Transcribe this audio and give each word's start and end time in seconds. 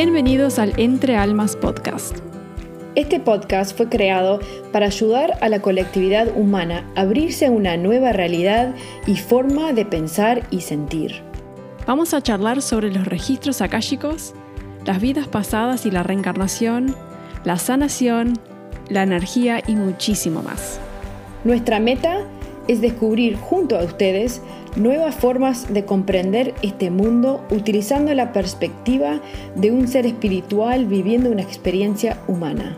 Bienvenidos 0.00 0.60
al 0.60 0.78
Entre 0.78 1.16
Almas 1.16 1.56
Podcast. 1.56 2.18
Este 2.94 3.18
podcast 3.18 3.76
fue 3.76 3.88
creado 3.88 4.38
para 4.70 4.86
ayudar 4.86 5.36
a 5.40 5.48
la 5.48 5.60
colectividad 5.60 6.28
humana 6.36 6.88
a 6.94 7.00
abrirse 7.00 7.46
a 7.46 7.50
una 7.50 7.76
nueva 7.76 8.12
realidad 8.12 8.76
y 9.08 9.16
forma 9.16 9.72
de 9.72 9.84
pensar 9.84 10.46
y 10.52 10.60
sentir. 10.60 11.20
Vamos 11.84 12.14
a 12.14 12.22
charlar 12.22 12.62
sobre 12.62 12.92
los 12.92 13.06
registros 13.06 13.60
akáshicos, 13.60 14.34
las 14.86 15.00
vidas 15.00 15.26
pasadas 15.26 15.84
y 15.84 15.90
la 15.90 16.04
reencarnación, 16.04 16.94
la 17.42 17.58
sanación, 17.58 18.34
la 18.88 19.02
energía 19.02 19.64
y 19.66 19.74
muchísimo 19.74 20.44
más. 20.44 20.78
Nuestra 21.42 21.80
meta 21.80 22.20
es 22.68 22.80
descubrir 22.80 23.36
junto 23.36 23.76
a 23.76 23.82
ustedes 23.82 24.42
nuevas 24.78 25.14
formas 25.14 25.72
de 25.72 25.84
comprender 25.84 26.54
este 26.62 26.90
mundo 26.90 27.44
utilizando 27.50 28.14
la 28.14 28.32
perspectiva 28.32 29.20
de 29.54 29.70
un 29.70 29.88
ser 29.88 30.06
espiritual 30.06 30.86
viviendo 30.86 31.30
una 31.30 31.42
experiencia 31.42 32.18
humana. 32.28 32.76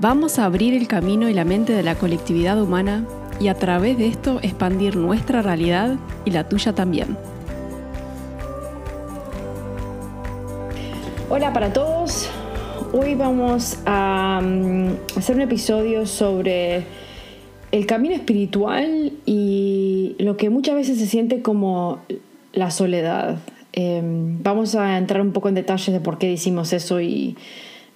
Vamos 0.00 0.38
a 0.38 0.44
abrir 0.44 0.74
el 0.74 0.86
camino 0.86 1.28
y 1.28 1.34
la 1.34 1.44
mente 1.44 1.72
de 1.72 1.82
la 1.82 1.94
colectividad 1.94 2.60
humana 2.60 3.04
y 3.40 3.48
a 3.48 3.54
través 3.54 3.98
de 3.98 4.08
esto 4.08 4.40
expandir 4.42 4.96
nuestra 4.96 5.42
realidad 5.42 5.96
y 6.24 6.30
la 6.30 6.48
tuya 6.48 6.72
también. 6.72 7.16
Hola 11.30 11.52
para 11.52 11.72
todos, 11.72 12.28
hoy 12.92 13.14
vamos 13.14 13.78
a 13.84 14.40
mm, 14.42 15.18
hacer 15.18 15.36
un 15.36 15.42
episodio 15.42 16.06
sobre 16.06 16.86
el 17.72 17.86
camino 17.86 18.14
espiritual 18.14 19.12
y 19.26 20.16
lo 20.18 20.36
que 20.36 20.50
muchas 20.50 20.74
veces 20.74 20.98
se 20.98 21.06
siente 21.06 21.42
como 21.42 22.00
la 22.52 22.70
soledad. 22.70 23.38
Em, 23.72 24.42
vamos 24.42 24.74
a 24.74 24.96
entrar 24.98 25.20
un 25.20 25.32
poco 25.32 25.48
en 25.48 25.54
detalles 25.54 25.92
de 25.92 26.00
por 26.00 26.18
qué 26.18 26.28
decimos 26.28 26.72
eso 26.72 27.00
y 27.00 27.36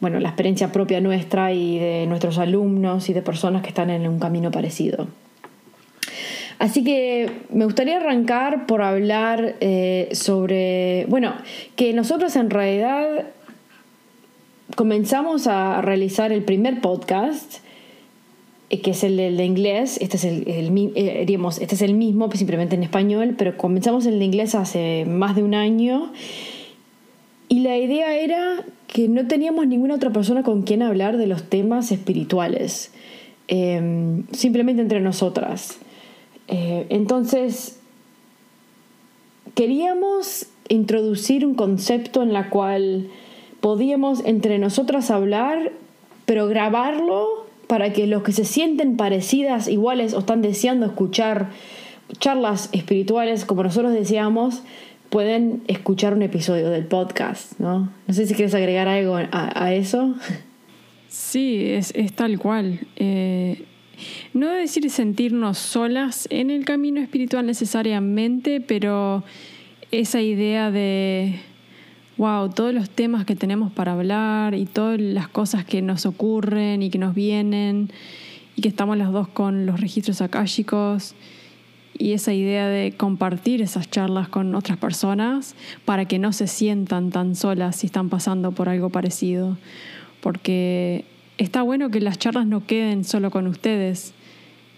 bueno, 0.00 0.18
la 0.18 0.28
experiencia 0.28 0.72
propia 0.72 1.00
nuestra 1.00 1.52
y 1.52 1.78
de 1.78 2.06
nuestros 2.06 2.38
alumnos 2.38 3.08
y 3.08 3.12
de 3.12 3.22
personas 3.22 3.62
que 3.62 3.68
están 3.68 3.88
en 3.88 4.08
un 4.08 4.18
camino 4.18 4.50
parecido. 4.50 5.06
Así 6.58 6.84
que 6.84 7.30
me 7.50 7.64
gustaría 7.64 7.96
arrancar 7.96 8.66
por 8.66 8.82
hablar 8.82 9.56
eh, 9.60 10.08
sobre, 10.12 11.06
bueno, 11.08 11.34
que 11.76 11.92
nosotros 11.92 12.36
en 12.36 12.50
realidad 12.50 13.26
comenzamos 14.76 15.46
a 15.46 15.80
realizar 15.82 16.32
el 16.32 16.42
primer 16.42 16.80
podcast 16.80 17.62
que 18.80 18.92
es 18.92 19.04
el 19.04 19.16
de 19.16 19.44
inglés, 19.44 19.98
este 20.00 20.16
es 20.16 20.24
el, 20.24 20.44
eh, 20.46 21.26
este 21.60 21.74
es 21.74 21.82
el 21.82 21.94
mismo, 21.94 22.30
simplemente 22.32 22.74
en 22.74 22.82
español, 22.82 23.34
pero 23.36 23.56
comenzamos 23.58 24.06
el 24.06 24.18
de 24.18 24.24
inglés 24.24 24.54
hace 24.54 25.04
más 25.06 25.36
de 25.36 25.42
un 25.42 25.54
año 25.54 26.10
y 27.52 27.60
la 27.60 27.76
idea 27.76 28.16
era 28.16 28.64
que 28.86 29.08
no 29.08 29.26
teníamos 29.28 29.66
ninguna 29.66 29.96
otra 29.96 30.10
persona 30.10 30.42
con 30.42 30.62
quien 30.62 30.80
hablar 30.80 31.18
de 31.18 31.26
los 31.26 31.42
temas 31.50 31.92
espirituales, 31.92 32.92
em, 33.46 34.24
simplemente 34.32 34.80
entre 34.80 35.00
nosotras. 35.00 35.78
Eh, 36.48 36.86
entonces, 36.88 37.78
queríamos 39.54 40.46
introducir 40.70 41.44
un 41.44 41.54
concepto 41.54 42.22
en 42.22 42.32
la 42.32 42.48
cual 42.48 43.08
podíamos 43.60 44.24
entre 44.24 44.58
nosotras 44.58 45.10
hablar, 45.10 45.72
pero 46.24 46.48
grabarlo 46.48 47.51
para 47.72 47.94
que 47.94 48.06
los 48.06 48.22
que 48.22 48.32
se 48.32 48.44
sienten 48.44 48.98
parecidas, 48.98 49.66
iguales 49.66 50.12
o 50.12 50.18
están 50.18 50.42
deseando 50.42 50.84
escuchar 50.84 51.48
charlas 52.18 52.68
espirituales 52.72 53.46
como 53.46 53.62
nosotros 53.62 53.94
deseamos, 53.94 54.62
pueden 55.08 55.62
escuchar 55.68 56.12
un 56.12 56.20
episodio 56.20 56.68
del 56.68 56.84
podcast, 56.84 57.58
¿no? 57.58 57.90
No 58.06 58.12
sé 58.12 58.26
si 58.26 58.34
quieres 58.34 58.54
agregar 58.54 58.88
algo 58.88 59.16
a, 59.16 59.72
eso. 59.72 60.14
Sí, 61.08 61.64
es, 61.64 61.94
tal 62.14 62.38
cual. 62.38 62.80
Eh, 62.96 63.64
no 64.34 64.50
decir 64.50 64.90
sentirnos 64.90 65.56
solas 65.56 66.28
en 66.30 66.50
el 66.50 66.66
camino 66.66 67.00
espiritual 67.00 67.46
necesariamente, 67.46 68.60
pero 68.60 69.24
esa 69.90 70.20
idea 70.20 70.70
de 70.70 71.40
wow, 72.16 72.50
todos 72.50 72.74
los 72.74 72.90
temas 72.90 73.24
que 73.24 73.36
tenemos 73.36 73.72
para 73.72 73.92
hablar 73.92 74.54
y 74.54 74.66
todas 74.66 75.00
las 75.00 75.28
cosas 75.28 75.64
que 75.64 75.82
nos 75.82 76.06
ocurren 76.06 76.82
y 76.82 76.90
que 76.90 76.98
nos 76.98 77.14
vienen 77.14 77.90
y 78.56 78.62
que 78.62 78.68
estamos 78.68 78.96
las 78.96 79.12
dos 79.12 79.28
con 79.28 79.66
los 79.66 79.80
registros 79.80 80.20
akáshicos 80.20 81.14
y 81.98 82.12
esa 82.12 82.32
idea 82.32 82.68
de 82.68 82.92
compartir 82.92 83.62
esas 83.62 83.90
charlas 83.90 84.28
con 84.28 84.54
otras 84.54 84.78
personas 84.78 85.54
para 85.84 86.06
que 86.06 86.18
no 86.18 86.32
se 86.32 86.46
sientan 86.46 87.10
tan 87.10 87.34
solas 87.34 87.76
si 87.76 87.86
están 87.86 88.08
pasando 88.08 88.52
por 88.52 88.68
algo 88.68 88.90
parecido. 88.90 89.58
Porque 90.20 91.04
está 91.38 91.62
bueno 91.62 91.90
que 91.90 92.00
las 92.00 92.18
charlas 92.18 92.46
no 92.46 92.66
queden 92.66 93.04
solo 93.04 93.30
con 93.30 93.46
ustedes, 93.46 94.14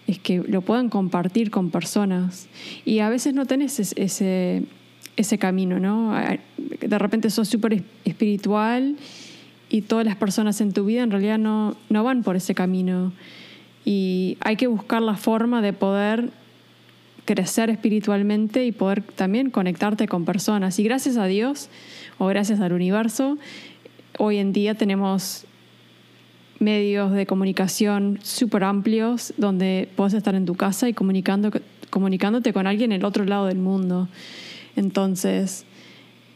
es 0.07 0.19
que 0.19 0.43
lo 0.47 0.61
puedan 0.61 0.89
compartir 0.89 1.51
con 1.51 1.71
personas. 1.71 2.47
Y 2.83 2.99
a 2.99 3.09
veces 3.09 3.33
no 3.33 3.45
tenés 3.45 3.79
ese, 3.79 4.63
ese 5.15 5.37
camino, 5.37 5.79
¿no? 5.79 6.13
De 6.81 6.99
repente 6.99 7.29
sos 7.29 7.47
súper 7.47 7.83
espiritual 8.03 8.95
y 9.69 9.81
todas 9.81 10.05
las 10.05 10.15
personas 10.15 10.61
en 10.61 10.73
tu 10.73 10.85
vida 10.85 11.03
en 11.03 11.11
realidad 11.11 11.37
no, 11.37 11.75
no 11.89 12.03
van 12.03 12.23
por 12.23 12.35
ese 12.35 12.53
camino. 12.55 13.13
Y 13.83 14.37
hay 14.41 14.55
que 14.55 14.67
buscar 14.67 15.01
la 15.01 15.15
forma 15.15 15.61
de 15.61 15.73
poder 15.73 16.31
crecer 17.25 17.69
espiritualmente 17.69 18.65
y 18.65 18.71
poder 18.71 19.01
también 19.01 19.49
conectarte 19.49 20.07
con 20.07 20.25
personas. 20.25 20.79
Y 20.79 20.83
gracias 20.83 21.17
a 21.17 21.25
Dios 21.25 21.69
o 22.17 22.27
gracias 22.27 22.59
al 22.59 22.73
universo, 22.73 23.37
hoy 24.17 24.37
en 24.37 24.53
día 24.53 24.75
tenemos 24.75 25.45
medios 26.59 27.11
de 27.11 27.25
comunicación 27.25 28.19
súper 28.23 28.63
amplios 28.63 29.33
donde 29.37 29.89
puedes 29.95 30.13
estar 30.13 30.35
en 30.35 30.45
tu 30.45 30.55
casa 30.55 30.87
y 30.87 30.93
comunicando, 30.93 31.51
comunicándote 31.89 32.53
con 32.53 32.65
alguien 32.67 32.91
en 32.91 33.01
el 33.01 33.05
otro 33.05 33.25
lado 33.25 33.47
del 33.47 33.57
mundo. 33.57 34.07
Entonces, 34.75 35.65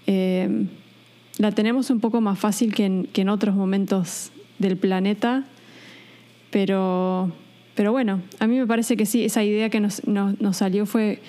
eh, 0.08 0.68
la 1.38 1.52
tenemos 1.52 1.90
un 1.90 2.00
poco 2.00 2.20
más 2.20 2.38
fácil 2.38 2.74
que 2.74 2.86
en, 2.86 3.30
otros 3.30 3.56
momentos 3.56 4.32
del 4.60 4.76
planeta, 4.78 5.46
pero, 6.52 7.32
pero 7.76 7.92
bueno, 7.92 8.22
a 8.40 8.48
mí 8.48 8.58
me 8.58 8.68
parece 8.68 8.98
que 8.98 9.06
sí, 9.06 9.24
esa 9.24 9.44
idea 9.44 9.70
que 9.70 9.80
nos, 9.80 10.02
salió 10.52 10.86
fue 10.86 11.22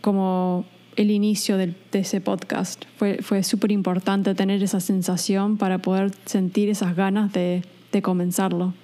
como 0.00 0.64
el 0.94 1.10
inicio 1.10 1.56
de 1.56 1.74
ese 1.92 2.20
podcast. 2.20 2.84
Fue, 2.98 3.18
fue 3.22 3.42
súper 3.42 3.72
importante 3.72 4.34
tener 4.34 4.62
esa 4.62 4.78
sensación 4.78 5.56
para 5.56 5.78
poder 5.78 6.12
sentir 6.26 6.68
esas 6.68 6.94
ganas 6.94 7.32
de, 7.32 7.62
comenzarlo. 8.02 8.74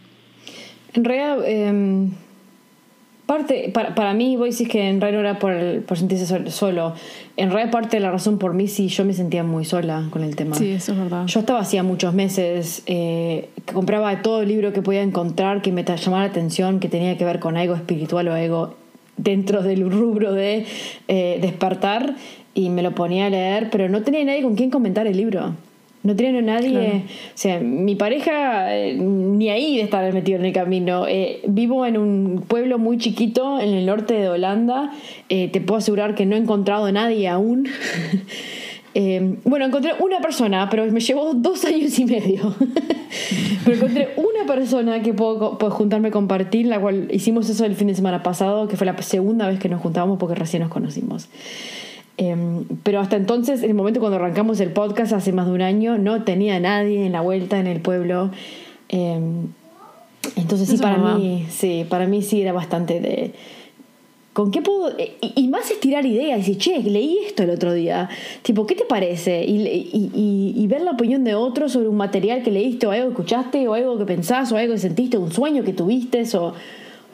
En 0.93 1.05
realidad, 1.05 1.39
em, 1.47 2.11
Parte, 3.27 3.71
para, 3.75 3.97
para 3.97 4.15
mí, 4.15 4.37
vos 4.37 4.51
decís 4.51 4.69
que 4.69 4.89
en 4.89 5.01
realidad 5.01 5.23
no 5.23 5.29
era 5.29 5.39
por, 5.41 5.83
por 5.83 5.99
sentirse 5.99 6.51
solo. 6.51 6.95
En 7.37 7.51
realidad, 7.51 7.73
parte 7.73 7.97
de 7.97 8.01
la 8.01 8.13
razón 8.13 8.39
por 8.39 8.55
mí, 8.55 8.69
sí, 8.69 8.87
yo 8.87 9.05
me 9.05 9.15
sentía 9.15 9.43
muy 9.43 9.65
sola 9.65 10.07
con 10.11 10.23
el 10.23 10.37
tema. 10.37 10.55
Sí, 10.55 10.71
eso 10.71 10.93
es 10.93 10.99
verdad. 10.99 11.27
Yo 11.27 11.41
estaba 11.41 11.59
hacía 11.59 11.83
muchos 11.83 12.15
meses, 12.15 12.85
eh, 12.87 13.49
que 13.65 13.75
compraba 13.75 14.23
todo 14.23 14.43
el 14.43 14.49
libro 14.49 14.73
que 14.73 14.81
podía 14.81 15.03
encontrar 15.03 15.61
que 15.61 15.73
me 15.73 15.85
llamaba 15.85 16.23
la 16.23 16.31
atención, 16.31 16.79
que 16.79 16.89
tenía 16.89 17.19
que 17.19 17.25
ver 17.25 17.41
con 17.41 17.57
algo 17.57 17.75
espiritual 17.75 18.29
o 18.29 18.35
algo 18.35 18.77
dentro 19.17 19.63
del 19.63 19.91
rubro 19.91 20.33
de 20.33 20.65
eh, 21.09 21.39
despertar, 21.41 22.15
y 22.55 22.71
me 22.71 22.83
lo 22.83 22.95
ponía 22.95 23.27
a 23.27 23.31
leer, 23.31 23.71
pero 23.71 23.89
no 23.89 24.03
tenía 24.03 24.25
nadie 24.25 24.43
con 24.43 24.55
quien 24.55 24.71
comentar 24.71 25.07
el 25.07 25.17
libro. 25.17 25.53
No 26.07 26.15
tiene 26.15 26.41
nadie. 26.41 27.03
O 27.35 27.37
sea, 27.37 27.59
mi 27.59 27.97
pareja 27.97 28.77
eh, 28.77 28.95
ni 28.95 29.51
ahí 29.51 29.77
de 29.77 29.83
estar 29.83 30.13
metido 30.15 30.39
en 30.39 30.45
el 30.45 30.53
camino. 30.53 31.05
Eh, 31.09 31.41
vivo 31.49 31.85
en 31.85 31.99
un 31.99 32.45
pueblo 32.47 32.79
muy 32.79 32.97
chiquito 32.99 33.59
en 33.59 33.71
el 33.71 33.87
norte 33.87 34.15
de 34.15 34.29
Holanda. 34.29 34.93
Eh, 35.29 35.49
te 35.49 35.61
puedo 35.61 35.79
asegurar 35.79 36.15
que 36.15 36.25
no 36.25 36.37
he 36.37 36.39
encontrado 36.39 36.85
a 36.85 36.93
nadie 36.93 37.27
aún. 37.27 37.67
bueno, 39.45 39.67
encontré 39.67 39.95
una 39.99 40.21
persona, 40.21 40.71
pero 40.71 40.87
me 40.93 41.01
llevó 41.01 41.35
dos 41.35 41.65
años 41.65 41.99
y 41.99 42.05
medio. 42.05 42.55
pero 43.65 43.77
encontré 43.77 44.11
una 44.15 44.47
persona 44.47 45.03
que 45.03 45.13
puedo, 45.13 45.59
puedo 45.59 45.73
juntarme 45.73 46.13
compartir, 46.13 46.67
la 46.67 46.79
cual 46.79 47.09
hicimos 47.11 47.51
eso 47.51 47.65
el 47.65 47.75
fin 47.75 47.89
de 47.89 47.97
semana 47.97 48.23
pasado, 48.23 48.69
que 48.69 48.77
fue 48.77 48.87
la 48.87 48.97
segunda 49.03 49.49
vez 49.49 49.59
que 49.59 49.69
nos 49.69 49.81
juntamos 49.83 50.21
porque 50.21 50.37
recién 50.37 50.63
nos 50.63 50.71
conocimos. 50.71 51.29
Em, 52.19 52.65
pero 52.83 53.01
hasta 53.01 53.17
entonces, 53.17 53.63
en 53.63 53.71
el 53.71 53.75
momento 53.75 54.01
cuando 54.01 54.17
arrancamos 54.17 54.59
el 54.61 54.71
podcast 54.71 55.13
hace 55.13 55.33
más 55.33 55.47
de 55.47 55.53
un 55.53 55.63
año, 55.63 55.99
no 55.99 56.25
tenía 56.25 56.59
nadie 56.61 57.05
en 57.05 57.13
la 57.13 57.21
vuelta 57.21 57.59
en 57.61 57.67
el 57.67 57.81
pueblo. 57.81 58.31
Em, 58.89 59.49
entonces 60.37 60.69
sí, 60.69 60.79
para 60.79 60.97
mí, 60.97 61.47
sí, 61.51 61.87
para 61.89 62.07
mí 62.07 62.23
sí 62.23 62.41
era 62.41 62.53
bastante 62.53 63.01
de... 63.01 63.33
¿Con 64.33 64.51
qué 64.51 64.61
puedo...? 64.61 64.93
Y, 65.21 65.49
más 65.49 65.71
estirar 65.71 66.05
ideas, 66.05 66.39
y 66.39 66.53
decir, 66.53 66.59
che, 66.59 66.83
leí 66.83 67.19
esto 67.27 67.43
el 67.43 67.51
otro 67.51 67.73
día. 67.73 68.09
Tipo, 68.43 68.67
¿qué 68.67 68.75
te 68.75 68.85
parece? 68.85 69.45
Y, 69.45 69.91
y, 70.55 70.67
ver 70.67 70.83
la 70.83 70.91
opinión 70.91 71.25
de 71.25 71.35
otro 71.35 71.71
sobre 71.71 71.89
un 71.89 71.97
material 71.97 72.43
que 72.43 72.51
leíste, 72.51 72.87
o 72.87 72.91
algo 72.91 73.07
que 73.07 73.13
escuchaste, 73.13 73.67
o 73.67 73.73
algo 73.73 73.97
que 73.97 74.05
pensás, 74.05 74.53
o 74.53 74.59
algo 74.59 74.75
que 74.75 74.81
sentiste, 74.81 75.17
un 75.17 75.33
sueño 75.33 75.65
que 75.65 75.73
tuviste, 75.73 76.25
o 76.37 76.53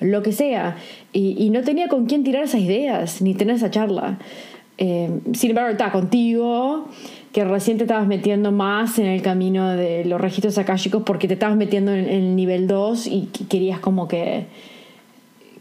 lo 0.00 0.22
que 0.22 0.32
sea. 0.32 0.76
Y, 1.12 1.50
no 1.50 1.62
tenía 1.62 1.88
con 1.88 2.06
quién 2.06 2.24
tirar 2.24 2.44
esas 2.44 2.60
ideas, 2.60 3.22
ni 3.22 3.34
tener 3.34 3.56
esa 3.56 3.70
charla. 3.70 4.18
Eh, 4.78 5.20
sin 5.34 5.50
embargo, 5.50 5.70
está 5.70 5.92
contigo. 5.92 6.88
que 7.32 7.44
recién 7.44 7.78
te 7.78 7.84
estabas 7.84 8.06
metiendo 8.06 8.52
más 8.52 8.98
en 8.98 9.06
el 9.06 9.22
camino 9.22 9.70
de 9.70 10.04
los 10.04 10.20
registros 10.20 10.58
akáshicos 10.58 11.02
porque 11.02 11.28
te 11.28 11.34
estabas 11.34 11.56
metiendo 11.56 11.92
en, 11.92 12.06
el 12.06 12.36
nivel 12.36 12.66
2 12.66 13.06
y 13.06 13.28
querías 13.48 13.80
como 13.80 14.06
que, 14.06 14.46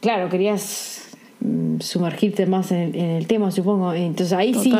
claro, 0.01 0.27
querías 0.27 1.11
mm, 1.39 1.79
sumergirte 1.79 2.45
más 2.45 2.73
en 2.73 2.93
el, 2.93 3.27
tema, 3.27 3.51
supongo. 3.51 3.93
Entonces 3.93 4.33
ahí 4.33 4.53
sí, 4.53 4.73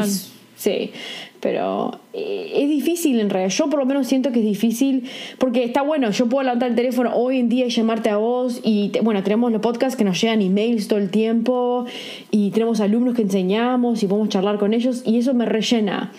sí, 0.61 0.91
pero 1.39 1.99
eh, 2.13 2.51
es 2.55 2.69
difícil 2.69 3.19
en 3.19 3.29
realidad. 3.29 3.51
Yo 3.51 3.69
por 3.69 3.79
lo 3.79 3.85
menos 3.85 4.07
siento 4.07 4.31
que 4.31 4.39
es 4.39 4.45
difícil 4.45 5.09
porque 5.39 5.63
está 5.63 5.81
bueno, 5.81 6.11
yo 6.11 6.27
puedo 6.29 6.43
levantar 6.43 6.69
el 6.69 6.75
teléfono 6.75 7.13
hoy 7.15 7.39
en 7.39 7.49
día 7.49 7.65
y 7.65 7.69
llamarte 7.69 8.09
a 8.09 8.17
vos 8.17 8.61
y 8.63 8.91
bueno, 9.01 9.23
tenemos 9.23 9.51
los 9.51 9.61
podcasts 9.61 9.95
que 9.97 10.03
nos 10.03 10.21
llegan 10.21 10.41
emails 10.41 10.87
todo 10.87 10.99
el 10.99 11.09
tiempo 11.09 11.85
y 12.29 12.51
tenemos 12.51 12.79
alumnos 12.79 13.15
que 13.15 13.23
enseñamos 13.23 14.03
y 14.03 14.07
podemos 14.07 14.29
charlar 14.29 14.59
con 14.59 14.73
ellos 14.73 15.01
y 15.05 15.17
eso 15.17 15.33
me 15.33 15.45
rellena. 15.45 16.11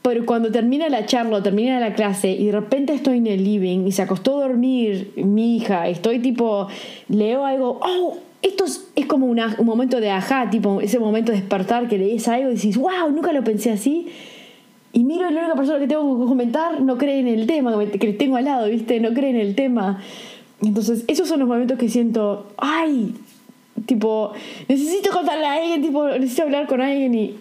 Pero 0.00 0.26
cuando 0.26 0.50
termina 0.50 0.88
la 0.88 1.06
charla 1.06 1.42
termina 1.42 1.78
la 1.78 1.94
clase 1.94 2.30
y 2.32 2.46
de 2.46 2.52
repente 2.52 2.94
estoy 2.94 3.18
en 3.18 3.26
el 3.26 3.44
living 3.44 3.86
y 3.86 3.92
se 3.92 4.02
acostó 4.02 4.38
a 4.38 4.48
dormir 4.48 5.12
mi 5.16 5.56
hija, 5.56 5.88
estoy 5.88 6.18
tipo, 6.18 6.68
leo 7.08 7.44
algo, 7.44 7.78
oh, 7.82 8.18
esto 8.42 8.64
es, 8.64 9.06
como 9.06 9.26
un 9.26 9.40
momento 9.64 10.00
de 10.00 10.10
ajá, 10.10 10.50
tipo 10.50 10.80
ese 10.80 10.98
momento 10.98 11.32
de 11.32 11.38
despertar 11.38 11.88
que 11.88 11.98
lees 11.98 12.26
algo 12.28 12.50
y 12.50 12.54
dices, 12.54 12.76
wow, 12.76 13.10
nunca 13.12 13.32
lo 13.32 13.44
pensé 13.44 13.70
así. 13.70 14.08
Y 14.92 15.04
miro 15.04 15.30
la 15.30 15.40
única 15.40 15.54
persona 15.54 15.78
que 15.78 15.86
tengo 15.86 16.20
que 16.20 16.26
comentar 16.26 16.80
no 16.80 16.98
cree 16.98 17.20
en 17.20 17.28
el 17.28 17.46
tema, 17.46 17.78
que 17.86 18.12
tengo 18.12 18.36
al 18.36 18.44
lado, 18.44 18.68
¿viste? 18.68 19.00
No 19.00 19.14
cree 19.14 19.30
en 19.30 19.36
el 19.36 19.54
tema. 19.54 20.02
Entonces, 20.60 21.04
esos 21.08 21.28
son 21.28 21.40
los 21.40 21.48
momentos 21.48 21.78
que 21.78 21.88
siento, 21.88 22.48
ay, 22.58 23.14
tipo, 23.86 24.32
necesito 24.68 25.10
contarle 25.10 25.46
a 25.46 25.54
alguien, 25.54 25.82
tipo, 25.82 26.06
necesito 26.08 26.42
hablar 26.42 26.66
con 26.66 26.80
alguien 26.80 27.14
y 27.14 27.36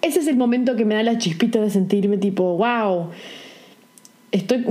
ese 0.00 0.20
es 0.20 0.26
el 0.26 0.36
momento 0.36 0.76
que 0.76 0.84
me 0.84 0.94
da 0.94 1.02
la 1.02 1.18
chispita 1.18 1.60
de 1.60 1.70
sentirme 1.70 2.18
tipo, 2.18 2.56
wow, 2.56 3.08
estoy 4.32 4.64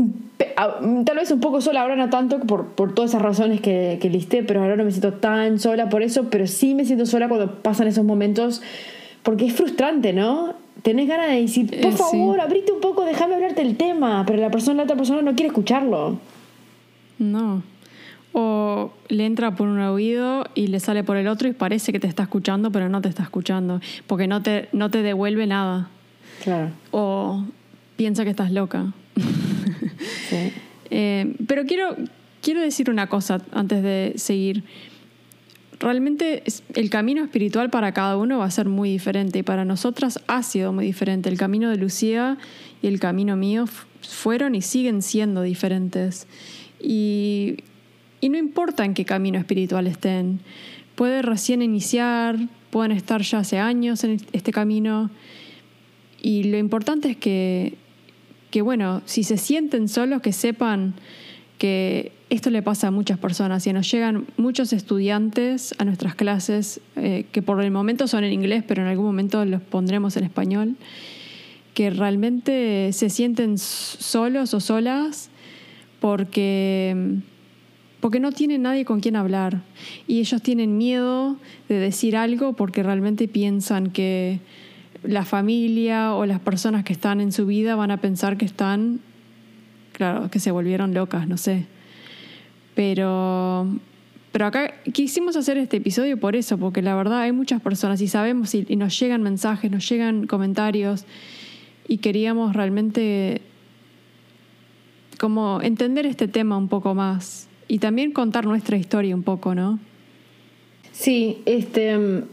tal 0.55 1.15
vez 1.15 1.31
un 1.31 1.39
poco 1.39 1.61
sola, 1.61 1.81
ahora 1.81 1.95
no 1.95 2.09
tanto 2.09 2.39
por, 2.39 2.67
por 2.67 2.93
todas 2.93 3.11
esas 3.11 3.21
razones 3.21 3.61
que, 3.61 3.97
que, 4.01 4.09
listé, 4.09 4.43
pero 4.43 4.61
ahora 4.61 4.75
no 4.75 4.83
me 4.83 4.91
siento 4.91 5.13
tan 5.13 5.59
sola 5.59 5.89
por 5.89 6.03
eso, 6.03 6.29
pero 6.29 6.47
sí 6.47 6.75
me 6.75 6.85
siento 6.85 7.05
sola 7.05 7.27
cuando 7.27 7.61
pasan 7.61 7.87
esos 7.87 8.05
momentos, 8.05 8.61
porque 9.23 9.45
es 9.45 9.53
frustrante, 9.53 10.13
¿no? 10.13 10.53
Tenés 10.81 11.07
ganas 11.07 11.29
de 11.29 11.41
decir, 11.41 11.67
por 11.81 11.93
eh, 11.93 11.95
favor, 11.95 12.39
abrite 12.41 12.71
un 12.71 12.81
poco, 12.81 13.05
déjame 13.05 13.35
hablarte 13.35 13.61
el 13.61 13.77
tema, 13.77 14.23
pero 14.25 14.39
la 14.39 14.51
persona, 14.51 14.77
la 14.77 14.83
otra 14.83 14.95
persona 14.95 15.21
no 15.21 15.33
quiere 15.33 15.47
escucharlo. 15.47 16.19
No. 17.19 17.63
O 18.33 18.91
le 19.09 19.25
entra 19.25 19.55
por 19.55 19.67
un 19.67 19.79
oído 19.79 20.45
y 20.55 20.67
le 20.67 20.79
sale 20.79 21.03
por 21.03 21.17
el 21.17 21.27
otro 21.27 21.47
y 21.47 21.53
parece 21.53 21.91
que 21.91 21.99
te 21.99 22.07
está 22.07 22.23
escuchando, 22.23 22.71
pero 22.71 22.89
no 22.89 23.01
te 23.01 23.07
está 23.07 23.23
escuchando, 23.23 23.79
porque 24.07 24.27
no 24.27 24.41
te, 24.41 24.69
no 24.73 24.89
te 24.89 25.03
devuelve 25.03 25.45
nada. 25.47 25.87
Claro. 26.43 26.71
O 26.91 27.43
piensa 27.95 28.23
que 28.23 28.31
estás 28.31 28.51
loca. 28.51 28.87
Eh, 30.89 31.35
pero 31.47 31.65
quiero, 31.65 31.95
quiero 32.41 32.61
decir 32.61 32.89
una 32.89 33.07
cosa 33.07 33.41
antes 33.51 33.83
de 33.83 34.13
seguir. 34.17 34.63
Realmente 35.79 36.43
el 36.75 36.89
camino 36.89 37.23
espiritual 37.23 37.69
para 37.69 37.91
cada 37.93 38.15
uno 38.15 38.37
va 38.39 38.45
a 38.45 38.51
ser 38.51 38.69
muy 38.69 38.89
diferente 38.89 39.39
y 39.39 39.43
para 39.43 39.65
nosotras 39.65 40.19
ha 40.27 40.43
sido 40.43 40.71
muy 40.71 40.85
diferente. 40.85 41.29
El 41.29 41.37
camino 41.37 41.69
de 41.69 41.77
Lucía 41.77 42.37
y 42.81 42.87
el 42.87 42.99
camino 42.99 43.35
mío 43.35 43.65
fueron 44.01 44.55
y 44.55 44.61
siguen 44.61 45.01
siendo 45.01 45.41
diferentes. 45.41 46.27
Y, 46.79 47.57
no 48.21 48.37
importa 48.37 48.85
en 48.85 48.93
qué 48.93 49.05
camino 49.05 49.37
espiritual 49.37 49.87
estén. 49.87 50.39
Puede 50.95 51.21
recién 51.21 51.61
iniciar, 51.61 52.37
pueden 52.69 52.91
estar 52.91 53.21
ya 53.21 53.39
hace 53.39 53.59
años 53.59 54.03
en 54.03 54.21
este 54.31 54.51
camino. 54.51 55.09
Y 56.21 56.45
lo 56.45 56.57
importante 56.57 57.11
es 57.11 57.17
que 57.17 57.75
que 58.53 58.61
bueno, 58.61 59.01
si 59.05 59.23
se 59.23 59.37
sienten 59.37 59.89
solos, 59.89 60.21
que 60.21 60.31
sepan 60.31 60.93
que 61.57 62.11
esto 62.29 62.51
le 62.51 62.61
pasa 62.61 62.89
a 62.89 62.91
muchas 62.91 63.17
personas. 63.17 63.65
Y 63.65 63.73
nos 63.73 63.91
llegan 63.91 64.27
muchos 64.37 64.73
estudiantes 64.73 65.73
a 65.79 65.85
nuestras 65.85 66.13
clases, 66.13 66.79
eh, 66.95 67.25
que 67.31 67.41
por 67.41 67.59
el 67.63 67.71
momento 67.71 68.07
son 68.07 68.23
en 68.23 68.31
inglés, 68.31 68.63
pero 68.67 68.83
en 68.83 68.89
algún 68.89 69.07
momento 69.07 69.43
los 69.43 69.59
pondremos 69.59 70.17
en 70.17 70.25
español, 70.25 70.75
que 71.73 71.89
realmente 71.89 72.93
se 72.93 73.09
sienten 73.09 73.57
solos 73.57 74.53
o 74.53 74.59
solas 74.59 75.31
porque, 75.99 76.95
porque 78.01 78.19
no 78.19 78.31
tienen 78.33 78.61
nadie 78.61 78.85
con 78.85 78.99
quien 78.99 79.15
hablar. 79.15 79.63
Y 80.05 80.19
ellos 80.19 80.43
tienen 80.43 80.77
miedo 80.77 81.37
de 81.69 81.79
decir 81.79 82.15
algo 82.15 82.53
porque 82.53 82.83
realmente 82.83 83.27
piensan 83.27 83.89
que 83.89 84.41
la 85.03 85.25
familia 85.25 86.13
o 86.15 86.25
las 86.25 86.39
personas 86.39 86.83
que 86.83 86.93
están 86.93 87.21
en 87.21 87.31
su 87.31 87.45
vida 87.45 87.75
van 87.75 87.91
a 87.91 87.97
pensar 87.97 88.37
que 88.37 88.45
están, 88.45 88.99
claro, 89.91 90.29
que 90.29 90.39
se 90.39 90.51
volvieron 90.51 90.93
locas, 90.93 91.27
no 91.27 91.37
sé. 91.37 91.65
Pero, 92.75 93.67
pero 94.31 94.45
acá 94.45 94.73
quisimos 94.91 95.35
hacer 95.35 95.57
este 95.57 95.77
episodio 95.77 96.19
por 96.19 96.35
eso, 96.35 96.57
porque 96.57 96.81
la 96.81 96.95
verdad 96.95 97.21
hay 97.21 97.31
muchas 97.31 97.61
personas 97.61 98.01
y 98.01 98.07
sabemos 98.07 98.55
y, 98.55 98.75
nos 98.75 98.97
llegan 98.99 99.21
mensajes, 99.21 99.69
nos 99.69 99.87
llegan 99.87 100.25
comentarios 100.25 101.05
y 101.87 101.97
queríamos 101.97 102.55
realmente 102.55 103.41
como 105.19 105.61
entender 105.61 106.05
este 106.05 106.27
tema 106.27 106.57
un 106.57 106.67
poco 106.67 106.95
más 106.95 107.47
y 107.67 107.79
también 107.79 108.11
contar 108.11 108.45
nuestra 108.45 108.77
historia 108.77 109.15
un 109.15 109.23
poco, 109.23 109.55
¿no? 109.55 109.79
Sí, 110.91 111.41
este 111.45 112.23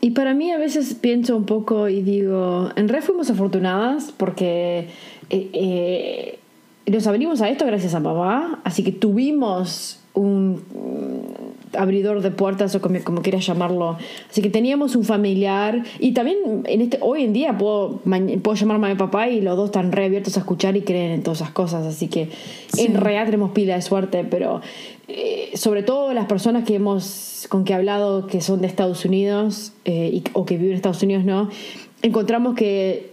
y 0.00 0.10
para 0.12 0.34
mí 0.34 0.50
a 0.50 0.58
veces 0.58 0.94
pienso 0.94 1.36
un 1.36 1.44
poco 1.44 1.88
y 1.88 2.02
digo, 2.02 2.70
en 2.76 2.88
red 2.88 3.02
fuimos 3.02 3.30
afortunadas 3.30 4.12
porque 4.16 4.88
eh, 5.28 5.50
eh, 5.52 6.38
nos 6.86 7.06
abrimos 7.06 7.42
a 7.42 7.50
esto 7.50 7.66
gracias 7.66 7.94
a 7.94 8.02
papá, 8.02 8.60
así 8.64 8.82
que 8.82 8.92
tuvimos 8.92 10.00
un 10.14 10.62
abridor 11.78 12.20
de 12.20 12.30
puertas 12.30 12.74
o 12.74 12.80
como, 12.80 13.02
como, 13.04 13.22
quieras 13.22 13.46
llamarlo. 13.46 13.96
Así 14.28 14.42
que 14.42 14.50
teníamos 14.50 14.96
un 14.96 15.04
familiar 15.04 15.84
y 15.98 16.12
también 16.12 16.64
en 16.64 16.80
este, 16.80 16.98
hoy 17.00 17.22
en 17.22 17.32
día 17.32 17.56
puedo, 17.56 18.00
puedo 18.42 18.54
llamarme 18.54 18.88
a 18.88 18.90
mi 18.90 18.96
papá 18.96 19.28
y 19.28 19.40
los 19.40 19.56
dos 19.56 19.66
están 19.66 19.92
re 19.92 20.06
abiertos 20.06 20.36
a 20.36 20.40
escuchar 20.40 20.76
y 20.76 20.82
creen 20.82 21.12
en 21.12 21.22
todas 21.22 21.40
esas 21.40 21.52
cosas. 21.52 21.86
Así 21.86 22.08
que 22.08 22.30
en 22.76 22.94
realidad 22.94 23.26
tenemos 23.26 23.52
pila 23.52 23.74
de 23.74 23.82
suerte, 23.82 24.24
pero 24.28 24.60
eh, 25.12 25.56
sobre 25.56 25.82
todo 25.82 26.12
las 26.14 26.26
personas 26.26 26.64
que 26.64 26.76
hemos 26.76 27.46
con 27.48 27.64
que 27.64 27.72
he 27.72 27.76
hablado 27.76 28.26
que 28.26 28.40
son 28.40 28.60
de 28.60 28.68
Estados 28.68 29.04
Unidos 29.04 29.72
eh, 29.84 30.22
o 30.34 30.46
que 30.46 30.56
viven 30.56 30.70
en 30.70 30.76
Estados 30.76 31.02
Unidos, 31.02 31.24
¿no? 31.24 31.50
Encontramos 32.02 32.54
que 32.54 33.10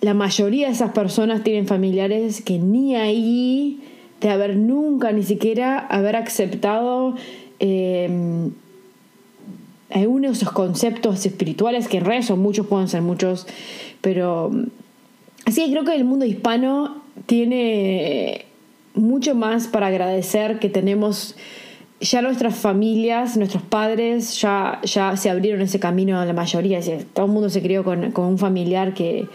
la 0.00 0.14
mayoría 0.14 0.68
de 0.68 0.72
esas 0.72 0.92
personas 0.92 1.44
tienen 1.44 1.66
familiares 1.66 2.40
que 2.40 2.58
ni 2.58 2.96
ahí 2.96 3.80
de 4.20 4.30
haber 4.30 4.56
nunca 4.56 5.12
ni 5.12 5.22
siquiera 5.22 5.78
haber 5.78 6.16
aceptado 6.16 7.14
eh, 7.58 8.50
algunos 9.90 10.30
de 10.30 10.36
esos 10.38 10.52
conceptos 10.52 11.26
espirituales 11.26 11.88
que 11.88 11.98
en 11.98 12.06
realidad 12.06 12.28
son 12.28 12.38
muchos, 12.40 12.66
pueden 12.66 12.88
ser 12.88 13.02
muchos, 13.02 13.46
pero 14.00 14.50
así 15.44 15.64
que 15.64 15.70
creo 15.70 15.84
que 15.84 15.94
el 15.94 16.04
mundo 16.04 16.24
hispano 16.24 17.02
tiene 17.26 18.46
mucho 18.94 19.34
más 19.34 19.66
para 19.68 19.88
agradecer 19.88 20.58
que 20.58 20.68
tenemos 20.68 21.36
ya 22.00 22.22
nuestras 22.22 22.56
familias, 22.56 23.36
nuestros 23.36 23.62
padres 23.62 24.40
ya, 24.40 24.80
ya 24.82 25.16
se 25.16 25.28
abrieron 25.28 25.60
ese 25.60 25.78
camino 25.78 26.24
la 26.24 26.32
mayoría, 26.32 26.80
todo 27.12 27.26
el 27.26 27.32
mundo 27.32 27.50
se 27.50 27.60
crió 27.60 27.84
con, 27.84 28.10
con 28.12 28.24
un 28.24 28.38
familiar 28.38 28.94
que, 28.94 29.28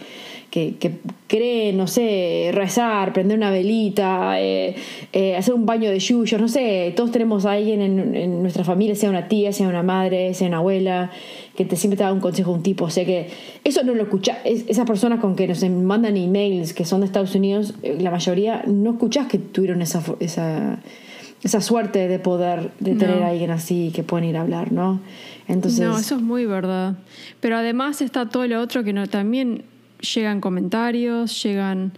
que, 0.50 1.00
cree, 1.26 1.72
no 1.72 1.86
sé, 1.86 2.50
rezar, 2.52 3.12
prender 3.12 3.36
una 3.36 3.50
velita, 3.50 4.40
eh, 4.40 4.74
eh, 5.12 5.36
hacer 5.36 5.54
un 5.54 5.66
baño 5.66 5.90
de 5.90 5.98
yuyos, 5.98 6.40
no 6.40 6.48
sé, 6.48 6.92
todos 6.96 7.10
tenemos 7.10 7.44
a 7.44 7.52
alguien 7.52 7.82
en, 7.82 8.42
nuestra 8.42 8.64
familia, 8.64 8.94
sea 8.94 9.10
una 9.10 9.28
tía, 9.28 9.52
sea 9.52 9.68
una 9.68 9.82
madre, 9.82 10.32
sea 10.34 10.48
una 10.48 10.58
abuela, 10.58 11.10
que 11.56 11.64
te 11.64 11.76
siempre 11.76 11.96
te 11.96 12.04
da 12.04 12.12
un 12.12 12.20
consejo 12.20 12.52
un 12.52 12.62
tipo. 12.62 12.86
O 12.86 12.90
sea 12.90 13.04
que 13.04 13.28
eso 13.64 13.82
no 13.82 13.94
lo 13.94 14.04
escuchas, 14.04 14.38
esas 14.44 14.86
personas 14.86 15.20
con 15.20 15.36
que 15.36 15.46
nos 15.46 15.62
mandan 15.68 16.16
emails 16.16 16.72
que 16.72 16.84
son 16.84 17.00
de 17.00 17.06
Estados 17.06 17.34
Unidos, 17.34 17.74
eh, 17.82 17.98
la 18.00 18.10
mayoría 18.10 18.62
no 18.66 18.92
escuchás 18.92 19.26
que 19.26 19.38
tuvieron 19.38 19.82
esa, 19.82 20.02
esa, 20.20 20.78
esa 21.42 21.60
suerte 21.60 22.08
de 22.08 22.18
poder, 22.18 22.70
de 22.80 22.94
tener 22.94 23.22
a 23.22 23.28
alguien 23.28 23.50
así 23.50 23.92
que 23.94 24.02
pueden 24.02 24.28
ir 24.28 24.36
a 24.36 24.42
hablar, 24.42 24.72
¿no? 24.72 25.00
Entonces... 25.48 25.80
No, 25.80 25.98
eso 25.98 26.16
es 26.16 26.22
muy 26.22 26.46
verdad. 26.46 26.94
Pero 27.40 27.56
además 27.56 28.00
está 28.00 28.28
todo 28.28 28.46
lo 28.46 28.60
otro 28.60 28.84
que 28.84 28.92
no, 28.92 29.06
también 29.06 29.64
llegan 30.00 30.40
comentarios, 30.40 31.42
llegan 31.42 31.92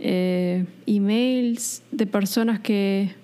eh, 0.00 0.66
emails 0.86 1.82
de 1.90 2.06
personas 2.06 2.60
que, 2.60 3.14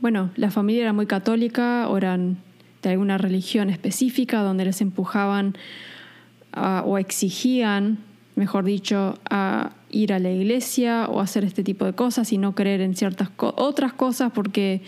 bueno, 0.00 0.30
la 0.36 0.50
familia 0.50 0.82
era 0.82 0.92
muy 0.92 1.06
católica 1.06 1.88
o 1.88 1.96
eran 1.96 2.38
de 2.82 2.90
alguna 2.90 3.18
religión 3.18 3.70
específica 3.70 4.42
donde 4.42 4.64
les 4.64 4.80
empujaban 4.80 5.56
o 6.84 6.96
exigían, 6.96 7.98
mejor 8.34 8.64
dicho, 8.64 9.18
a 9.28 9.72
ir 9.90 10.12
a 10.14 10.18
la 10.18 10.30
iglesia 10.30 11.06
o 11.06 11.20
hacer 11.20 11.44
este 11.44 11.62
tipo 11.62 11.84
de 11.84 11.92
cosas 11.92 12.32
y 12.32 12.38
no 12.38 12.54
creer 12.54 12.80
en 12.80 12.96
ciertas 12.96 13.28
otras 13.36 13.92
cosas 13.92 14.32
porque 14.32 14.80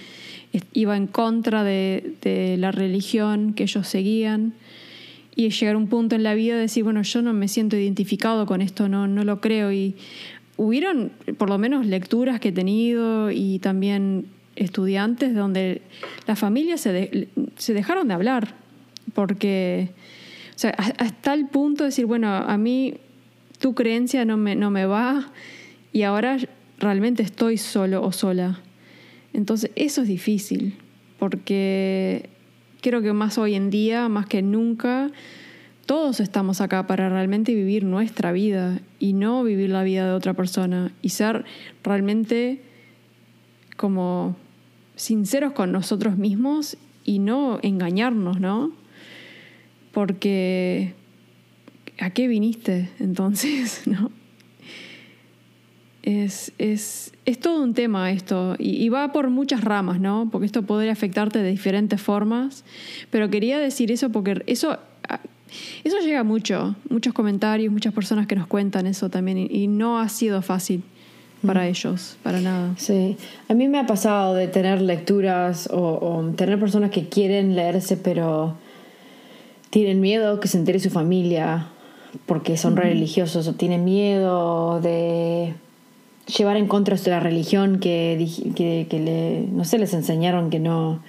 iba 0.73 0.97
en 0.97 1.07
contra 1.07 1.65
de, 1.65 2.15
de 2.23 2.57
la 2.57 2.73
religión 2.73 3.53
que 3.53 3.65
ellos 3.65 3.87
seguían. 3.87 4.55
Y 5.39 5.51
llegar 5.51 5.77
a 5.77 5.79
un 5.79 5.87
punto 5.87 6.17
en 6.17 6.25
la 6.25 6.35
vida 6.35 6.57
de 6.57 6.63
decir, 6.63 6.83
bueno, 6.83 7.01
yo 7.03 7.23
no 7.23 7.33
me 7.33 7.47
siento 7.47 7.77
identificado 7.77 8.45
con 8.45 8.61
esto, 8.61 8.89
no, 8.89 9.07
no 9.07 9.23
lo 9.23 9.41
creo. 9.41 9.71
Y 9.71 9.95
hubieron 10.57 11.13
por 11.37 11.49
lo 11.49 11.59
menos 11.59 11.87
lecturas 11.87 12.41
que 12.41 12.49
he 12.49 12.53
tenido 12.53 13.31
y 13.31 13.61
también 13.61 14.27
estudiantes 14.57 15.37
donde 15.37 15.83
las 16.27 16.41
familias 16.41 16.81
se, 16.81 17.29
se 17.57 17.73
dejaron 17.73 18.09
de 18.09 18.15
hablar 18.15 18.57
porque, 19.15 19.91
o 20.57 20.59
sea, 20.59 20.71
hasta 20.71 21.35
el 21.35 21.47
punto 21.47 21.85
de 21.85 21.91
decir, 21.91 22.07
bueno, 22.07 22.35
a 22.35 22.59
mí 22.59 22.95
tu 23.61 23.77
creencia 23.77 24.25
no 24.25 24.37
me, 24.37 24.57
no 24.57 24.73
me 24.73 24.87
va 24.87 25.31
y 25.93 26.03
ahora 26.03 26.39
realmente 26.81 27.23
estoy 27.23 27.59
solo 27.59 28.03
o 28.03 28.11
sola. 28.11 28.59
Entonces 29.33 29.71
eso 29.77 30.03
es 30.03 30.09
difícil 30.09 30.75
porque 31.21 32.29
creo 32.81 33.03
que 33.03 33.13
más 33.13 33.39
hoy 33.39 33.55
en 33.55 33.71
día, 33.71 34.09
más 34.09 34.27
que 34.27 34.43
nunca, 34.43 35.11
todos 35.87 36.21
estamos 36.21 36.61
acá 36.61 36.87
para 36.87 37.09
realmente 37.09 37.55
vivir 37.55 37.85
nuestra 37.85 38.33
vida 38.33 38.81
y 38.99 39.15
no 39.15 39.43
vivir 39.43 39.71
la 39.71 39.83
vida 39.83 40.07
de 40.07 40.13
otra 40.13 40.35
persona 40.35 40.93
y 41.01 41.11
ser 41.11 41.45
realmente 41.83 42.61
como 43.77 44.37
sinceros 44.97 45.53
con 45.53 45.73
nosotros 45.73 46.19
mismos 46.19 46.77
y 47.05 47.21
no 47.21 47.59
engañarnos, 47.63 48.39
¿no? 48.41 48.73
Porque 49.93 50.93
¿a 51.99 52.11
qué 52.11 52.29
viniste 52.29 52.91
entonces? 52.99 53.83
¿No? 53.87 54.11
Es, 56.09 56.53
es, 56.57 57.13
es, 57.27 57.39
todo 57.39 57.63
un 57.63 57.75
tema 57.75 58.11
esto 58.11 58.57
y, 58.59 58.89
va 58.89 59.13
por 59.13 59.29
muchas 59.29 59.63
ramas, 59.63 60.01
¿no? 60.01 60.31
Porque 60.33 60.47
esto 60.47 60.63
podría 60.63 60.91
afectarte 60.91 61.43
de 61.43 61.51
diferentes 61.51 62.01
formas, 62.01 62.65
pero 63.11 63.29
quería 63.29 63.59
decir 63.59 63.93
eso 63.93 64.09
porque 64.09 64.43
eso, 64.47 64.79
eso 65.85 65.99
llega 65.99 66.25
mucho, 66.25 66.77
muchos 66.89 67.13
comentarios, 67.13 67.71
muchas 67.71 67.93
personas 67.93 68.27
que 68.27 68.37
nos 68.37 68.47
cuentan 68.47 68.87
eso 68.87 69.11
también 69.11 69.37
y, 69.51 69.67
no 69.67 70.01
ha 70.01 70.09
sido 70.09 70.41
fácil 70.41 70.83
para 71.47 71.65
mm. 71.65 71.67
ellos, 71.67 72.17
para 72.23 72.41
nada. 72.41 72.73
Sí, 72.79 73.19
a 73.51 73.53
mí 73.53 73.69
me 73.69 73.79
ha 73.79 73.87
pasado 73.87 74.33
de 74.33 74.49
tener 74.49 74.81
lecturas 74.81 75.69
o, 75.71 75.79
o 75.79 76.25
tener 76.37 76.59
personas 76.59 76.91
que 76.91 77.11
quieren 77.11 77.55
leerse 77.55 77.99
pero 77.99 78.57
tienen 79.69 80.01
miedo 80.01 80.41
que 80.41 80.49
se 80.49 80.57
entere 80.57 80.81
su 80.81 80.89
familia 80.89 81.67
porque 82.25 82.57
son 82.57 82.79
religiosos 82.79 83.47
o 83.47 83.53
tienen 83.57 83.85
miedo 83.85 84.81
de 84.81 85.53
llevar 86.37 86.57
en 86.57 86.67
contra 86.67 86.97
de 86.97 87.11
la 87.11 87.21
religión 87.21 87.79
que, 87.79 88.27
que, 88.55 88.99
le, 88.99 89.47
no 89.53 89.65
sé, 89.65 89.79
les 89.79 89.95
enseñaron 89.95 90.51
que 90.51 90.59
no, 90.59 91.01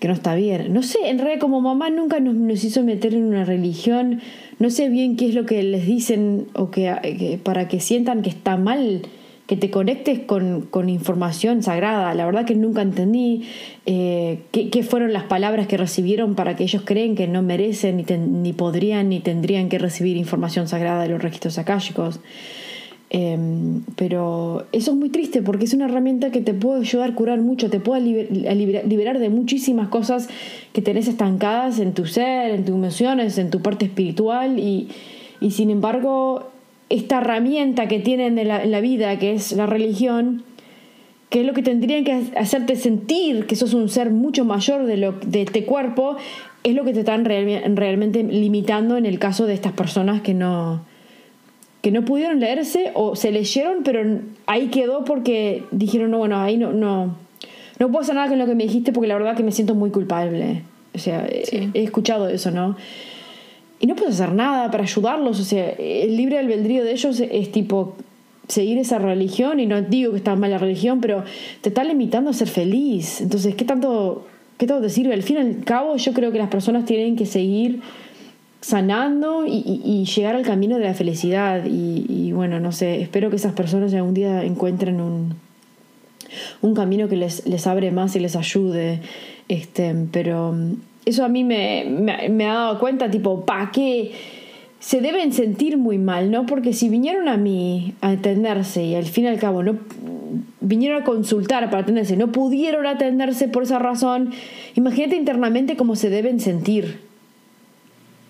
que 0.00 0.08
no 0.08 0.14
está 0.14 0.34
bien. 0.34 0.72
No 0.72 0.82
sé, 0.82 0.98
en 1.08 1.18
realidad 1.18 1.40
como 1.40 1.60
mamá 1.60 1.90
nunca 1.90 2.20
nos, 2.20 2.34
nos 2.34 2.64
hizo 2.64 2.82
meter 2.82 3.14
en 3.14 3.24
una 3.24 3.44
religión, 3.44 4.20
no 4.58 4.70
sé 4.70 4.88
bien 4.88 5.16
qué 5.16 5.28
es 5.28 5.34
lo 5.34 5.46
que 5.46 5.62
les 5.62 5.86
dicen 5.86 6.46
o 6.54 6.70
que 6.70 7.40
para 7.42 7.68
que 7.68 7.80
sientan 7.80 8.22
que 8.22 8.30
está 8.30 8.56
mal 8.56 9.02
que 9.46 9.56
te 9.56 9.70
conectes 9.70 10.20
con, 10.20 10.88
información 10.88 11.62
sagrada. 11.62 12.14
La 12.14 12.24
verdad 12.24 12.46
que 12.46 12.54
nunca 12.54 12.80
entendí 12.80 13.42
eh, 13.84 14.40
qué, 14.52 14.82
fueron 14.82 15.12
las 15.12 15.24
palabras 15.24 15.66
que 15.66 15.76
recibieron 15.76 16.34
para 16.34 16.56
que 16.56 16.64
ellos 16.64 16.82
creen 16.84 17.14
que 17.14 17.28
no 17.28 17.42
merecen, 17.42 17.98
ni, 17.98 18.04
ni 18.04 18.52
podrían, 18.54 19.10
ni 19.10 19.20
tendrían 19.20 19.68
que 19.68 19.78
recibir 19.78 20.16
información 20.16 20.66
sagrada 20.66 21.02
de 21.02 21.10
los 21.10 21.22
registros 21.22 21.58
akáshicos. 21.58 22.20
Em, 23.16 23.82
pero 23.94 24.66
eso 24.72 24.90
es 24.90 24.96
muy 24.96 25.08
triste 25.08 25.40
porque 25.40 25.66
es 25.66 25.72
una 25.72 25.84
herramienta 25.84 26.32
que 26.32 26.40
te 26.40 26.52
puede 26.52 26.80
ayudar 26.80 27.10
a 27.10 27.14
curar 27.14 27.40
mucho, 27.40 27.70
te 27.70 27.78
puede 27.78 28.00
liberar 28.00 29.20
de 29.20 29.28
muchísimas 29.28 29.86
cosas 29.86 30.28
que 30.72 30.82
tenés 30.82 31.06
estancadas 31.06 31.78
en 31.78 31.94
tu 31.94 32.06
ser, 32.06 32.50
en 32.50 32.64
tus 32.64 32.74
emociones, 32.74 33.38
en 33.38 33.50
tu 33.50 33.62
parte 33.62 33.84
espiritual 33.84 34.58
y, 34.58 34.88
sin 35.48 35.70
embargo 35.70 36.50
esta 36.88 37.18
herramienta 37.18 37.86
que 37.86 38.00
tienen 38.00 38.36
en 38.36 38.48
la, 38.48 38.80
vida, 38.80 39.16
que 39.20 39.32
es 39.32 39.52
la 39.52 39.66
religión, 39.66 40.42
que 41.30 41.42
es 41.42 41.46
lo 41.46 41.52
que 41.52 41.62
tendrían 41.62 42.02
que 42.02 42.20
hacerte 42.36 42.74
sentir 42.74 43.46
que 43.46 43.54
sos 43.54 43.74
un 43.74 43.88
ser 43.90 44.10
mucho 44.10 44.44
mayor 44.44 44.86
de, 44.86 44.96
lo, 44.96 45.12
de 45.12 45.42
este 45.42 45.64
cuerpo, 45.64 46.16
es 46.64 46.74
lo 46.74 46.82
que 46.82 46.92
te 46.92 47.00
están 47.00 47.24
realmente 47.24 48.24
limitando 48.24 48.96
en 48.96 49.06
el 49.06 49.20
caso 49.20 49.46
de 49.46 49.54
estas 49.54 49.72
personas 49.72 50.20
que 50.20 50.34
no, 50.34 50.82
que 51.84 51.92
no 51.92 52.04
pudieron 52.04 52.40
leerse 52.40 52.90
o 52.94 53.14
se 53.14 53.30
leyeron, 53.30 53.84
pero 53.84 54.20
ahí 54.46 54.68
quedó 54.68 55.04
porque 55.04 55.62
dijeron, 55.70 56.10
no, 56.10 56.18
bueno, 56.18 56.40
ahí 56.40 56.56
no, 56.56 56.72
no, 56.72 57.14
no 57.78 57.88
puedo 57.88 58.00
hacer 58.00 58.16
nada 58.16 58.28
con 58.28 58.38
lo 58.40 58.46
que 58.46 58.56
me 58.56 58.64
dijiste 58.64 58.92
porque 58.92 59.06
la 59.06 59.14
verdad 59.14 59.36
que 59.36 59.44
me 59.44 59.52
siento 59.52 59.76
muy 59.76 59.90
culpable. 59.90 60.62
O 60.94 60.98
sea, 60.98 61.26
he 61.28 61.70
escuchado 61.82 62.28
eso, 62.28 62.50
¿no? 62.50 62.76
y 63.84 63.86
no 63.86 63.96
puedes 63.96 64.14
hacer 64.14 64.34
nada 64.34 64.70
para 64.70 64.84
ayudarlos. 64.84 65.38
O 65.40 65.44
sea, 65.44 65.68
el 65.72 66.16
libre 66.16 66.38
albedrío 66.38 66.84
de 66.84 66.92
ellos 66.92 67.20
es 67.20 67.52
tipo 67.52 67.96
seguir 68.48 68.78
esa 68.78 68.98
religión 68.98 69.60
y 69.60 69.66
no 69.66 69.82
digo 69.82 70.12
que 70.12 70.16
está 70.16 70.34
mal 70.36 70.50
la 70.50 70.56
religión, 70.56 71.02
pero 71.02 71.22
te 71.60 71.68
está 71.68 71.84
limitando 71.84 72.30
a 72.30 72.32
ser 72.32 72.48
feliz. 72.48 73.20
Entonces, 73.20 73.54
¿qué 73.54 73.66
tanto, 73.66 74.26
qué 74.56 74.66
tanto 74.66 74.84
te 74.84 74.88
sirve? 74.88 75.12
Al 75.12 75.22
fin 75.22 75.36
y 75.36 75.40
al 75.40 75.64
cabo, 75.64 75.96
yo 75.96 76.14
creo 76.14 76.32
que 76.32 76.38
las 76.38 76.48
personas 76.48 76.86
tienen 76.86 77.14
que 77.14 77.26
seguir 77.26 77.80
sanando 78.64 79.44
y, 79.46 80.06
llegar 80.06 80.36
al 80.36 80.42
camino 80.42 80.78
de 80.78 80.84
la 80.84 80.94
felicidad. 80.94 81.66
Y, 81.66 82.32
bueno, 82.32 82.60
no 82.60 82.72
sé, 82.72 83.02
espero 83.02 83.28
que 83.28 83.36
esas 83.36 83.52
personas 83.52 83.92
algún 83.92 84.14
día 84.14 84.42
encuentren 84.42 85.02
un, 85.02 85.34
un 86.62 86.74
camino 86.74 87.06
que 87.06 87.16
les, 87.16 87.46
les 87.46 87.66
abre 87.66 87.90
más 87.90 88.16
y 88.16 88.20
les 88.20 88.36
ayude. 88.36 89.00
Este, 89.48 89.94
pero 90.10 90.54
eso 91.04 91.26
a 91.26 91.28
mí 91.28 91.44
me, 91.44 91.84
me, 92.30 92.46
ha 92.46 92.54
dado 92.54 92.78
cuenta, 92.78 93.10
tipo, 93.10 93.44
¿para 93.44 93.70
qué? 93.70 94.12
Se 94.80 95.02
deben 95.02 95.34
sentir 95.34 95.76
muy 95.76 95.98
mal, 95.98 96.30
¿no? 96.30 96.46
Porque 96.46 96.72
si 96.72 96.88
vinieron 96.88 97.28
a 97.28 97.36
mí 97.36 97.92
a 98.00 98.10
atenderse 98.10 98.82
y 98.82 98.94
al 98.94 99.04
fin 99.04 99.24
y 99.24 99.28
al 99.28 99.38
cabo 99.38 99.62
no 99.62 99.76
vinieron 100.62 101.02
a 101.02 101.04
consultar 101.04 101.68
para 101.68 101.82
atenderse, 101.82 102.16
no 102.16 102.32
pudieron 102.32 102.86
atenderse 102.86 103.46
por 103.46 103.64
esa 103.64 103.78
razón, 103.78 104.32
imagínate 104.74 105.16
internamente 105.16 105.76
cómo 105.76 105.96
se 105.96 106.08
deben 106.08 106.40
sentir. 106.40 107.13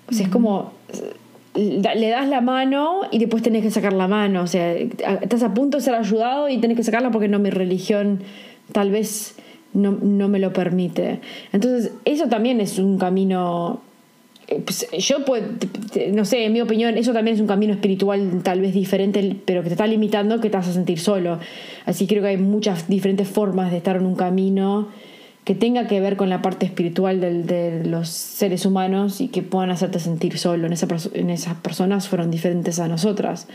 O 0.09 0.13
sea, 0.13 0.27
es 0.27 0.33
como 0.33 0.73
le 1.55 2.09
das 2.09 2.29
la 2.29 2.41
mano 2.41 3.03
y 3.13 3.19
después 3.19 3.43
tenés 3.43 3.63
que 3.63 3.71
sacar 3.71 3.93
la 3.93 4.09
mano. 4.09 4.43
O 4.43 4.47
sea, 4.47 4.73
estás 4.75 5.43
a 5.43 5.55
punto 5.55 5.79
de 5.79 5.83
ser 5.83 5.95
ayudado 5.95 6.49
y 6.49 6.59
tenés 6.59 6.77
que 6.77 6.83
sacarla 6.83 7.11
porque 7.11 7.29
no 7.29 7.39
mi 7.39 7.51
religión 7.51 8.21
tal 8.73 8.91
vez 8.91 9.37
no, 9.73 9.93
no 9.93 10.29
me 10.29 10.39
lo 10.39 10.53
permite. 10.53 11.21
Entonces, 11.53 11.93
eso 12.05 12.29
también 12.29 12.61
es 12.61 12.79
un 12.79 12.99
camino 12.99 13.81
eh, 14.49 14.63
pues, 14.65 14.87
yo 14.99 15.25
pues, 15.25 15.43
no 16.13 16.25
sé, 16.25 16.45
en 16.45 16.53
mi 16.53 16.61
opinión, 16.61 16.99
eso 16.99 17.13
también 17.13 17.35
es 17.35 17.41
un 17.41 17.47
camino 17.47 17.73
espiritual 17.73 18.43
tal 18.43 18.61
vez 18.61 18.75
diferente, 18.75 19.37
pero 19.45 19.63
que 19.63 19.69
te 19.69 19.75
está 19.75 19.87
limitando, 19.87 20.41
que 20.41 20.51
te 20.51 20.57
vas 20.57 20.69
a 20.69 20.73
sentir 20.73 20.99
solo. 20.99 21.39
Así 21.87 22.07
creo 22.07 22.23
que 22.23 22.29
hay 22.29 22.37
muchas 22.37 22.89
diferentes 22.89 23.29
formas 23.29 23.71
de 23.71 23.79
estar 23.79 23.97
en 23.97 24.07
un 24.07 24.17
camino 24.17 24.89
que 25.45 25.55
tenga 25.55 25.87
que 25.87 26.01
ver 26.01 26.17
con 26.17 26.31
la 26.31 26.41
parte 26.41 26.65
espiritual 26.65 27.21
de 27.21 27.83
los 27.85 28.09
seres 28.09 28.65
humanos 28.65 29.21
y 29.21 29.29
que 29.29 29.43
puedan 29.43 29.71
hacerte 29.71 30.01
sentir 30.01 30.39
solo. 30.39 30.67
En, 30.67 30.73
esa, 30.73 30.87
en 31.13 31.31
esas 31.31 31.55
personas 31.57 32.09
fueron 32.09 32.31
diferentes 32.31 32.81
a 32.81 32.89
nosotras. 32.89 33.47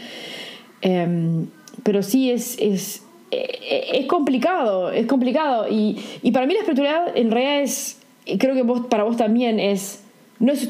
Em, 0.81 1.47
pero 1.83 2.03
sí 2.03 2.29
es, 2.29 2.57
es 2.59 3.03
es 3.31 4.05
complicado, 4.07 4.91
es 4.91 5.05
complicado. 5.05 5.67
Y, 5.69 5.97
para 6.33 6.45
mí 6.45 6.53
la 6.53 6.59
espiritualidad 6.59 7.15
en 7.15 7.31
realidad 7.31 7.61
es, 7.61 7.99
creo 8.37 8.55
que 8.55 8.63
vos, 8.63 8.81
para 8.87 9.03
vos 9.03 9.17
también 9.17 9.59
es, 9.59 10.03
no 10.39 10.51
es, 10.51 10.69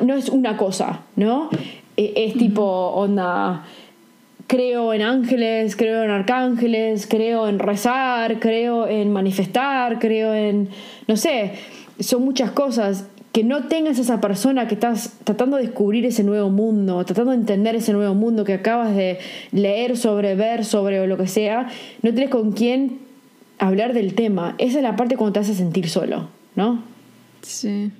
no 0.00 0.14
es 0.14 0.28
una 0.28 0.56
cosa, 0.56 1.00
¿no? 1.16 1.48
E, 1.96 2.12
es, 2.16 2.34
tipo, 2.34 2.62
onda, 2.62 3.64
creo 4.46 4.94
en 4.94 5.02
ángeles, 5.02 5.76
creo 5.76 6.02
en 6.02 6.10
arcángeles, 6.10 7.06
creo 7.06 7.48
en 7.48 7.58
rezar, 7.58 8.38
creo 8.38 8.86
en 8.86 9.12
manifestar, 9.12 9.98
creo 9.98 10.34
en, 10.34 10.68
no 11.08 11.16
sé, 11.16 11.52
son 11.98 12.24
muchas 12.24 12.50
cosas 12.52 13.06
que 13.32 13.44
no 13.44 13.64
tengas 13.64 13.98
esa 13.98 14.18
persona 14.20 14.66
que 14.66 14.74
estás 14.74 15.18
tratando 15.24 15.58
de 15.58 15.64
descubrir 15.64 16.06
ese 16.06 16.22
nuevo 16.24 16.48
mundo, 16.48 17.04
tratando 17.04 17.32
de 17.32 17.36
entender 17.36 17.76
ese 17.76 17.92
nuevo 17.92 18.14
mundo 18.14 18.44
que 18.44 18.54
acabas 18.54 18.96
de 18.96 19.18
leer 19.52 19.98
sobre, 19.98 20.34
ver 20.36 20.64
sobre 20.64 21.00
o 21.00 21.06
lo 21.06 21.18
que 21.18 21.26
sea, 21.26 21.68
no 22.00 22.14
tienes 22.14 22.30
con 22.30 22.52
quién 22.52 23.00
hablar 23.58 23.92
del 23.92 24.14
tema. 24.14 24.54
Esa 24.56 24.78
es 24.78 24.82
la 24.82 24.96
parte 24.96 25.16
cuando 25.16 25.34
te 25.34 25.40
hace 25.40 25.54
sentir 25.54 25.90
solo, 25.90 26.30
¿no? 26.54 26.82
Sí. 27.42 27.90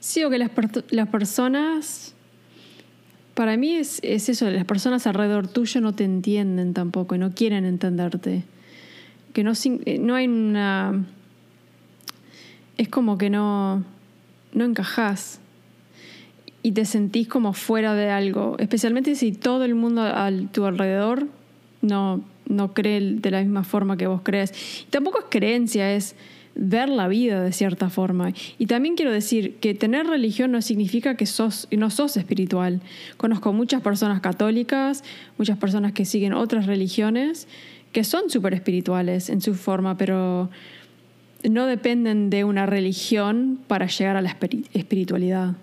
Sí, 0.00 0.22
o 0.24 0.28
que 0.28 0.36
las, 0.36 0.50
las 0.90 1.08
personas, 1.08 2.14
para 3.38 3.56
mí 3.56 3.76
es, 3.76 4.00
es, 4.02 4.28
eso, 4.28 4.50
las 4.50 4.64
personas 4.64 5.06
alrededor 5.06 5.46
tuyo 5.46 5.80
no 5.80 5.94
te 5.94 6.02
entienden 6.02 6.74
tampoco 6.74 7.14
y 7.14 7.18
no 7.18 7.30
quieren 7.36 7.64
entenderte. 7.64 8.42
Que 9.32 9.44
no, 9.44 9.52
eh, 9.86 9.98
no 10.00 10.16
hay 10.16 10.26
una... 10.26 11.06
Es 12.76 12.88
como 12.88 13.16
que 13.16 13.30
no 13.30 13.84
no 14.52 14.64
encajás 14.64 15.38
y 16.64 16.72
te 16.72 16.84
sentís 16.84 17.28
como 17.28 17.52
fuera 17.52 17.94
de 17.94 18.10
algo, 18.10 18.56
especialmente 18.58 19.14
si 19.14 19.30
todo 19.30 19.64
el 19.64 19.76
mundo 19.76 20.02
a 20.02 20.32
tu 20.52 20.64
alrededor 20.64 21.28
no, 21.80 22.24
no 22.46 22.74
cree 22.74 23.00
de 23.00 23.30
la 23.30 23.38
misma 23.38 23.62
forma 23.62 23.96
que 23.96 24.08
vos 24.08 24.22
crees. 24.24 24.52
Y 24.82 24.90
tampoco 24.90 25.20
es 25.20 25.26
creencia, 25.28 25.94
es 25.94 26.16
ver 26.58 26.88
la 26.88 27.08
vida 27.08 27.42
de 27.42 27.52
cierta 27.52 27.88
forma. 27.88 28.32
Y 28.58 28.66
también 28.66 28.96
quiero 28.96 29.12
decir 29.12 29.54
que 29.56 29.74
tener 29.74 30.06
religión 30.06 30.50
no 30.50 30.60
significa 30.60 31.16
que 31.16 31.24
sos, 31.24 31.68
no 31.70 31.88
sos 31.88 32.16
espiritual. 32.16 32.82
Conozco 33.16 33.52
muchas 33.52 33.80
personas 33.80 34.20
católicas, 34.20 35.04
muchas 35.38 35.56
personas 35.56 35.92
que 35.92 36.04
siguen 36.04 36.34
otras 36.34 36.66
religiones, 36.66 37.46
que 37.92 38.04
son 38.04 38.28
súper 38.28 38.54
espirituales 38.54 39.30
en 39.30 39.40
su 39.40 39.54
forma, 39.54 39.96
pero 39.96 40.50
no 41.48 41.66
dependen 41.66 42.28
de 42.28 42.42
una 42.42 42.66
religión 42.66 43.60
para 43.68 43.86
llegar 43.86 44.16
a 44.16 44.20
la 44.20 44.36
espiritualidad. 44.74 45.54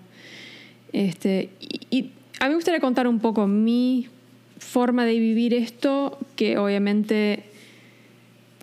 Este, 0.92 1.50
y, 1.90 2.10
a 2.40 2.44
mí 2.44 2.50
me 2.50 2.54
gustaría 2.54 2.80
contar 2.80 3.06
un 3.06 3.20
poco 3.20 3.46
mi 3.46 4.08
forma 4.58 5.04
de 5.04 5.18
vivir 5.18 5.52
esto, 5.52 6.18
que 6.36 6.56
obviamente 6.58 7.44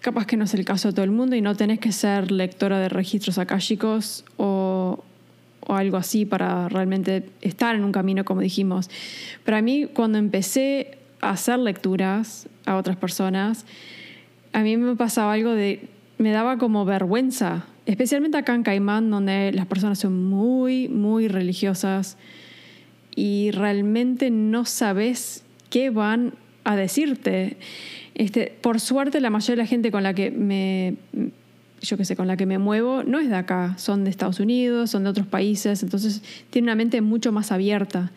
capaz 0.04 0.26
que 0.26 0.36
no 0.36 0.44
es 0.44 0.54
el 0.54 0.66
caso 0.66 0.90
de 0.90 0.94
todo 0.96 1.06
el 1.06 1.12
mundo 1.12 1.34
y 1.38 1.42
no 1.42 1.56
tenés 1.56 1.80
que 1.80 1.94
ser 1.94 2.30
lectora 2.30 2.78
de 2.78 2.90
registros 2.90 3.38
akáshicos 3.38 4.26
o, 4.38 5.04
algo 5.70 5.96
así 5.96 6.26
para 6.26 6.68
realmente 6.68 7.30
estar 7.40 7.74
en 7.74 7.86
un 7.86 7.94
camino, 7.94 8.26
como 8.26 8.42
dijimos. 8.42 8.90
Pero 9.46 9.56
a 9.56 9.62
mí 9.62 9.88
cuando 9.94 10.18
empecé 10.18 10.98
a 11.22 11.30
hacer 11.30 11.58
lecturas 11.58 12.50
a 12.66 12.76
otras 12.76 12.98
personas, 12.98 13.66
a 14.52 14.60
mí 14.60 14.76
me 14.76 14.98
pasaba 14.98 15.32
algo 15.32 15.52
de, 15.52 15.88
me 16.18 16.32
daba 16.32 16.58
como 16.58 16.84
vergüenza, 16.84 17.66
especialmente 17.86 18.38
acá 18.38 18.54
en 18.56 18.64
Caimán, 18.64 19.10
donde 19.10 19.54
las 19.54 19.66
personas 19.66 20.00
son 20.00 20.22
muy, 20.26 20.90
muy 20.90 21.30
religiosas 21.30 22.18
y 23.16 23.52
realmente 23.52 24.32
no 24.32 24.66
sabes 24.66 25.46
qué 25.70 25.92
van 25.92 26.34
a 26.66 26.76
decirte. 26.76 27.56
Este, 28.16 28.54
por 28.62 28.80
suerte, 28.80 29.20
la 29.22 29.30
mayoría 29.30 29.56
de 29.56 29.64
la 29.64 29.68
gente 29.68 29.92
con 29.92 30.04
la 30.04 30.14
que 30.14 30.30
me, 30.30 30.96
yo 31.82 31.98
que 31.98 32.06
sé, 32.06 32.16
con 32.16 32.28
la 32.28 32.38
que 32.38 32.46
me 32.46 32.58
muevo 32.60 33.04
no 33.04 33.20
es 33.20 33.30
de 33.30 33.36
acá, 33.36 33.76
son 33.78 34.04
de 34.04 34.10
Estados 34.10 34.40
Unidos, 34.40 34.92
son 34.92 35.04
de 35.04 35.10
otros 35.10 35.28
países, 35.28 35.84
entonces 35.84 36.22
tiene 36.50 36.68
una 36.68 36.76
mente 36.76 37.02
mucho 37.02 37.32
más 37.32 37.52
abierta. 37.52 38.12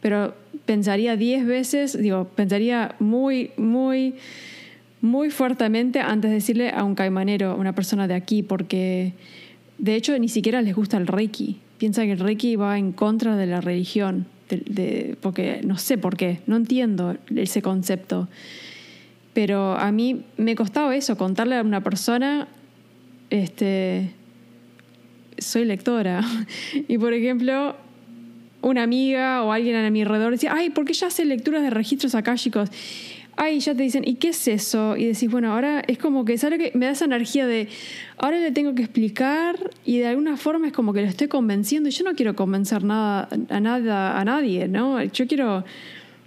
Pero 0.00 0.34
pensaría 0.64 1.16
diez 1.16 1.46
veces, 1.46 1.98
digo, 2.00 2.24
pensaría 2.34 2.94
muy, 2.98 3.50
muy, 3.56 4.14
muy 5.00 5.30
fuertemente 5.30 6.00
antes 6.00 6.30
de 6.30 6.36
decirle 6.36 6.70
a 6.70 6.84
un 6.84 6.94
caimanero, 6.94 7.52
a 7.52 7.54
una 7.54 7.74
persona 7.74 8.06
de 8.08 8.14
aquí, 8.14 8.42
porque 8.42 9.14
de 9.78 9.94
hecho 9.94 10.18
ni 10.18 10.28
siquiera 10.28 10.62
les 10.62 10.74
gusta 10.74 10.96
el 10.96 11.06
Reiki. 11.06 11.58
Piensan 11.78 12.06
que 12.06 12.12
el 12.12 12.18
Reiki 12.18 12.56
va 12.56 12.78
en 12.78 12.92
contra 12.92 13.36
de 13.36 13.46
la 13.46 13.60
religión, 13.60 14.26
porque 15.20 15.60
no 15.64 15.78
sé 15.78 15.96
por 15.96 16.16
qué, 16.16 16.40
no 16.46 16.56
entiendo 16.56 17.16
ese 17.34 17.62
concepto. 17.62 18.28
Pero 19.32 19.76
a 19.76 19.92
mí 19.92 20.24
me 20.36 20.54
costaba 20.56 20.94
eso, 20.96 21.16
contarle 21.16 21.56
a 21.56 21.62
una 21.62 21.82
persona, 21.82 22.48
este, 23.30 24.12
soy 25.38 25.64
lectora. 25.64 26.22
Y 26.88 26.98
por 26.98 27.12
ejemplo, 27.12 27.76
una 28.62 28.82
amiga 28.82 29.42
o 29.42 29.52
alguien 29.52 29.76
a 29.76 29.90
mi 29.90 30.02
alrededor 30.02 30.32
decía, 30.32 30.52
ay, 30.54 30.70
¿por 30.70 30.84
qué 30.84 30.92
ya 30.92 31.06
hace 31.06 31.24
lecturas 31.24 31.62
de 31.62 31.70
registros 31.70 32.14
chicos 32.36 32.70
Ay, 33.36 33.60
ya 33.60 33.74
te 33.74 33.82
dicen, 33.82 34.02
¿y 34.06 34.16
qué 34.16 34.28
es 34.28 34.48
eso? 34.48 34.98
Y 34.98 35.06
decís, 35.06 35.30
bueno, 35.30 35.54
ahora 35.54 35.82
es 35.86 35.96
como 35.96 36.26
que, 36.26 36.36
¿sabes 36.36 36.58
que 36.58 36.76
Me 36.76 36.84
da 36.84 36.92
esa 36.92 37.06
energía 37.06 37.46
de, 37.46 37.68
ahora 38.18 38.38
le 38.38 38.52
tengo 38.52 38.74
que 38.74 38.82
explicar 38.82 39.70
y 39.84 39.98
de 39.98 40.08
alguna 40.08 40.36
forma 40.36 40.66
es 40.66 40.74
como 40.74 40.92
que 40.92 41.00
lo 41.00 41.06
estoy 41.06 41.28
convenciendo 41.28 41.88
y 41.88 41.92
yo 41.92 42.04
no 42.04 42.14
quiero 42.14 42.36
convencer 42.36 42.84
nada, 42.84 43.28
a, 43.48 43.60
nada, 43.60 44.20
a 44.20 44.24
nadie, 44.26 44.68
¿no? 44.68 45.02
Yo 45.04 45.26
quiero 45.26 45.64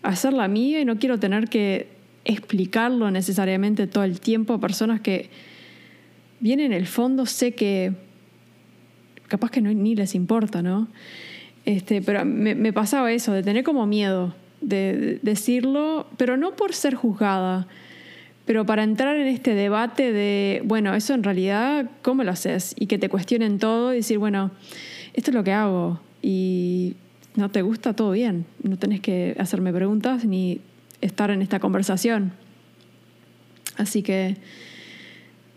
hacer 0.02 0.34
la 0.34 0.48
mía 0.48 0.80
y 0.80 0.86
no 0.86 0.98
quiero 0.98 1.20
tener 1.20 1.50
que 1.50 1.88
explicarlo 2.26 3.12
necesariamente 3.12 3.88
todo 3.88 4.04
el 4.04 4.20
tiempo 4.20 4.54
a 4.54 4.60
personas 4.60 5.02
que 5.02 5.30
bien 6.40 6.60
en 6.60 6.74
el 6.74 6.88
fondo 6.88 7.26
sé 7.26 7.54
que 7.54 7.94
capaz 9.28 9.50
que 9.50 9.62
no, 9.62 9.74
ni 9.74 9.96
les 9.96 10.16
importa, 10.16 10.62
¿no? 10.62 10.88
Este, 11.66 12.02
pero 12.02 12.26
me, 12.26 12.74
pasaba 12.74 13.12
eso, 13.12 13.32
de 13.32 13.42
tener 13.42 13.64
como 13.64 13.86
miedo 13.86 14.36
de 14.62 15.20
decirlo, 15.22 16.08
pero 16.18 16.38
no 16.38 16.56
por 16.56 16.74
ser 16.74 16.96
juzgada, 16.96 17.68
pero 18.46 18.66
para 18.66 18.84
entrar 18.84 19.16
en 19.18 19.28
este 19.28 19.56
debate 19.56 20.12
de, 20.12 20.62
bueno, 20.66 20.94
eso 20.94 21.14
en 21.14 21.24
realidad, 21.24 21.90
¿cómo 22.02 22.24
lo 22.24 22.32
haces? 22.32 22.76
Y 22.78 22.88
que 22.88 22.98
te 22.98 23.10
cuestionen 23.10 23.60
todo 23.60 23.94
y 23.94 23.98
decir, 23.98 24.20
bueno, 24.20 24.52
esto 25.14 25.32
es 25.32 25.36
lo 25.36 25.44
que 25.44 25.52
hago 25.52 26.00
y 26.22 26.96
no 27.36 27.50
te 27.50 27.62
gusta, 27.62 27.94
todo 27.94 28.12
bien, 28.12 28.46
no 28.62 28.78
tenés 28.78 29.02
que 29.02 29.36
hacerme 29.40 29.74
preguntas 29.74 30.26
ni 30.26 30.62
estar 31.04 31.32
en 31.32 31.42
esta 31.42 31.60
conversación. 31.60 32.32
Así 33.78 34.02
que, 34.04 34.38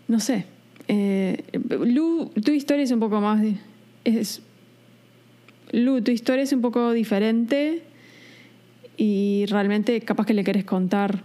no 0.07 0.19
sé. 0.19 0.45
Eh, 0.87 1.43
Lu, 1.69 2.31
tu 2.43 2.51
historia 2.51 2.83
es 2.83 2.91
un 2.91 2.99
poco 2.99 3.21
más... 3.21 3.43
Es, 4.03 4.41
Lu, 5.71 6.01
tu 6.01 6.11
historia 6.11 6.43
es 6.43 6.53
un 6.53 6.61
poco 6.61 6.91
diferente 6.91 7.83
y 8.95 9.45
realmente 9.49 10.01
capaz 10.01 10.25
que 10.25 10.33
le 10.33 10.43
querés 10.43 10.65
contar 10.65 11.23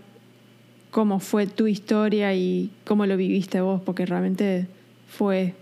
cómo 0.90 1.20
fue 1.20 1.46
tu 1.46 1.66
historia 1.66 2.35
y 2.35 2.70
cómo 2.85 3.06
lo 3.06 3.16
viviste 3.16 3.61
vos, 3.61 3.80
porque 3.80 4.04
realmente 4.04 4.66
fue 5.08 5.54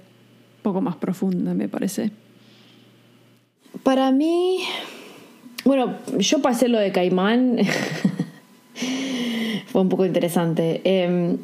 poco 0.63 0.81
más 0.81 0.97
profunda, 0.97 1.55
me 1.55 1.69
parece. 1.69 2.11
Para 3.83 4.11
mí, 4.11 4.61
bueno, 5.65 5.97
yo 6.19 6.43
pasé 6.43 6.69
lo 6.69 6.79
de 6.79 6.91
Caimán 6.91 7.59
fue 9.67 9.81
un 9.81 9.89
poco 9.89 10.05
interesante. 10.05 10.81
Em, 10.85 11.39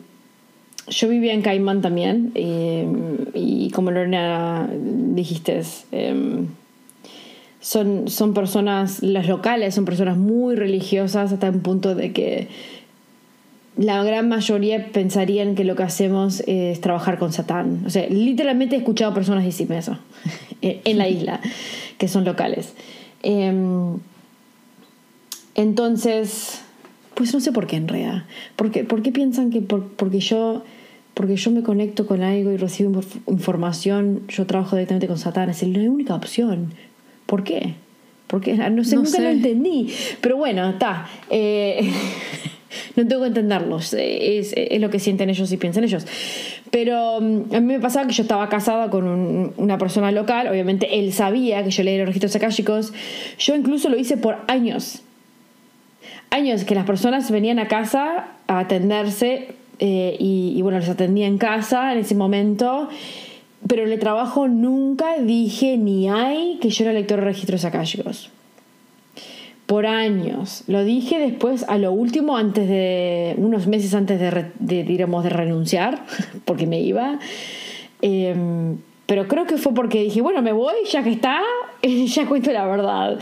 yo 0.88 1.08
vivía 1.08 1.32
en 1.32 1.42
Caimán 1.42 1.82
también 1.82 2.30
em, 2.34 3.16
y 3.34 3.70
como 3.70 3.90
Lorena 3.90 4.68
dijiste, 4.72 5.62
em, 5.92 6.46
son, 7.60 8.08
son 8.08 8.34
personas, 8.34 9.02
las 9.02 9.26
locales 9.26 9.74
son 9.74 9.84
personas 9.84 10.16
muy 10.16 10.54
religiosas 10.54 11.32
hasta 11.32 11.50
un 11.50 11.60
punto 11.60 11.96
de 11.96 12.12
que 12.12 12.48
la 13.76 14.02
gran 14.04 14.28
mayoría 14.28 14.92
pensarían 14.92 15.54
que 15.54 15.64
lo 15.64 15.76
que 15.76 15.82
hacemos 15.82 16.42
es 16.46 16.80
trabajar 16.80 17.18
con 17.18 17.32
Satán. 17.32 17.82
O 17.86 17.90
sea, 17.90 18.06
literalmente 18.08 18.76
he 18.76 18.78
escuchado 18.78 19.12
personas 19.12 19.44
decirme 19.44 19.78
eso 19.78 19.98
en 20.62 20.98
la 20.98 21.08
isla, 21.08 21.40
que 21.98 22.08
son 22.08 22.24
locales. 22.24 22.72
entonces, 25.54 26.62
pues 27.16 27.32
no 27.32 27.40
sé 27.40 27.50
por 27.50 27.66
qué 27.66 27.76
en 27.76 27.88
realidad. 27.88 28.24
¿Por 28.56 28.70
qué, 28.70 28.84
por 28.84 29.02
qué 29.02 29.10
piensan 29.10 29.50
que 29.50 29.62
porque, 29.62 30.20
yo, 30.20 30.62
porque 31.14 31.36
yo 31.36 31.50
me 31.50 31.62
conecto 31.62 32.06
con 32.06 32.22
algo 32.22 32.52
y 32.52 32.58
recibo 32.58 33.00
información, 33.26 34.20
yo 34.28 34.44
trabajo 34.44 34.76
directamente 34.76 35.06
con 35.06 35.16
Satán? 35.16 35.48
Es 35.48 35.62
la 35.62 35.90
única 35.90 36.14
opción. 36.14 36.74
¿Por 37.24 37.42
qué? 37.42 37.72
Porque 38.26 38.54
no 38.54 38.84
sé, 38.84 38.96
nunca 38.96 39.18
lo 39.18 39.30
entendí. 39.30 39.88
Pero 40.20 40.36
bueno, 40.36 40.68
está. 40.68 41.08
Eh, 41.30 41.90
no 42.96 43.08
tengo 43.08 43.22
que 43.22 43.28
entenderlos. 43.28 43.94
Es, 43.94 44.52
es, 44.54 44.78
lo 44.78 44.90
que 44.90 44.98
sienten 44.98 45.30
ellos 45.30 45.50
y 45.50 45.56
piensan 45.56 45.84
ellos. 45.84 46.06
Pero 46.70 47.18
mm, 47.22 47.54
a 47.54 47.60
mí 47.60 47.66
me 47.66 47.80
pasaba 47.80 48.06
que 48.06 48.12
yo 48.12 48.24
estaba 48.24 48.46
casada 48.50 48.90
con 48.90 49.54
una 49.56 49.78
persona 49.78 50.12
local. 50.12 50.48
Obviamente 50.48 50.98
él 50.98 51.14
sabía 51.14 51.64
que 51.64 51.70
yo 51.70 51.82
leía 51.82 52.00
los 52.00 52.08
registros 52.08 52.36
akáshicos. 52.36 52.92
Yo 53.38 53.54
incluso 53.54 53.88
lo 53.88 53.96
hice 53.96 54.18
por 54.18 54.36
años 54.48 55.00
años 56.30 56.64
que 56.64 56.74
las 56.74 56.84
personas 56.84 57.30
venían 57.30 57.58
a 57.58 57.68
casa 57.68 58.28
a 58.46 58.58
atenderse 58.58 59.54
eh, 59.78 60.16
y, 60.18 60.60
bueno, 60.62 60.78
les 60.78 60.88
atendía 60.88 61.26
en 61.26 61.38
casa 61.38 61.92
en 61.92 61.98
ese 61.98 62.14
momento, 62.14 62.88
pero 63.66 63.84
en 63.84 63.92
el 63.92 63.98
trabajo 63.98 64.48
nunca 64.48 65.18
dije 65.18 65.76
ni 65.76 66.08
hay 66.08 66.58
que 66.60 66.70
yo 66.70 66.84
era 66.84 66.92
lector 66.92 67.20
de 67.20 67.26
registros 67.26 67.64
akáshicos. 67.64 68.30
Por 69.66 69.84
años. 69.86 70.62
Lo 70.68 70.84
dije 70.84 71.18
después, 71.18 71.64
a 71.68 71.76
lo 71.76 71.90
último, 71.90 72.36
antes 72.36 72.68
de. 72.68 73.34
unos 73.36 73.66
meses 73.66 73.94
antes 73.94 74.20
de, 74.20 74.52
de 74.60 74.84
de 74.84 75.28
renunciar, 75.28 76.04
porque 76.44 76.68
me 76.68 76.80
iba. 76.80 77.18
Em, 78.00 78.78
pero 79.06 79.26
creo 79.26 79.46
que 79.46 79.56
fue 79.56 79.74
porque 79.74 80.02
dije, 80.02 80.20
bueno, 80.20 80.40
me 80.42 80.52
voy, 80.52 80.74
ya 80.90 81.02
que 81.02 81.10
está, 81.10 81.40
ya 81.82 82.26
cuento 82.26 82.52
la 82.52 82.66
verdad. 82.66 83.18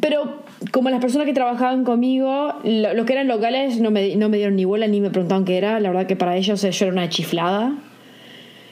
Pero 0.00 0.45
como 0.72 0.90
las 0.90 1.00
personas 1.00 1.26
que 1.26 1.34
trabajaban 1.34 1.84
conmigo, 1.84 2.54
los 2.64 3.06
que 3.06 3.12
eran 3.12 3.28
locales 3.28 3.80
no 3.80 3.90
me, 3.90 4.16
no 4.16 4.28
me 4.28 4.38
dieron 4.38 4.56
ni 4.56 4.64
bola 4.64 4.86
ni 4.86 5.00
me 5.00 5.10
preguntaban 5.10 5.44
qué 5.44 5.58
era. 5.58 5.80
La 5.80 5.90
verdad 5.90 6.06
que 6.06 6.16
para 6.16 6.36
ellos 6.36 6.62
yo 6.62 6.84
era 6.84 6.92
una 6.92 7.08
chiflada. 7.08 7.74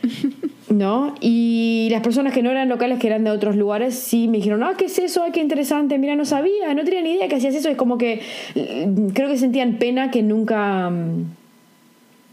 ¿No? 0.71 1.15
Y 1.21 1.89
las 1.93 2.03
personas 2.03 2.33
que 2.33 2.43
no 2.43 2.51
eran 2.51 2.69
locales, 2.69 2.99
que 2.99 3.07
eran 3.07 3.23
de 3.23 3.31
otros 3.31 3.55
lugares, 3.55 3.95
sí 3.95 4.27
me 4.29 4.39
dijeron, 4.39 4.63
ah, 4.65 4.73
¿qué 4.77 4.87
es 4.87 4.99
eso? 4.99 5.23
Ay, 5.23 5.31
qué 5.31 5.41
interesante, 5.41 5.99
mira, 5.99 6.17
no 6.17 6.25
sabía, 6.25 6.75
no 6.75 6.83
tenía 6.85 7.01
ni 7.01 7.13
idea 7.13 7.29
que 7.29 7.37
hacías 7.37 7.55
eso. 7.55 7.69
Es 7.69 7.77
como 7.77 7.97
que 7.97 8.21
mm, 8.55 9.09
creo 9.09 9.29
que 9.29 9.37
sentían 9.37 9.75
pena 9.79 10.11
que 10.11 10.23
nunca, 10.23 10.91
mm, 10.91 11.27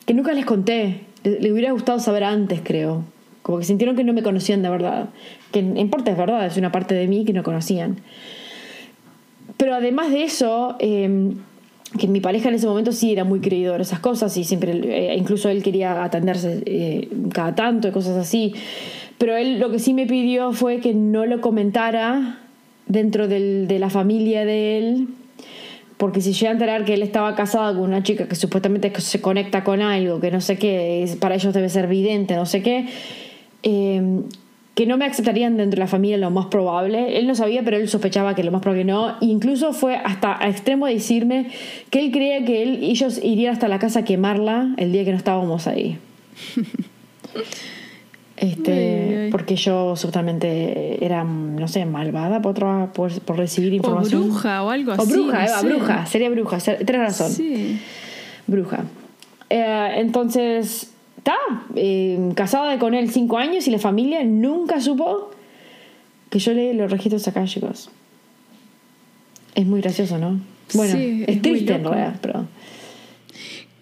que 0.05 0.13
nunca 0.13 0.33
les 0.33 0.45
conté. 0.45 1.01
Le, 1.23 1.51
hubiera 1.51 1.71
gustado 1.71 1.99
saber 1.99 2.23
antes, 2.23 2.61
creo. 2.63 3.03
Como 3.43 3.59
que 3.59 3.65
sintieron 3.65 3.95
que 3.95 4.03
no 4.03 4.13
me 4.13 4.23
conocían 4.23 4.61
de 4.63 4.69
verdad. 4.69 5.09
Que 5.51 5.59
en 5.59 5.89
parte 5.89 6.11
es 6.11 6.17
verdad, 6.17 6.45
es 6.45 6.57
una 6.57 6.71
parte 6.71 6.95
de 6.95 7.07
mí 7.07 7.25
que 7.25 7.33
no 7.33 7.43
conocían. 7.43 7.97
Pero 9.61 9.75
además 9.75 10.09
de 10.09 10.23
eso, 10.23 10.75
em, 10.79 11.35
que 11.99 12.07
mi 12.07 12.19
pareja 12.19 12.49
en 12.49 12.55
ese 12.55 12.65
momento 12.65 12.91
sí 12.91 13.11
era 13.11 13.25
muy 13.25 13.41
creidor 13.41 13.77
de 13.77 13.83
esas 13.83 13.99
cosas 13.99 14.35
y 14.35 14.43
siempre, 14.43 14.71
eh, 14.71 15.15
incluso 15.15 15.49
él 15.49 15.61
quería 15.61 16.03
atenderse 16.03 16.63
eh, 16.65 17.07
cada 17.31 17.53
tanto 17.53 17.87
y 17.87 17.91
cosas 17.91 18.17
así. 18.17 18.55
Pero 19.19 19.37
él 19.37 19.59
lo 19.59 19.69
que 19.69 19.77
sí 19.77 19.93
me 19.93 20.07
pidió 20.07 20.51
fue 20.51 20.79
que 20.79 20.95
no 20.95 21.27
lo 21.27 21.41
comentara 21.41 22.39
dentro 22.87 23.27
de 23.27 23.77
la 23.77 23.91
familia 23.91 24.45
de 24.45 24.79
él, 24.79 25.09
porque 25.97 26.21
si 26.21 26.33
llega 26.33 26.49
a 26.49 26.53
enterar 26.53 26.83
que 26.83 26.95
él 26.95 27.03
estaba 27.03 27.35
casado 27.35 27.79
con 27.79 27.87
una 27.87 28.01
chica 28.01 28.27
que 28.27 28.33
supuestamente 28.33 28.91
se 28.99 29.21
conecta 29.21 29.63
con 29.63 29.83
algo, 29.83 30.19
que 30.19 30.31
no 30.31 30.41
sé 30.41 30.57
qué, 30.57 31.07
para 31.19 31.35
ellos 31.35 31.53
debe 31.53 31.69
ser 31.69 31.85
vidente, 31.85 32.35
no 32.35 32.47
sé 32.47 32.63
qué, 32.63 32.87
eh, 33.61 34.21
que 34.81 34.87
no 34.87 34.97
me 34.97 35.05
aceptarían 35.05 35.57
dentro 35.57 35.77
de 35.77 35.81
la 35.81 35.87
familia 35.87 36.17
lo 36.17 36.31
más 36.31 36.47
probable. 36.47 37.19
Él 37.19 37.27
no 37.27 37.35
sabía, 37.35 37.61
pero 37.63 37.77
él 37.77 37.87
sospechaba 37.87 38.33
que 38.33 38.43
lo 38.43 38.51
más 38.51 38.63
probable 38.63 38.83
no. 38.83 39.15
incluso 39.21 39.73
fue 39.73 39.95
hasta 39.95 40.43
a 40.43 40.49
extremo 40.49 40.87
de 40.87 40.95
decirme 40.95 41.51
que 41.91 41.99
él 41.99 42.11
creía 42.11 42.43
que 42.45 42.63
él, 42.63 42.79
ellos 42.81 43.19
irían 43.23 43.53
hasta 43.53 43.67
la 43.67 43.77
casa 43.77 43.99
a 43.99 44.03
quemarla 44.05 44.73
el 44.77 44.91
día 44.91 45.05
que 45.05 45.11
no 45.11 45.17
estábamos 45.17 45.67
ahí. 45.67 45.99
Este, 48.37 49.27
porque 49.31 49.55
yo 49.55 49.95
supuestamente 49.95 51.05
era, 51.05 51.23
no 51.23 51.67
sé, 51.67 51.85
malvada 51.85 52.41
por, 52.41 52.55
por, 52.91 53.37
recibir 53.37 53.71
información. 53.71 54.23
O 54.23 54.25
bruja 54.25 54.63
o 54.63 54.71
algo 54.71 54.93
así. 54.93 55.01
O 55.03 55.05
bruja, 55.05 55.45
Eva, 55.45 55.61
bruja, 55.61 56.05
sería 56.07 56.29
bruja, 56.31 56.57
tienes 56.57 56.97
razón. 56.97 57.29
Sí. 57.29 57.79
Bruja. 58.47 58.79
Eh, 59.47 59.93
entonces, 59.97 60.90
está, 61.21 61.37
eh, 61.75 62.31
casada 62.35 62.79
con 62.79 62.95
él 62.95 63.11
cinco 63.11 63.37
años 63.37 63.67
y 63.67 63.71
la 63.71 63.77
familia 63.79 64.23
nunca 64.23 64.81
supo 64.81 65.31
que 66.31 66.39
yo 66.39 66.53
leí 66.53 66.73
los 66.73 66.89
registros 66.89 67.27
acá, 67.27 67.45
chicos. 67.45 67.91
Es 69.53 69.65
muy 69.65 69.81
gracioso, 69.81 70.17
¿no? 70.17 70.39
Bueno, 70.73 70.97
es, 70.97 71.41
triste 71.41 71.73
en 71.73 71.83
realidad, 71.83 72.15
pero... 72.21 72.47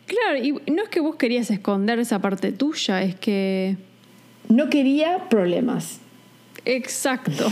Claro, 0.06 0.44
y 0.44 0.52
no 0.72 0.84
es 0.84 0.90
que 0.90 1.00
vos 1.00 1.16
querías 1.16 1.52
esconder 1.52 2.00
esa 2.00 2.20
parte 2.20 2.52
tuya, 2.52 3.04
es 3.04 3.16
que... 3.16 3.78
No 4.50 4.70
quería 4.70 5.30
problemas. 5.30 6.00
Exacto. 6.70 7.50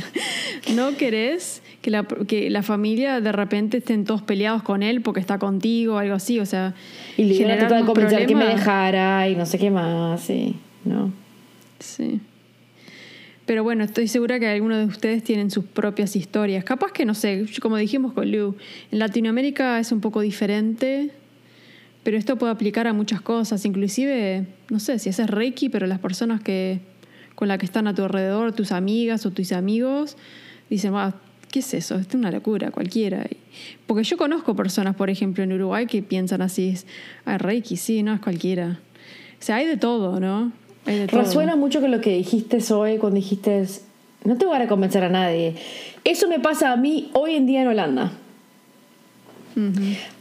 no 0.74 0.96
querés 0.96 1.62
que 1.82 1.90
la, 1.90 2.04
que 2.04 2.48
la 2.48 2.62
familia 2.62 3.20
de 3.20 3.32
repente 3.32 3.78
estén 3.78 4.04
todos 4.04 4.22
peleados 4.22 4.62
con 4.62 4.82
él 4.82 5.02
porque 5.02 5.20
está 5.20 5.38
contigo 5.38 5.94
o 5.94 5.98
algo 5.98 6.14
así, 6.14 6.40
o 6.40 6.46
sea... 6.46 6.74
Y 7.16 7.24
le 7.24 7.34
iban 7.34 7.50
a 7.50 7.68
de 7.68 7.84
convencer 7.84 8.26
que 8.26 8.34
me 8.34 8.46
dejara 8.46 9.28
y 9.28 9.36
no 9.36 9.44
sé 9.44 9.58
qué 9.58 9.70
más, 9.70 10.22
sí, 10.22 10.56
¿no? 10.84 11.12
Sí. 11.78 12.20
Pero 13.44 13.62
bueno, 13.62 13.84
estoy 13.84 14.08
segura 14.08 14.40
que 14.40 14.48
algunos 14.48 14.78
de 14.78 14.84
ustedes 14.86 15.22
tienen 15.22 15.50
sus 15.50 15.64
propias 15.64 16.16
historias. 16.16 16.64
Capaz 16.64 16.92
que, 16.92 17.04
no 17.04 17.14
sé, 17.14 17.46
como 17.60 17.76
dijimos 17.76 18.12
con 18.12 18.28
Liu, 18.28 18.56
en 18.90 18.98
Latinoamérica 18.98 19.78
es 19.78 19.92
un 19.92 20.00
poco 20.00 20.20
diferente, 20.20 21.10
pero 22.02 22.16
esto 22.16 22.36
puede 22.36 22.52
aplicar 22.52 22.86
a 22.86 22.92
muchas 22.92 23.20
cosas, 23.20 23.64
inclusive, 23.64 24.46
no 24.70 24.80
sé, 24.80 24.98
si 24.98 25.10
haces 25.10 25.28
Reiki, 25.28 25.68
pero 25.68 25.86
las 25.86 26.00
personas 26.00 26.40
que 26.40 26.80
con 27.36 27.48
las 27.48 27.58
que 27.58 27.66
están 27.66 27.86
a 27.86 27.94
tu 27.94 28.02
alrededor, 28.02 28.52
tus 28.52 28.72
amigas 28.72 29.24
o 29.26 29.30
tus 29.30 29.52
amigos, 29.52 30.16
dicen, 30.68 30.92
¿qué 31.52 31.60
es 31.60 31.74
eso? 31.74 31.94
Esto 31.94 32.16
es 32.16 32.20
una 32.20 32.32
locura, 32.32 32.72
cualquiera. 32.72 33.24
Porque 33.86 34.02
yo 34.02 34.16
conozco 34.16 34.56
personas, 34.56 34.96
por 34.96 35.10
ejemplo, 35.10 35.44
en 35.44 35.52
Uruguay 35.52 35.86
que 35.86 36.02
piensan 36.02 36.42
así, 36.42 36.70
es, 36.70 36.86
ah, 37.26 37.38
Reiki, 37.38 37.76
sí, 37.76 38.02
no, 38.02 38.14
es 38.14 38.20
cualquiera. 38.20 38.80
O 39.38 39.42
sea, 39.42 39.56
hay 39.56 39.66
de 39.66 39.76
todo, 39.76 40.18
¿no? 40.18 40.50
Hay 40.86 40.98
de 40.98 41.06
Resuena 41.06 41.56
mucho 41.56 41.80
con 41.80 41.90
lo 41.90 42.00
que 42.00 42.16
dijiste 42.16 42.58
hoy 42.72 42.96
cuando 42.96 43.16
dijiste, 43.16 43.66
no 44.24 44.36
te 44.38 44.46
voy 44.46 44.56
a 44.56 44.66
convencer 44.66 45.04
a 45.04 45.10
nadie. 45.10 45.54
Eso 46.04 46.28
me 46.28 46.40
pasa 46.40 46.72
a 46.72 46.76
mí 46.76 47.10
hoy 47.12 47.34
en 47.34 47.46
día 47.46 47.62
en 47.62 47.68
Holanda. 47.68 48.12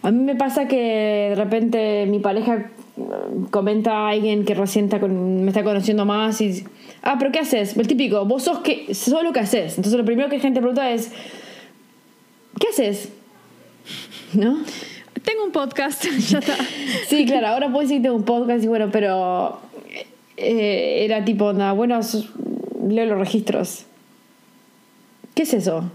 A 0.02 0.12
mí 0.12 0.24
me 0.24 0.36
pasa 0.36 0.68
que 0.68 1.30
de 1.30 1.36
repente 1.36 2.06
mi 2.08 2.20
pareja 2.20 2.72
comenta 3.52 3.92
a 3.92 4.10
alguien 4.10 4.46
que 4.46 4.54
recién 4.54 4.88
me 4.88 5.48
está 5.48 5.64
conociendo 5.64 6.06
más 6.06 6.40
y 6.40 6.64
ah, 7.06 7.16
pero 7.18 7.32
¿qué 7.32 7.40
haces? 7.40 7.78
El 7.78 7.88
típico, 7.88 8.26
vos 8.26 8.44
sos, 8.44 8.60
que, 8.60 8.94
sos 8.94 9.24
lo 9.24 9.32
que 9.32 9.40
haces. 9.40 9.78
Entonces 9.78 9.98
lo 9.98 10.04
primero 10.04 10.28
que 10.28 10.38
la 10.38 10.42
gente 10.42 10.60
pregunta 10.60 10.92
es, 10.92 11.12
¿qué 12.60 12.68
haces? 12.68 13.10
¿No? 14.34 14.58
Tengo 15.24 15.46
un 15.46 15.52
podcast, 15.52 16.04
ya 16.30 16.40
está. 16.40 16.58
sí, 17.08 17.26
claro, 17.26 17.48
ahora 17.48 17.68
puedo 17.70 17.82
decir 17.82 17.98
que 17.98 18.04
tengo 18.04 18.16
un 18.16 18.26
podcast 18.26 18.64
y 18.64 18.68
bueno, 18.68 18.90
pero 18.92 19.62
eh, 20.36 21.06
era 21.06 21.24
tipo, 21.24 21.54
nada, 21.54 21.72
bueno, 21.72 22.00
leo 22.88 23.06
los 23.06 23.20
registros. 23.20 23.86
¿Qué 25.34 25.44
es 25.44 25.54
eso? 25.54 25.90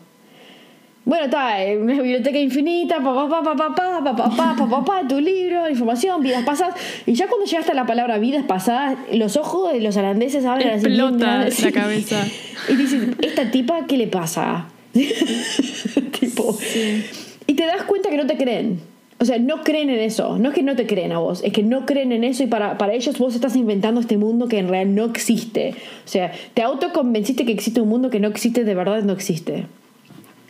Bueno, 1.05 1.25
está, 1.25 1.57
una 1.79 1.95
biblioteca 1.95 2.39
infinita, 2.39 2.97
papá, 2.97 3.29
papá, 3.29 3.57
papá, 3.57 4.05
papá, 4.05 4.37
papá, 4.37 4.69
papá, 4.69 5.09
tu 5.09 5.19
libro, 5.19 5.69
información, 5.69 6.23
vidas 6.23 6.45
pasadas. 6.45 6.75
Y 7.07 7.15
ya 7.15 7.27
cuando 7.27 7.47
llegaste 7.47 7.73
a 7.73 7.75
la 7.75 7.87
palabra 7.87 8.19
vidas 8.19 8.45
pasadas, 8.45 8.99
los 9.13 9.37
ojos 9.37 9.73
de 9.73 9.81
los 9.81 9.97
holandeses 9.97 10.45
abren 10.45 10.69
Explota 10.69 11.49
la 11.49 11.73
cabeza. 11.73 12.27
Y 12.69 12.77
dicen, 12.77 13.17
¿esta 13.23 13.51
tipa 13.51 13.87
qué 13.87 13.97
le 13.97 14.09
pasa? 14.09 14.67
tipo. 16.21 16.57
Y 17.47 17.55
te 17.55 17.65
das 17.65 17.83
cuenta 17.85 18.11
que 18.11 18.17
no 18.17 18.27
te 18.27 18.37
creen. 18.37 18.81
O 19.19 19.25
sea, 19.25 19.39
no 19.39 19.63
creen 19.63 19.91
en 19.91 20.01
eso. 20.01 20.39
No 20.39 20.51
es 20.51 20.55
que 20.55 20.63
no 20.63 20.77
te 20.77 20.87
creen 20.87 21.13
a 21.13 21.19
vos, 21.19 21.43
es 21.45 21.53
que 21.53 21.63
no 21.63 21.87
creen 21.87 22.13
en 22.13 22.25
eso 22.25 22.43
y 22.43 22.47
para, 22.47 22.79
para 22.79 22.95
ellos 22.95 23.19
vos 23.19 23.35
estás 23.35 23.57
inventando 23.57 24.01
este 24.01 24.17
mundo 24.17 24.49
que 24.49 24.59
en 24.59 24.69
realidad 24.69 24.95
no 24.95 25.05
existe. 25.07 25.75
O 26.05 26.09
sea, 26.09 26.33
te 26.55 26.63
autoconvenciste 26.63 27.45
que 27.47 27.53
existe 27.53 27.81
un 27.81 27.89
mundo 27.89 28.11
que 28.11 28.21
no 28.21 28.29
existe, 28.29 28.65
de 28.65 28.75
verdad 28.75 29.03
no 29.03 29.13
existe. 29.13 29.67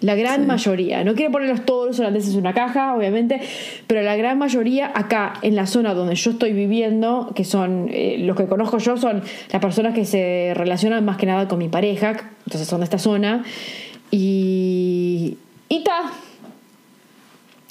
La 0.00 0.14
gran 0.14 0.46
mayoría. 0.46 1.04
No 1.04 1.14
quiero 1.14 1.30
ponerlos 1.30 1.66
todos 1.66 1.88
los 1.88 2.00
holandeses 2.00 2.32
en 2.32 2.40
una 2.40 2.54
caja, 2.54 2.96
obviamente, 2.96 3.40
pero 3.86 4.02
la 4.02 4.16
gran 4.16 4.38
mayoría 4.38 4.90
acá, 4.94 5.34
en 5.42 5.54
la 5.54 5.66
zona 5.66 5.92
donde 5.92 6.14
yo 6.14 6.30
estoy 6.30 6.52
viviendo, 6.52 7.32
que 7.34 7.44
son 7.44 7.88
eh, 7.90 8.16
los 8.20 8.34
que 8.34 8.46
conozco 8.46 8.78
yo, 8.78 8.96
son 8.96 9.22
las 9.52 9.60
personas 9.60 9.94
que 9.94 10.06
se 10.06 10.52
relacionan 10.54 11.04
más 11.04 11.18
que 11.18 11.26
nada 11.26 11.48
con 11.48 11.58
mi 11.58 11.68
pareja, 11.68 12.16
entonces 12.46 12.66
son 12.66 12.80
de 12.80 12.84
esta 12.84 12.98
zona. 12.98 13.44
Y. 14.10 15.36
Y 15.68 15.84
ta. 15.84 16.10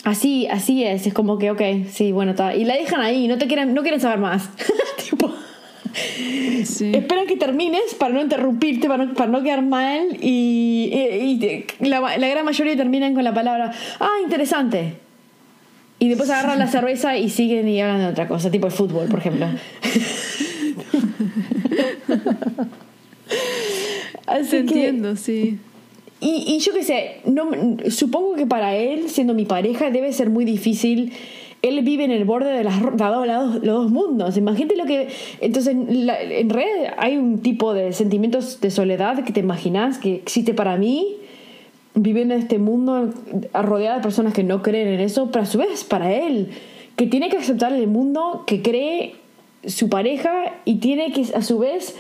Así, 0.04 0.48
así 0.48 0.84
es. 0.84 1.08
Es 1.08 1.14
como 1.14 1.40
que, 1.40 1.50
ok, 1.50 1.62
sí, 1.90 2.12
bueno, 2.12 2.32
está. 2.32 2.56
Y 2.56 2.64
la 2.64 2.76
dejan 2.76 3.02
ahí, 3.02 3.28
no 3.28 3.40
te 3.40 3.48
quieren, 3.48 3.74
no 3.74 3.82
quieren 3.82 4.00
saber 4.00 4.20
más. 4.20 4.50
tipo. 5.10 5.34
Esperan 5.94 7.26
que 7.28 7.38
termines 7.38 7.96
para 7.98 8.14
no 8.14 8.22
interrumpirte, 8.22 8.88
para 8.88 9.06
no, 9.06 9.14
para 9.14 9.32
no 9.32 9.42
quedar 9.44 9.62
mal 9.64 10.18
y, 10.22 11.66
la, 11.80 12.00
gran 12.18 12.46
mayoría 12.46 12.76
terminan 12.76 13.14
con 13.14 13.24
la 13.24 13.34
palabra, 13.34 13.72
ah, 14.00 14.18
interesante. 14.24 14.96
Y 16.00 16.10
después 16.10 16.30
agarran 16.30 16.60
la 16.60 16.68
cerveza 16.68 17.18
y 17.18 17.30
siguen 17.30 17.68
y 17.68 17.82
hablan 17.82 18.00
de 18.00 18.08
otra 18.08 18.28
cosa, 18.28 18.50
tipo 18.50 18.68
el 18.68 18.74
fútbol, 18.74 19.08
por 19.08 19.20
ejemplo. 19.20 19.48
Así 24.26 24.58
entiendo, 24.58 25.16
sí. 25.16 25.58
Y, 26.22 26.44
y 26.48 26.60
yo 26.60 26.74
qué 26.74 26.84
sé, 26.84 27.22
no, 27.26 27.50
supongo 27.90 28.36
que 28.36 28.46
para 28.46 28.76
él, 28.76 29.10
siendo 29.10 29.34
mi 29.34 29.46
pareja, 29.46 29.90
debe 29.90 30.14
ser 30.14 30.30
muy 30.30 30.46
difícil 30.46 31.14
él 31.62 31.82
vive 31.82 32.06
en 32.06 32.12
el 32.12 32.26
borde 32.26 32.52
de, 32.52 32.64
los 32.64 33.62
dos 33.62 33.92
mundos. 33.92 34.38
Imagínate 34.38 34.78
lo 34.78 34.86
que... 34.86 35.10
Entonces, 35.42 35.76
en 35.76 36.50
red 36.50 36.94
hay 36.98 37.18
un 37.18 37.40
tipo 37.40 37.74
de 37.74 37.92
sentimientos 37.94 38.62
de 38.62 38.72
soledad 38.72 39.24
que 39.24 39.34
te 39.34 39.42
imaginas 39.42 39.98
que 39.98 40.16
existe 40.16 40.54
para 40.54 40.78
mí, 40.78 41.18
viviendo 41.96 42.34
en 42.34 42.42
este 42.42 42.60
mundo 42.60 43.14
rodeado 43.54 43.98
de 43.98 44.04
personas 44.04 44.34
que 44.34 44.44
no 44.44 44.62
creen 44.62 44.88
en 44.88 45.00
eso, 45.02 45.32
pero 45.32 45.44
a 45.44 45.46
su 45.46 45.58
vez 45.58 45.84
para 45.84 46.14
él, 46.14 46.50
que 46.96 47.08
tiene 47.08 47.30
que 47.30 47.38
aceptar 47.38 47.74
el 47.74 47.88
mundo 47.88 48.44
que 48.48 48.62
cree 48.62 49.16
su 49.66 49.90
pareja 49.90 50.54
y 50.64 50.76
tiene 50.76 51.12
que 51.12 51.26
a 51.36 51.42
su 51.42 51.60
vez 51.60 51.96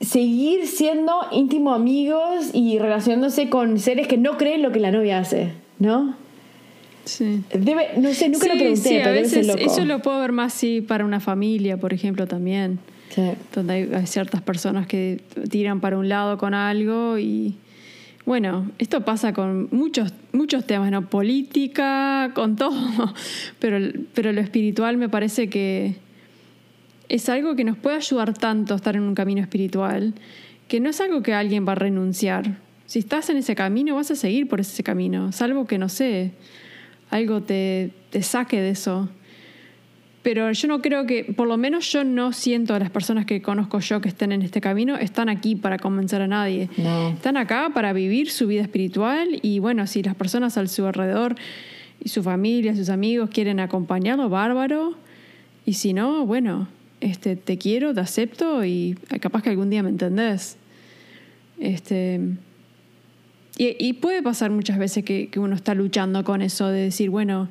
seguir 0.00 0.66
siendo 0.66 1.12
íntimo 1.30 1.72
amigos 1.72 2.50
y 2.52 2.78
relacionándose 2.78 3.48
con 3.48 3.78
seres 3.78 4.08
que 4.08 4.18
no 4.18 4.36
creen 4.36 4.62
lo 4.62 4.72
que 4.72 4.80
la 4.80 4.90
novia 4.90 5.18
hace, 5.18 5.52
¿no? 5.78 6.16
Sí. 7.04 7.42
Debe, 7.52 7.90
no 7.98 8.12
sé, 8.14 8.28
nunca 8.28 8.46
lo 8.46 8.54
pregunté, 8.54 8.98
pero 8.98 9.10
a 9.10 9.12
veces 9.12 9.48
eso 9.58 9.84
lo 9.84 10.00
puedo 10.00 10.20
ver 10.20 10.32
más 10.32 10.54
sí 10.54 10.80
para 10.80 11.04
una 11.04 11.20
familia, 11.20 11.76
por 11.76 11.92
ejemplo, 11.92 12.26
también. 12.26 12.78
Sí. 13.10 13.22
Donde 13.54 13.90
hay, 13.94 14.06
ciertas 14.06 14.40
personas 14.40 14.86
que 14.86 15.20
tiran 15.50 15.80
para 15.80 15.98
un 15.98 16.08
lado 16.08 16.38
con 16.38 16.54
algo 16.54 17.18
y 17.18 17.56
bueno, 18.24 18.70
esto 18.78 19.04
pasa 19.04 19.32
con 19.32 19.68
muchos, 19.72 20.12
muchos 20.32 20.64
temas, 20.66 20.90
¿no? 20.90 21.08
Política, 21.10 22.30
con 22.34 22.56
todo, 22.56 23.14
pero, 23.58 23.78
pero 24.14 24.32
lo 24.32 24.40
espiritual 24.40 24.96
me 24.96 25.08
parece 25.08 25.48
que 25.48 25.96
es 27.08 27.28
algo 27.28 27.56
que 27.56 27.64
nos 27.64 27.76
puede 27.76 27.96
ayudar 27.96 28.32
tanto 28.32 28.74
a 28.74 28.76
estar 28.76 28.96
en 28.96 29.02
un 29.02 29.14
camino 29.14 29.42
espiritual, 29.42 30.14
que 30.68 30.80
no 30.80 30.88
es 30.88 31.00
algo 31.00 31.22
que 31.22 31.34
alguien 31.34 31.66
va 31.66 31.72
a 31.72 31.74
renunciar. 31.74 32.56
Si 32.86 33.00
estás 33.00 33.28
en 33.28 33.36
ese 33.38 33.54
camino, 33.54 33.96
vas 33.96 34.10
a 34.10 34.16
seguir 34.16 34.48
por 34.48 34.60
ese 34.60 34.82
camino, 34.82 35.32
salvo 35.32 35.66
que, 35.66 35.76
no 35.76 35.88
sé, 35.88 36.32
algo 37.12 37.42
te, 37.42 37.90
te 38.10 38.22
saque 38.22 38.60
de 38.60 38.70
eso. 38.70 39.08
Pero 40.22 40.50
yo 40.52 40.68
no 40.68 40.80
creo 40.80 41.04
que, 41.04 41.24
por 41.24 41.48
lo 41.48 41.56
menos 41.56 41.90
yo 41.90 42.04
no 42.04 42.32
siento 42.32 42.74
a 42.74 42.78
las 42.78 42.90
personas 42.90 43.26
que 43.26 43.42
conozco 43.42 43.80
yo 43.80 44.00
que 44.00 44.08
estén 44.08 44.30
en 44.30 44.42
este 44.42 44.60
camino, 44.60 44.96
están 44.96 45.28
aquí 45.28 45.56
para 45.56 45.78
convencer 45.78 46.22
a 46.22 46.28
nadie. 46.28 46.68
Están 47.12 47.36
acá 47.36 47.70
para 47.74 47.92
vivir 47.92 48.30
su 48.30 48.46
vida 48.46 48.62
espiritual 48.62 49.40
y 49.42 49.58
bueno, 49.58 49.86
si 49.88 50.02
las 50.02 50.14
personas 50.14 50.56
al 50.56 50.68
su 50.68 50.86
alrededor 50.86 51.34
y 52.02 52.08
su 52.08 52.22
familia, 52.22 52.76
sus 52.76 52.88
amigos 52.88 53.30
quieren 53.30 53.58
acompañarlo, 53.58 54.28
bárbaro. 54.28 54.94
Y 55.66 55.74
si 55.74 55.92
no, 55.92 56.24
bueno, 56.24 56.68
este, 57.00 57.34
te 57.34 57.58
quiero, 57.58 57.92
te 57.92 58.00
acepto 58.00 58.64
y 58.64 58.96
capaz 59.20 59.42
que 59.42 59.50
algún 59.50 59.70
día 59.70 59.82
me 59.82 59.90
entendés. 59.90 60.56
Este, 61.58 62.20
y, 63.58 63.92
puede 63.94 64.22
pasar 64.22 64.50
muchas 64.50 64.78
veces 64.78 65.04
que, 65.04 65.30
uno 65.36 65.54
está 65.54 65.74
luchando 65.74 66.24
con 66.24 66.42
eso 66.42 66.68
de 66.68 66.82
decir, 66.82 67.10
bueno, 67.10 67.48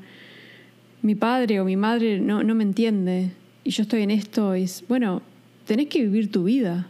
mi 1.01 1.15
padre 1.15 1.59
o 1.59 1.65
mi 1.65 1.75
madre 1.75 2.19
no, 2.19 2.43
no 2.43 2.55
me 2.55 2.63
entiende 2.63 3.31
y 3.63 3.71
yo 3.71 3.83
estoy 3.83 4.01
en 4.01 4.11
esto. 4.11 4.55
Y 4.55 4.63
es, 4.63 4.83
bueno, 4.87 5.21
tenés 5.65 5.87
que 5.87 6.01
vivir 6.01 6.31
tu 6.31 6.43
vida. 6.43 6.87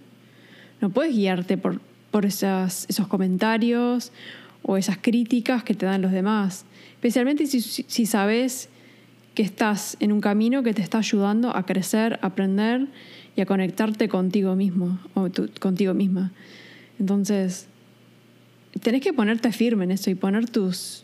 No 0.80 0.90
puedes 0.90 1.16
guiarte 1.16 1.58
por, 1.58 1.82
por 2.10 2.26
esas, 2.26 2.86
esos 2.90 3.08
comentarios 3.08 4.12
o 4.64 4.78
esas 4.78 4.98
críticas 4.98 5.64
que 5.64 5.74
te 5.74 5.86
dan 5.86 6.02
los 6.02 6.12
demás. 6.12 6.66
Especialmente 6.94 7.46
si, 7.48 7.62
si 7.62 8.06
sabes 8.06 8.70
que 9.36 9.44
estás 9.44 9.98
en 10.00 10.12
un 10.12 10.22
camino 10.22 10.64
que 10.64 10.74
te 10.74 10.82
está 10.82 11.00
ayudando 11.00 11.56
a 11.56 11.66
crecer, 11.66 12.20
a 12.22 12.28
aprender 12.28 12.88
y 13.36 13.42
a 13.42 13.46
conectarte 13.46 14.10
contigo 14.10 14.56
mismo 14.56 15.00
o 15.14 15.28
contigo 15.60 15.94
misma. 15.94 16.32
Entonces, 17.00 17.68
tenés 18.80 19.02
que 19.02 19.14
ponerte 19.14 19.52
firme 19.52 19.84
en 19.84 19.92
eso 19.92 20.10
y 20.10 20.16
poner 20.16 20.50
tus, 20.50 21.04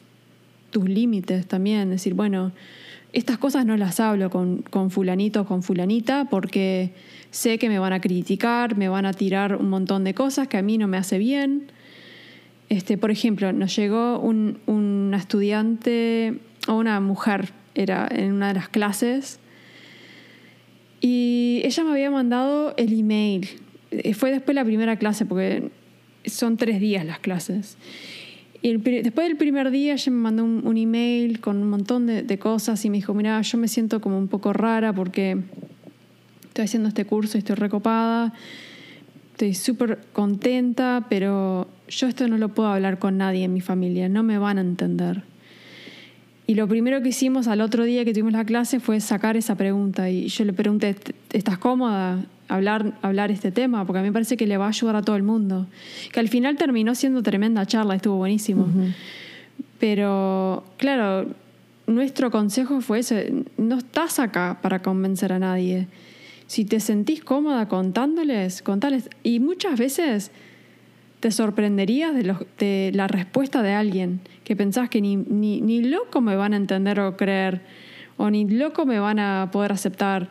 tus 0.72 0.88
límites 0.88 1.48
también. 1.48 1.90
Decir, 1.90 2.14
bueno, 2.14 2.52
estas 3.14 3.38
cosas 3.38 3.66
no 3.66 3.78
las 3.78 4.00
hablo 4.00 4.30
con, 4.30 4.62
con 4.62 4.92
fulanito 4.92 5.42
o 5.42 5.46
con 5.46 5.64
fulanita 5.64 6.26
porque 6.30 6.92
sé 7.32 7.58
que 7.58 7.70
me 7.70 7.80
van 7.80 7.94
a 7.94 8.02
criticar, 8.02 8.78
me 8.78 8.90
van 8.90 9.06
a 9.06 9.14
tirar 9.14 9.56
un 9.56 9.70
montón 9.70 10.04
de 10.04 10.14
cosas 10.14 10.48
que 10.48 10.58
a 10.58 10.62
mí 10.62 10.78
no 10.78 10.88
me 10.88 10.98
hace 10.98 11.18
bien. 11.18 11.72
Este, 12.70 12.98
por 12.98 13.12
ejemplo, 13.12 13.54
nos 13.54 13.76
llegó 13.76 14.20
un, 14.20 14.60
una 14.66 15.18
estudiante 15.18 16.40
o 16.68 16.74
una 16.74 17.00
mujer, 17.00 17.54
era 17.76 18.08
en 18.12 18.34
una 18.34 18.50
de 18.50 18.56
las 18.56 18.70
clases, 18.70 19.40
y 21.00 21.62
ella 21.64 21.84
me 21.84 21.92
había 21.92 22.12
mandado 22.12 22.74
el 22.78 22.98
email. 22.98 23.48
Eh, 23.92 24.14
fue 24.14 24.32
después 24.32 24.56
la 24.56 24.66
primera 24.66 24.98
clase, 24.98 25.26
porque 25.26 25.70
son 26.30 26.58
tres 26.58 26.80
días 26.80 27.06
las 27.06 27.20
clases. 27.20 27.78
Y 28.62 28.76
después 28.76 29.28
del 29.28 29.38
primer 29.38 29.72
día 29.72 29.94
ella 29.94 30.12
me 30.12 30.18
mandó 30.18 30.44
un, 30.44 30.66
un 30.66 30.78
email 30.78 31.40
con 31.40 31.58
un 31.58 31.70
montón 31.70 32.08
de, 32.08 32.40
cosas 32.40 32.84
y 32.86 32.90
me 32.90 32.98
dijo, 32.98 33.14
mira, 33.14 33.42
yo 33.42 33.58
me 33.58 33.68
siento 33.68 34.02
como 34.02 34.18
un 34.18 34.28
poco 34.28 34.52
rara 34.52 34.94
porque 34.94 35.38
estoy 36.48 36.66
haciendo 36.66 36.90
este 36.90 37.06
curso 37.06 37.38
y 37.38 37.40
estoy 37.40 37.56
recopada, 37.56 38.34
estoy 39.34 39.54
súper 39.54 40.00
contenta, 40.12 41.06
pero 41.08 41.68
yo 41.88 42.08
esto 42.08 42.28
no 42.28 42.38
lo 42.38 42.50
puedo 42.50 42.70
hablar 42.70 42.98
con 42.98 43.18
nadie 43.18 43.44
en 43.44 43.54
mi 43.54 43.62
familia, 43.62 44.10
no 44.10 44.24
me 44.24 44.38
van 44.40 44.58
a 44.58 44.62
entender. 44.62 45.24
Y 46.48 46.56
lo 46.56 46.68
primero 46.68 47.02
que 47.02 47.10
hicimos 47.10 47.48
al 47.48 47.62
otro 47.62 47.84
día 47.84 48.06
que 48.06 48.14
tuvimos 48.14 48.34
la 48.34 48.46
clase 48.46 48.80
fue 48.80 49.02
sacar 49.02 49.36
esa 49.36 49.56
pregunta. 49.56 50.10
Y 50.10 50.30
yo 50.30 50.46
le 50.46 50.54
pregunté, 50.54 50.96
¿estás 51.34 51.58
cómoda 51.58 52.24
hablar, 52.48 52.94
hablar 53.02 53.32
este 53.32 53.52
tema? 53.52 53.86
Porque 53.86 54.00
a 54.00 54.02
mí 54.02 54.10
me 54.10 54.14
parece 54.14 54.38
que 54.38 54.48
le 54.48 54.58
va 54.58 54.66
a 54.66 54.70
ayudar 54.70 54.96
a 54.96 55.02
todo 55.02 55.16
el 55.16 55.24
mundo. 55.24 55.68
Que 56.12 56.20
al 56.20 56.30
final 56.30 56.56
terminó 56.58 56.96
siendo 56.96 57.24
tremenda 57.24 57.66
charla, 57.66 57.96
estuvo 57.96 58.18
buenísimo. 58.18 58.68
Pero, 59.80 60.64
claro, 60.78 61.28
nuestro 61.88 62.32
consejo 62.32 62.82
fue 62.82 63.00
ese, 63.00 63.34
no 63.58 63.78
estás 63.78 64.20
acá 64.20 64.60
para 64.62 64.82
convencer 64.82 65.34
a 65.34 65.40
nadie. 65.40 65.88
Si 66.48 66.66
te 66.66 66.80
sentís 66.80 67.24
cómoda 67.24 67.68
contándoles, 67.68 68.62
contales. 68.62 69.10
Y 69.24 69.40
muchas 69.40 69.78
veces 69.78 70.32
te 71.20 71.32
sorprenderías 71.32 72.14
de, 72.14 72.36
de, 72.60 72.92
la 72.94 73.08
respuesta 73.08 73.64
de 73.64 73.74
alguien 73.74 74.20
que 74.44 74.56
pensás 74.56 74.90
que 74.90 75.02
ni, 75.02 75.16
ni, 75.16 75.62
ni, 75.62 75.82
loco 75.82 76.22
me 76.22 76.36
van 76.36 76.54
a 76.54 76.58
entender 76.58 77.00
o 77.00 77.18
creer, 77.18 77.62
o 78.18 78.30
ni 78.30 78.48
loco 78.48 78.86
me 78.86 79.00
van 79.00 79.20
a 79.20 79.50
poder 79.52 79.72
aceptar. 79.72 80.30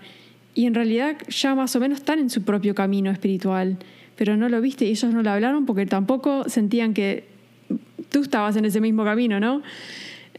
Y 0.57 0.64
en 0.64 0.75
realidad 0.75 1.16
ya 1.29 1.55
más 1.55 1.77
o 1.77 1.81
menos 1.81 1.99
están 1.99 2.19
en 2.19 2.31
su 2.31 2.42
propio 2.42 2.75
camino 2.75 3.11
espiritual, 3.11 3.77
pero 4.16 4.38
no 4.38 4.49
lo 4.49 4.62
viste 4.62 4.87
y 4.87 4.88
ellos 4.88 5.12
no 5.12 5.23
lo 5.23 5.31
hablaron 5.31 5.66
porque 5.66 5.85
tampoco 5.85 6.49
sentían 6.49 6.95
que 6.95 7.25
tú 8.11 8.23
estabas 8.23 8.57
en 8.57 8.64
ese 8.64 8.81
mismo 8.81 9.05
camino, 9.05 9.38
¿no? 9.38 9.61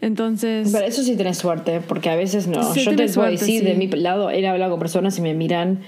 Entonces. 0.01 0.71
Pero 0.71 0.87
eso 0.87 1.03
sí 1.03 1.15
tenés 1.15 1.37
suerte, 1.37 1.81
porque 1.87 2.09
a 2.09 2.15
veces 2.15 2.47
no. 2.47 2.75
yo 2.75 2.95
te 2.95 3.07
puedo 3.09 3.29
decir, 3.29 3.63
de 3.63 3.75
mi 3.75 3.87
lado, 3.87 4.31
he 4.31 4.45
hablado 4.47 4.71
con 4.71 4.79
personas 4.79 5.15
y 5.19 5.21
me 5.21 5.35
miran 5.35 5.81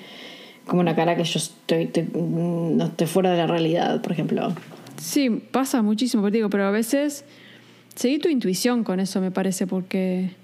como 0.68 0.82
una 0.82 0.96
cara 0.96 1.16
que 1.18 1.24
yo 1.24 1.40
estoy, 1.40 1.90
no 2.14 2.86
estoy 2.86 3.08
fuera 3.08 3.32
de 3.32 3.38
la 3.38 3.48
realidad, 3.48 4.00
por 4.04 4.12
ejemplo. 4.12 4.54
Sí, 4.98 5.30
pasa 5.30 5.82
muchísimo, 5.82 6.22
pero 6.22 6.34
digo, 6.34 6.50
pero 6.52 6.66
a 6.66 6.72
veces 6.72 7.26
seguí 7.96 8.20
tu 8.20 8.30
intuición 8.30 8.84
con 8.84 9.00
eso, 9.00 9.22
me 9.22 9.32
parece, 9.32 9.66
porque 9.66 10.36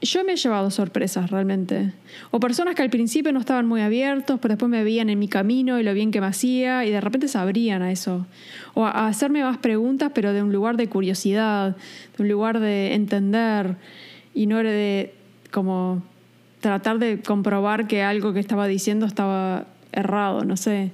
yo 0.00 0.24
me 0.24 0.32
he 0.32 0.36
llevado 0.36 0.70
sorpresas 0.70 1.30
realmente. 1.30 1.92
O 2.30 2.40
personas 2.40 2.74
que 2.74 2.82
al 2.82 2.90
principio 2.90 3.32
no 3.32 3.40
estaban 3.40 3.66
muy 3.66 3.80
abiertos, 3.80 4.38
pero 4.40 4.54
después 4.54 4.70
me 4.70 4.84
veían 4.84 5.10
en 5.10 5.18
mi 5.18 5.28
camino 5.28 5.78
y 5.78 5.82
lo 5.82 5.94
bien 5.94 6.10
que 6.10 6.20
me 6.20 6.26
hacía 6.26 6.84
y 6.84 6.90
de 6.90 7.00
repente 7.00 7.28
se 7.28 7.38
abrían 7.38 7.82
a 7.82 7.90
eso. 7.90 8.26
O 8.74 8.84
a 8.84 9.06
hacerme 9.06 9.42
más 9.42 9.58
preguntas, 9.58 10.12
pero 10.14 10.32
de 10.32 10.42
un 10.42 10.52
lugar 10.52 10.76
de 10.76 10.88
curiosidad, 10.88 11.76
de 12.16 12.22
un 12.22 12.28
lugar 12.28 12.60
de 12.60 12.94
entender 12.94 13.76
y 14.34 14.46
no 14.46 14.58
era 14.60 14.70
de 14.70 15.14
como 15.50 16.02
tratar 16.60 16.98
de 16.98 17.20
comprobar 17.20 17.86
que 17.86 18.02
algo 18.02 18.32
que 18.32 18.40
estaba 18.40 18.66
diciendo 18.66 19.06
estaba 19.06 19.66
errado, 19.92 20.44
no 20.44 20.56
sé. 20.56 20.92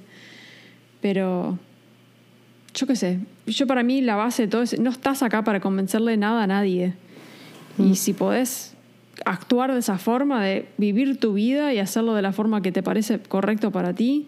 Pero 1.01 1.59
yo 2.73 2.87
qué 2.87 2.95
sé, 2.95 3.19
yo 3.47 3.67
para 3.67 3.83
mí 3.83 4.01
la 4.01 4.15
base 4.15 4.43
de 4.43 4.47
todo 4.47 4.61
es, 4.61 4.79
no 4.79 4.89
estás 4.89 5.23
acá 5.23 5.43
para 5.43 5.59
convencerle 5.59 6.17
nada 6.17 6.43
a 6.43 6.47
nadie. 6.47 6.93
Y 7.77 7.83
mm. 7.83 7.95
si 7.95 8.13
podés 8.13 8.75
actuar 9.25 9.73
de 9.73 9.79
esa 9.79 9.97
forma, 9.97 10.43
de 10.43 10.67
vivir 10.77 11.19
tu 11.19 11.33
vida 11.33 11.73
y 11.73 11.79
hacerlo 11.79 12.13
de 12.13 12.21
la 12.21 12.31
forma 12.31 12.61
que 12.61 12.71
te 12.71 12.83
parece 12.83 13.19
correcto 13.19 13.71
para 13.71 13.93
ti, 13.93 14.27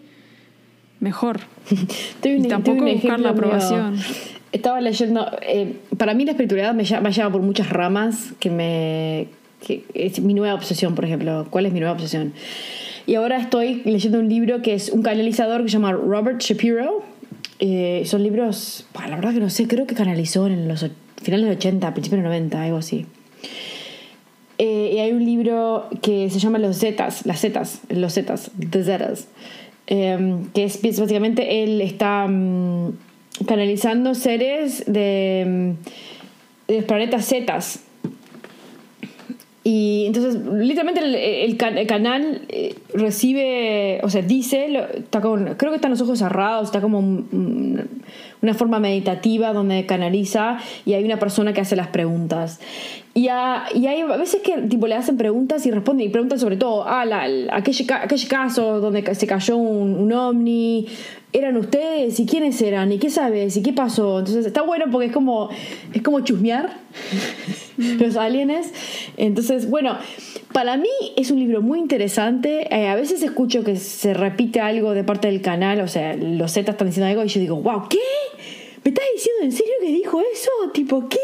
mejor. 1.00 1.40
y 2.24 2.48
tampoco 2.48 2.84
buscar 2.84 3.20
la 3.20 3.30
aprobación. 3.30 3.96
Estaba 4.52 4.80
leyendo, 4.80 5.30
eh, 5.42 5.76
para 5.98 6.14
mí 6.14 6.24
la 6.24 6.30
espiritualidad 6.30 6.72
me, 6.72 6.84
me 7.00 7.12
lleva 7.12 7.30
por 7.30 7.42
muchas 7.42 7.68
ramas 7.68 8.32
que 8.40 8.48
me, 8.48 9.28
que 9.64 9.84
es 9.92 10.20
mi 10.20 10.32
nueva 10.32 10.54
obsesión, 10.54 10.94
por 10.94 11.04
ejemplo. 11.04 11.46
¿Cuál 11.50 11.66
es 11.66 11.72
mi 11.72 11.80
nueva 11.80 11.94
obsesión? 11.94 12.32
Y 13.06 13.14
ahora 13.14 13.38
estoy 13.38 13.82
leyendo 13.84 14.18
un 14.18 14.28
libro 14.28 14.62
que 14.62 14.74
es 14.74 14.90
un 14.90 15.02
canalizador 15.02 15.62
que 15.62 15.68
se 15.68 15.74
llama 15.74 15.92
Robert 15.92 16.40
Shapiro. 16.40 17.02
Eh, 17.58 18.02
son 18.06 18.22
libros, 18.22 18.86
la 18.94 19.16
verdad 19.16 19.34
que 19.34 19.40
no 19.40 19.50
sé, 19.50 19.66
creo 19.66 19.86
que 19.86 19.94
canalizó 19.94 20.46
en 20.46 20.68
los 20.68 20.86
finales 21.22 21.46
de 21.46 21.52
80, 21.52 21.92
principios 21.92 22.22
de 22.22 22.28
90, 22.28 22.62
algo 22.62 22.78
así. 22.78 23.06
Eh, 24.58 24.90
y 24.94 24.98
hay 24.98 25.12
un 25.12 25.24
libro 25.24 25.88
que 26.02 26.28
se 26.30 26.40
llama 26.40 26.58
Los 26.58 26.78
Zetas, 26.78 27.24
las 27.26 27.40
Zetas, 27.40 27.80
los 27.88 28.12
Zetas, 28.12 28.50
The 28.70 28.82
Zetas, 28.82 29.28
em, 29.86 30.50
que 30.52 30.64
es 30.64 30.80
básicamente 30.82 31.62
él 31.62 31.80
está 31.80 32.26
mm, 32.26 32.92
canalizando 33.46 34.16
seres 34.16 34.84
de, 34.86 35.44
mm, 35.46 36.72
de 36.72 36.76
los 36.76 36.84
planetas 36.84 37.28
Zetas. 37.28 37.84
Y 39.62 40.06
entonces, 40.06 40.40
literalmente 40.50 41.44
el, 41.44 41.56
canal 41.58 42.40
eh, 42.48 42.74
recibe, 42.94 44.00
o 44.02 44.08
sea, 44.08 44.22
dice, 44.22 44.66
está 44.96 45.20
con, 45.20 45.56
creo 45.56 45.70
que 45.70 45.76
están 45.76 45.90
los 45.90 46.00
ojos 46.00 46.18
cerrados, 46.18 46.68
está 46.68 46.80
como 46.80 47.24
una 48.42 48.54
forma 48.54 48.78
meditativa 48.78 49.52
donde 49.52 49.86
canaliza 49.86 50.58
y 50.84 50.94
hay 50.94 51.04
una 51.04 51.18
persona 51.18 51.52
que 51.52 51.60
hace 51.60 51.76
las 51.76 51.88
preguntas. 51.88 52.60
Y, 53.14 53.24
y 53.24 53.28
hay 53.28 54.00
a 54.00 54.16
veces 54.16 54.42
que 54.42 54.58
tipo, 54.68 54.86
le 54.86 54.94
hacen 54.94 55.16
preguntas 55.16 55.66
y 55.66 55.70
responden, 55.72 56.06
y 56.06 56.10
preguntan 56.10 56.38
sobre 56.38 56.56
todo, 56.56 56.84
ah, 56.86 57.04
la, 57.04 57.24
aquel, 57.52 57.74
aquel, 57.90 58.28
caso 58.28 58.80
donde 58.80 59.14
se 59.14 59.26
cayó 59.26 59.56
un, 59.56 59.96
un 59.96 60.12
ovni, 60.12 60.86
¿eran 61.32 61.56
ustedes? 61.56 62.18
¿Y 62.20 62.26
quiénes 62.26 62.60
eran? 62.62 62.92
¿Y 62.92 62.98
qué 62.98 63.10
sabes? 63.10 63.56
¿Y 63.56 63.62
qué 63.62 63.72
pasó? 63.72 64.20
Entonces 64.20 64.46
está 64.46 64.62
bueno 64.62 64.86
porque 64.90 65.08
es 65.08 65.12
como, 65.12 65.48
es 65.92 66.02
como 66.02 66.20
chusmear 66.20 66.70
mm. 67.76 67.82
los 68.00 68.16
aliens. 68.16 68.72
Entonces, 69.16 69.68
bueno, 69.68 69.96
para 70.58 70.76
mí 70.76 70.88
es 71.14 71.30
un 71.30 71.38
libro 71.38 71.62
muy 71.62 71.78
interesante. 71.78 72.66
Eh, 72.74 72.88
a 72.88 72.96
veces 72.96 73.22
escucho 73.22 73.62
que 73.62 73.76
se 73.76 74.12
repite 74.12 74.60
algo 74.60 74.90
de 74.90 75.04
parte 75.04 75.28
del 75.28 75.40
canal, 75.40 75.80
o 75.82 75.86
sea, 75.86 76.16
los 76.16 76.50
Z 76.50 76.72
están 76.72 76.88
diciendo 76.88 77.08
algo 77.08 77.22
y 77.22 77.28
yo 77.28 77.38
digo, 77.38 77.62
wow, 77.62 77.84
¿qué? 77.88 78.00
¿Me 78.82 78.88
estás 78.88 79.04
diciendo 79.14 79.44
en 79.44 79.52
serio 79.52 79.74
que 79.80 79.86
dijo 79.86 80.20
eso? 80.20 80.50
Tipo, 80.74 81.08
¿qué? 81.08 81.20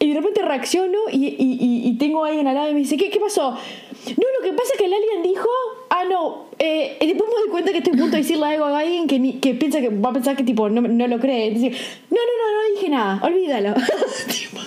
Y 0.00 0.08
de 0.10 0.14
repente 0.16 0.42
reacciono 0.42 0.98
y, 1.10 1.96
tengo 1.98 2.26
a 2.26 2.28
alguien 2.28 2.46
al 2.46 2.56
lado 2.56 2.68
y 2.68 2.74
me 2.74 2.80
dice, 2.80 2.98
¿qué, 2.98 3.08
qué 3.08 3.18
pasó? 3.18 3.52
No, 3.52 4.26
lo 4.38 4.44
que 4.44 4.52
pasa 4.52 4.72
es 4.74 4.80
que 4.80 4.84
el 4.84 4.92
alien 4.92 5.22
dijo, 5.22 5.48
ah, 5.88 6.04
no, 6.04 6.48
eh, 6.58 6.98
después 7.00 7.30
me 7.30 7.40
doy 7.40 7.50
cuenta 7.50 7.72
que 7.72 7.78
estoy 7.78 7.94
a 7.94 7.96
punto 7.96 8.16
de 8.16 8.22
decirle 8.22 8.44
algo 8.44 8.66
a 8.66 8.80
alguien 8.80 9.06
que, 9.06 9.54
piensa 9.54 9.80
que 9.80 9.88
va 9.88 10.10
a 10.10 10.12
pensar 10.12 10.36
que 10.36 10.44
tipo 10.44 10.68
no, 10.68 10.82
no 10.82 11.08
lo 11.08 11.18
cree. 11.18 11.52
No, 11.52 11.60
no, 11.60 11.70
no, 12.10 12.52
no 12.52 12.74
dije 12.74 12.90
nada, 12.90 13.18
olvídalo. 13.24 13.72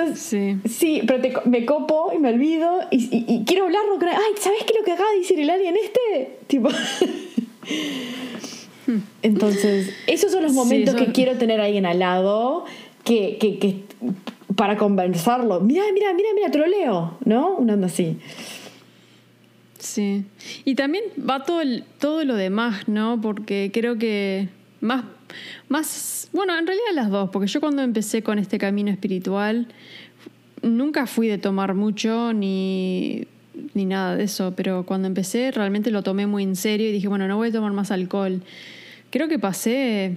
Entonces, 0.00 0.20
sí, 0.20 0.58
sí 0.68 1.02
pero 1.06 1.20
te, 1.20 1.32
me 1.48 1.64
copo 1.64 2.12
y 2.14 2.18
me 2.18 2.30
olvido 2.30 2.80
y, 2.90 3.08
y, 3.12 3.44
quiero 3.44 3.64
hablarlo. 3.64 3.98
Ay, 4.00 4.34
¿sabes 4.38 4.60
qué 4.64 4.72
es 4.72 4.78
lo 4.78 4.84
que 4.84 4.92
acaba 4.92 5.10
de 5.10 5.18
decir 5.18 5.40
el 5.40 5.50
alien 5.50 5.74
este? 5.76 6.38
Tipo. 6.46 6.68
Entonces, 9.22 9.92
esos 10.06 10.32
son 10.32 10.42
los 10.44 10.52
momentos 10.52 10.94
que 10.94 11.12
quiero 11.12 11.36
tener 11.36 11.60
alguien 11.60 11.84
al 11.86 11.98
lado 11.98 12.64
que, 13.04 13.36
que, 13.38 13.58
que 13.58 13.82
para 14.56 14.76
conversarlo. 14.76 15.60
Mira, 15.60 15.84
mira, 15.92 16.12
mira, 16.14 16.28
mira, 16.34 16.50
te 16.50 16.58
lo 16.58 16.66
leo, 16.66 17.18
¿no? 17.24 17.56
Una 17.56 17.74
onda 17.74 17.86
así. 17.86 18.18
Sí. 19.78 20.24
Y 20.64 20.74
también 20.74 21.04
va 21.18 21.44
todo, 21.44 21.62
todo 21.98 22.24
lo 22.24 22.34
demás, 22.34 22.88
¿no? 22.88 23.20
Porque 23.20 23.70
creo 23.72 23.98
que 23.98 24.48
más, 24.80 25.04
más, 25.68 26.28
bueno, 26.32 26.58
en 26.58 26.66
realidad 26.66 26.88
las 26.94 27.10
dos, 27.10 27.30
porque 27.30 27.48
yo 27.48 27.60
cuando 27.60 27.82
empecé 27.82 28.22
con 28.22 28.38
este 28.38 28.58
camino 28.58 28.90
espiritual, 28.90 29.68
nunca 30.62 31.06
fui 31.06 31.28
de 31.28 31.38
tomar 31.38 31.74
mucho 31.74 32.32
ni, 32.32 33.26
ni 33.74 33.84
nada 33.84 34.16
de 34.16 34.24
eso, 34.24 34.54
pero 34.56 34.84
cuando 34.84 35.08
empecé 35.08 35.50
realmente 35.50 35.90
lo 35.90 36.02
tomé 36.02 36.26
muy 36.26 36.42
en 36.42 36.56
serio 36.56 36.88
y 36.88 36.92
dije, 36.92 37.08
bueno, 37.08 37.28
no 37.28 37.36
voy 37.36 37.48
a 37.48 37.52
tomar 37.52 37.72
más 37.72 37.90
alcohol. 37.90 38.42
Creo 39.10 39.28
que 39.28 39.38
pasé, 39.38 40.16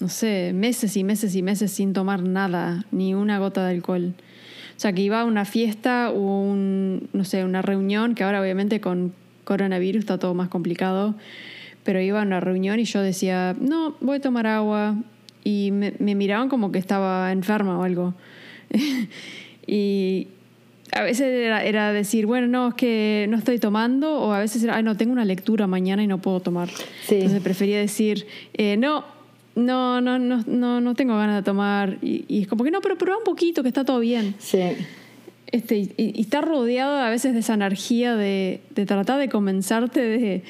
no 0.00 0.08
sé, 0.08 0.52
meses 0.54 0.96
y 0.96 1.04
meses 1.04 1.34
y 1.34 1.42
meses 1.42 1.70
sin 1.70 1.92
tomar 1.92 2.22
nada, 2.22 2.84
ni 2.90 3.14
una 3.14 3.38
gota 3.38 3.66
de 3.66 3.74
alcohol. 3.74 4.14
O 4.76 4.80
sea, 4.80 4.92
que 4.92 5.02
iba 5.02 5.20
a 5.20 5.24
una 5.24 5.44
fiesta 5.44 6.10
o 6.10 6.20
un, 6.20 7.08
no 7.12 7.24
sé, 7.24 7.44
una 7.44 7.62
reunión, 7.62 8.14
que 8.14 8.24
ahora 8.24 8.40
obviamente 8.40 8.80
con 8.80 9.14
coronavirus 9.44 10.00
está 10.00 10.18
todo 10.18 10.34
más 10.34 10.48
complicado, 10.48 11.14
pero 11.86 12.00
iba 12.00 12.18
a 12.18 12.22
una 12.22 12.40
reunión 12.40 12.80
y 12.80 12.84
yo 12.84 13.00
decía, 13.00 13.54
no, 13.60 13.94
voy 14.00 14.16
a 14.16 14.20
tomar 14.20 14.48
agua. 14.48 14.96
Y 15.44 15.70
me, 15.70 15.92
miraban 16.00 16.48
como 16.48 16.72
que 16.72 16.80
estaba 16.80 17.30
enferma 17.30 17.78
o 17.78 17.84
algo. 17.84 18.12
y 19.68 20.26
a 20.90 21.02
veces 21.02 21.26
era, 21.62 21.92
decir, 21.92 22.26
bueno, 22.26 22.48
no, 22.48 22.68
es 22.70 22.74
que 22.74 23.26
no 23.30 23.36
estoy 23.36 23.60
tomando, 23.60 24.18
o 24.18 24.32
a 24.32 24.40
veces 24.40 24.64
era, 24.64 24.74
ay, 24.74 24.82
no, 24.82 24.96
tengo 24.96 25.12
una 25.12 25.24
lectura 25.24 25.68
mañana 25.68 26.02
y 26.02 26.08
no 26.08 26.18
puedo 26.18 26.40
tomar. 26.40 26.68
Entonces 27.08 27.40
prefería 27.40 27.78
decir, 27.78 28.26
eh, 28.54 28.76
no, 28.76 29.04
no, 29.54 30.00
no, 30.00 30.18
no, 30.18 30.42
no, 30.44 30.80
no 30.80 30.94
tengo 30.96 31.16
ganas 31.16 31.36
de 31.36 31.44
tomar. 31.44 31.98
Y, 32.02 32.42
es 32.42 32.48
como 32.48 32.64
que 32.64 32.72
no, 32.72 32.80
pero 32.80 32.98
prueba 32.98 33.18
un 33.18 33.24
poquito, 33.24 33.62
que 33.62 33.68
está 33.68 33.84
todo 33.84 34.00
bien. 34.00 34.34
Sí. 34.38 34.58
Este, 35.52 35.76
y, 35.76 35.92
y 35.96 36.20
está 36.20 36.40
rodeado 36.40 36.98
a 36.98 37.08
veces 37.10 37.32
de 37.32 37.38
esa 37.38 37.54
energía 37.54 38.16
de, 38.16 38.60
de, 38.74 38.86
tratar 38.86 39.20
de 39.20 39.28
convencerte 39.28 40.00
de 40.00 40.42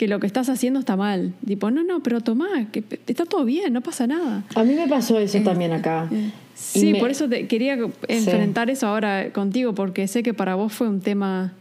que 0.00 0.08
lo 0.08 0.18
que 0.18 0.26
estás 0.26 0.48
haciendo 0.48 0.80
está 0.80 0.96
mal. 0.96 1.34
Tipo, 1.46 1.70
no, 1.70 1.84
no, 1.84 2.02
pero 2.02 2.22
toma, 2.22 2.46
que 2.72 2.82
está 3.06 3.26
todo 3.26 3.44
bien, 3.44 3.70
no 3.74 3.82
pasa 3.82 4.06
nada. 4.06 4.44
A 4.54 4.64
mí 4.64 4.72
me 4.72 4.88
pasó 4.88 5.18
eso 5.18 5.36
eh, 5.36 5.42
también 5.42 5.72
acá. 5.72 6.08
Eh, 6.10 6.30
sí, 6.54 6.94
por 6.94 7.10
eso 7.10 7.28
te, 7.28 7.46
quería 7.46 7.76
enfrentar 8.08 8.70
eso 8.70 8.86
ahora 8.86 9.30
contigo, 9.34 9.74
porque 9.74 10.08
sé 10.08 10.22
que 10.22 10.32
para 10.32 10.54
vos 10.54 10.72
fue 10.72 10.88
un 10.88 11.02
tema 11.02 11.52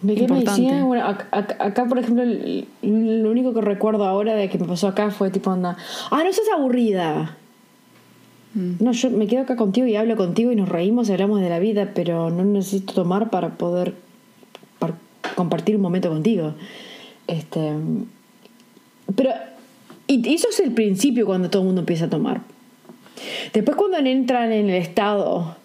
bueno, 0.00 1.04
acá, 1.04 1.84
por 1.84 1.98
ejemplo, 1.98 2.24
lo 2.24 3.30
único 3.30 3.52
que 3.52 3.60
recuerdo 3.60 4.06
ahora 4.06 4.34
de 4.34 4.48
que 4.48 4.56
me 4.56 4.66
pasó 4.66 4.88
acá 4.88 5.10
fue 5.10 5.28
tipo 5.28 5.50
onda, 5.50 5.76
ah, 6.10 6.22
no 6.22 6.30
estás 6.30 6.46
aburrida. 6.56 7.36
Mm. 8.54 8.82
No, 8.82 8.92
yo 8.92 9.10
me 9.10 9.26
quedo 9.26 9.42
acá 9.42 9.56
contigo 9.56 9.86
y 9.86 9.96
hablo 9.96 10.16
contigo 10.16 10.52
y 10.52 10.56
nos 10.56 10.70
reímos 10.70 11.10
y 11.10 11.12
hablamos 11.12 11.42
de 11.42 11.50
la 11.50 11.58
vida, 11.58 11.90
pero 11.94 12.30
no 12.30 12.46
necesito 12.46 12.94
tomar 12.94 13.28
para 13.28 13.58
poder 13.58 13.92
compartir 15.34 15.76
un 15.76 15.82
momento 15.82 16.08
contigo. 16.08 16.54
Este, 17.26 17.72
pero, 19.14 19.30
y 20.06 20.34
eso 20.34 20.48
es 20.48 20.60
el 20.60 20.72
principio 20.72 21.26
cuando 21.26 21.50
todo 21.50 21.62
el 21.62 21.66
mundo 21.66 21.80
empieza 21.80 22.06
a 22.06 22.10
tomar. 22.10 22.42
Después 23.52 23.76
cuando 23.76 23.98
entran 23.98 24.52
en 24.52 24.68
el 24.68 24.76
estado 24.76 25.56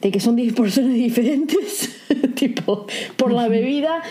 de 0.00 0.10
que 0.10 0.20
son 0.20 0.36
10 0.36 0.52
personas 0.56 0.94
diferentes, 0.94 2.02
tipo, 2.34 2.86
por 3.16 3.32
la 3.32 3.48
bebida. 3.48 4.02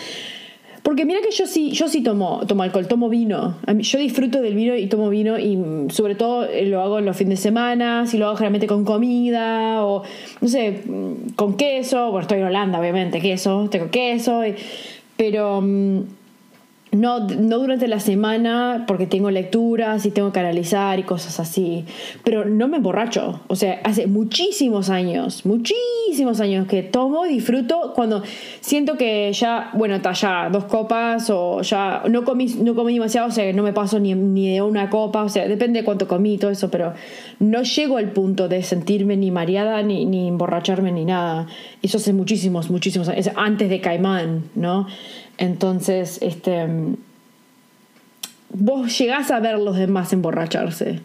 Porque 0.82 1.04
mira 1.04 1.20
que 1.20 1.30
yo 1.30 1.46
sí, 1.46 1.70
yo 1.70 1.86
sí 1.86 2.02
tomo, 2.02 2.44
tomo 2.48 2.64
alcohol, 2.64 2.88
tomo 2.88 3.08
vino. 3.08 3.56
Yo 3.78 3.98
disfruto 4.00 4.42
del 4.42 4.56
vino 4.56 4.74
y 4.74 4.88
tomo 4.88 5.10
vino 5.10 5.38
y 5.38 5.56
mm, 5.56 5.90
sobre 5.90 6.16
todo 6.16 6.44
eh, 6.44 6.66
lo 6.66 6.82
hago 6.82 6.98
en 6.98 7.04
los 7.04 7.16
fines 7.16 7.38
de 7.38 7.42
semana, 7.42 8.04
si 8.06 8.18
lo 8.18 8.26
hago 8.26 8.34
generalmente 8.34 8.66
con 8.66 8.84
comida 8.84 9.84
o, 9.84 10.02
no 10.40 10.48
sé, 10.48 10.82
mm, 10.84 11.34
con 11.36 11.56
queso. 11.56 12.06
Bueno, 12.10 12.22
estoy 12.22 12.40
en 12.40 12.46
Holanda, 12.46 12.80
obviamente, 12.80 13.20
queso, 13.20 13.68
tengo 13.70 13.90
queso. 13.90 14.42
pero... 15.16 15.60
Mm, 15.60 16.02
no, 16.92 17.20
no 17.26 17.58
durante 17.58 17.88
la 17.88 18.00
semana 18.00 18.84
porque 18.86 19.06
tengo 19.06 19.30
lecturas 19.30 20.04
y 20.04 20.10
tengo 20.10 20.30
que 20.30 20.40
analizar 20.40 20.98
y 20.98 21.04
cosas 21.04 21.40
así, 21.40 21.86
pero 22.22 22.44
no 22.44 22.68
me 22.68 22.76
emborracho. 22.76 23.40
O 23.48 23.56
sea, 23.56 23.80
hace 23.82 24.06
muchísimos 24.06 24.90
años, 24.90 25.46
muchísimos 25.46 26.40
años 26.40 26.66
que 26.68 26.82
tomo 26.82 27.24
y 27.24 27.30
disfruto 27.30 27.92
cuando 27.94 28.22
siento 28.60 28.98
que 28.98 29.32
ya, 29.32 29.70
bueno, 29.72 29.94
está 29.94 30.12
ya 30.12 30.50
dos 30.50 30.64
copas 30.64 31.30
o 31.30 31.62
ya 31.62 32.02
no 32.10 32.24
comí, 32.24 32.46
no 32.60 32.74
comí 32.74 32.92
demasiado, 32.92 33.28
o 33.28 33.30
sea, 33.30 33.50
no 33.54 33.62
me 33.62 33.72
paso 33.72 33.98
ni, 33.98 34.14
ni 34.14 34.52
de 34.52 34.60
una 34.60 34.90
copa, 34.90 35.22
o 35.22 35.30
sea, 35.30 35.48
depende 35.48 35.80
de 35.80 35.84
cuánto 35.86 36.06
comí 36.06 36.34
y 36.34 36.38
todo 36.38 36.50
eso, 36.50 36.70
pero 36.70 36.92
no 37.38 37.62
llego 37.62 37.96
al 37.96 38.10
punto 38.10 38.48
de 38.48 38.62
sentirme 38.62 39.16
ni 39.16 39.30
mareada 39.30 39.82
ni, 39.82 40.04
ni 40.04 40.28
emborracharme 40.28 40.92
ni 40.92 41.06
nada. 41.06 41.46
Eso 41.82 41.96
hace 41.96 42.12
muchísimos, 42.12 42.70
muchísimos 42.70 43.08
años, 43.08 43.30
antes 43.34 43.70
de 43.70 43.80
Caimán, 43.80 44.50
¿no? 44.54 44.86
Entonces, 45.42 46.20
este, 46.22 46.68
vos 48.50 48.96
llegás 48.96 49.32
a 49.32 49.40
ver 49.40 49.58
los 49.58 49.76
demás 49.76 50.12
emborracharse. 50.12 51.00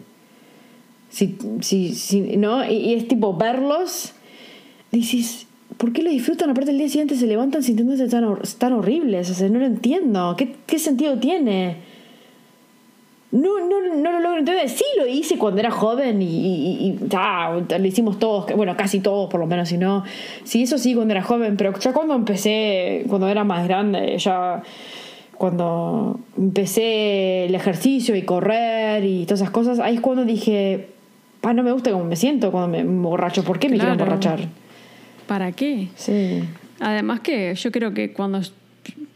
Si, 1.10 1.36
si, 1.60 2.36
¿no? 2.36 2.64
Y, 2.64 2.94
es 2.94 3.08
tipo 3.08 3.36
verlos, 3.36 4.12
dices, 4.92 5.48
¿por 5.76 5.92
qué 5.92 6.04
lo 6.04 6.10
disfrutan? 6.10 6.50
Aparte 6.50 6.70
el 6.70 6.78
día 6.78 6.88
siguiente 6.88 7.16
se 7.16 7.26
levantan 7.26 7.64
sintiéndose 7.64 8.06
tan, 8.06 8.24
tan 8.58 8.74
horribles. 8.74 9.28
O 9.28 9.34
sea, 9.34 9.48
no 9.48 9.58
lo 9.58 9.66
entiendo. 9.66 10.36
¿Qué, 10.38 10.54
qué 10.68 10.78
sentido 10.78 11.18
tiene? 11.18 11.78
No, 13.30 13.60
no, 13.60 13.94
no 13.94 14.12
lo 14.12 14.20
logro 14.20 14.38
entender. 14.38 14.68
Sí 14.70 14.84
lo 14.96 15.06
hice 15.06 15.36
cuando 15.36 15.60
era 15.60 15.70
joven 15.70 16.22
y, 16.22 16.88
y, 16.88 16.98
lo 16.98 17.86
hicimos 17.86 18.18
todos, 18.18 18.46
bueno, 18.56 18.74
casi 18.76 19.00
todos 19.00 19.28
por 19.28 19.38
lo 19.38 19.46
menos, 19.46 19.68
si 19.68 19.76
no. 19.76 20.04
Sí, 20.44 20.62
eso 20.62 20.78
sí, 20.78 20.94
cuando 20.94 21.12
era 21.12 21.22
joven, 21.22 21.56
pero 21.56 21.78
ya 21.78 21.92
cuando 21.92 22.14
empecé, 22.14 23.04
cuando 23.08 23.28
era 23.28 23.44
más 23.44 23.68
grande, 23.68 24.16
ya 24.18 24.62
cuando 25.36 26.18
empecé 26.38 27.46
el 27.46 27.54
ejercicio 27.54 28.16
y 28.16 28.22
correr 28.22 29.04
y 29.04 29.24
todas 29.24 29.42
esas 29.42 29.50
cosas, 29.50 29.78
ahí 29.78 29.96
es 29.96 30.00
cuando 30.00 30.24
dije, 30.24 30.88
ah, 31.42 31.52
no 31.52 31.62
me 31.62 31.72
gusta 31.72 31.92
cómo 31.92 32.04
me 32.04 32.16
siento 32.16 32.50
cuando 32.50 32.68
me 32.68 32.82
borracho, 32.82 33.44
¿por 33.44 33.58
qué 33.58 33.68
me 33.68 33.76
quiero 33.76 33.92
emborrachar? 33.92 34.40
¿Para 35.26 35.52
qué? 35.52 35.88
Sí. 35.96 36.42
Además 36.80 37.20
que 37.20 37.54
yo 37.54 37.70
creo 37.72 37.92
que 37.92 38.14
cuando 38.14 38.40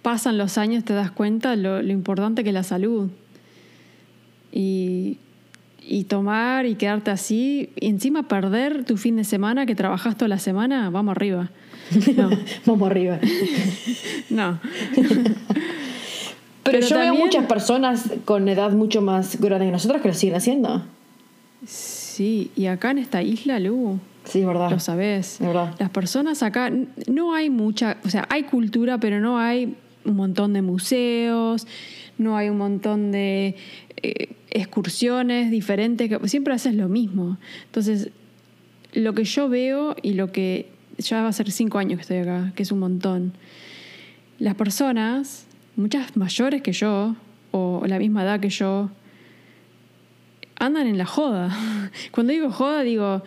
pasan 0.02 0.36
los 0.36 0.58
años 0.58 0.84
te 0.84 0.92
das 0.92 1.10
cuenta 1.10 1.56
lo, 1.56 1.80
lo 1.80 1.92
importante 1.92 2.42
que 2.42 2.50
es 2.50 2.54
la 2.54 2.62
salud 2.62 3.08
y, 4.52 5.18
tomar 6.08 6.66
y 6.66 6.74
quedarte 6.74 7.10
así, 7.10 7.70
y 7.80 7.88
encima 7.88 8.28
perder 8.28 8.84
tu 8.84 8.96
fin 8.96 9.16
de 9.16 9.24
semana 9.24 9.66
que 9.66 9.74
trabajas 9.74 10.16
toda 10.16 10.28
la 10.28 10.38
semana, 10.38 10.90
vamos 10.90 11.12
arriba. 11.16 11.50
No. 12.16 12.30
vamos 12.66 12.90
arriba. 12.90 13.18
no. 14.30 14.60
Pero, 16.62 16.80
yo 16.80 16.98
veo 16.98 17.14
muchas 17.14 17.46
personas 17.46 18.10
con 18.24 18.48
edad 18.48 18.72
mucho 18.72 19.02
más 19.02 19.40
grande 19.40 19.66
que 19.66 19.72
nosotros 19.72 20.00
que 20.00 20.08
lo 20.08 20.14
siguen 20.14 20.36
haciendo. 20.36 20.82
Sí, 21.66 22.50
y 22.56 22.66
acá 22.66 22.90
en 22.90 22.98
esta 22.98 23.22
isla, 23.22 23.58
Lu. 23.58 23.98
Sí, 24.24 24.40
es 24.40 24.46
verdad. 24.46 24.70
Lo 24.70 24.78
sabes. 24.78 25.38
Las 25.78 25.90
personas 25.90 26.42
acá, 26.42 26.70
no 27.08 27.34
hay 27.34 27.50
mucha, 27.50 27.96
o 28.04 28.10
sea, 28.10 28.26
hay 28.30 28.44
cultura, 28.44 28.98
pero 28.98 29.20
no 29.20 29.38
hay 29.38 29.74
un 30.04 30.16
montón 30.16 30.52
de 30.52 30.62
museos, 30.62 31.66
no 32.18 32.36
hay 32.36 32.48
un 32.48 32.58
montón 32.58 33.12
de 33.12 33.56
eh, 34.02 34.28
excursiones 34.52 35.50
diferentes, 35.50 36.08
que 36.08 36.28
siempre 36.28 36.54
haces 36.54 36.74
lo 36.74 36.88
mismo. 36.88 37.38
Entonces, 37.64 38.10
lo 38.92 39.14
que 39.14 39.24
yo 39.24 39.48
veo 39.48 39.96
y 40.02 40.14
lo 40.14 40.30
que 40.30 40.70
ya 40.98 41.22
va 41.22 41.28
a 41.28 41.32
ser 41.32 41.50
cinco 41.50 41.78
años 41.78 41.96
que 41.96 42.02
estoy 42.02 42.18
acá, 42.18 42.52
que 42.54 42.62
es 42.62 42.72
un 42.72 42.78
montón, 42.78 43.32
las 44.38 44.54
personas, 44.54 45.46
muchas 45.76 46.16
mayores 46.16 46.62
que 46.62 46.72
yo, 46.72 47.16
o 47.50 47.82
la 47.86 47.98
misma 47.98 48.22
edad 48.24 48.40
que 48.40 48.50
yo, 48.50 48.90
andan 50.58 50.86
en 50.86 50.98
la 50.98 51.06
joda. 51.06 51.56
Cuando 52.12 52.32
digo 52.32 52.50
joda, 52.50 52.82
digo, 52.82 53.22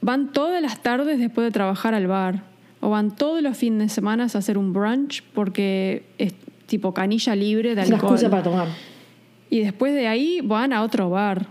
van 0.00 0.32
todas 0.32 0.62
las 0.62 0.82
tardes 0.82 1.18
después 1.18 1.46
de 1.46 1.50
trabajar 1.50 1.94
al 1.94 2.06
bar, 2.06 2.44
o 2.80 2.90
van 2.90 3.16
todos 3.16 3.42
los 3.42 3.56
fines 3.56 3.88
de 3.88 3.88
semana 3.88 4.24
a 4.24 4.26
hacer 4.26 4.58
un 4.58 4.72
brunch 4.72 5.22
porque 5.34 6.04
es 6.18 6.34
tipo 6.66 6.92
canilla 6.94 7.34
libre 7.34 7.74
de 7.74 7.80
alcohol. 7.80 7.96
Es 7.96 8.02
excusa 8.02 8.30
para 8.30 8.42
tomar. 8.42 8.93
Y 9.50 9.60
después 9.60 9.92
de 9.94 10.08
ahí 10.08 10.40
van 10.42 10.72
a 10.72 10.82
otro 10.82 11.10
bar. 11.10 11.48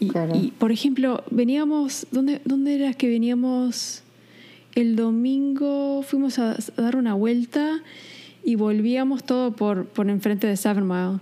Y, 0.00 0.52
por 0.58 0.70
ejemplo, 0.70 1.24
veníamos, 1.30 2.06
¿dónde, 2.12 2.40
¿dónde 2.44 2.76
era 2.76 2.94
que 2.94 3.08
veníamos? 3.08 4.04
El 4.74 4.94
domingo 4.94 6.02
fuimos 6.02 6.38
a, 6.38 6.56
dar 6.76 6.94
una 6.94 7.14
vuelta 7.14 7.82
y 8.44 8.54
volvíamos 8.54 9.24
todo 9.24 9.52
por, 9.52 9.86
por 9.86 10.08
enfrente 10.08 10.46
de 10.46 10.56
Seven 10.56 10.86
Mile. 10.86 11.18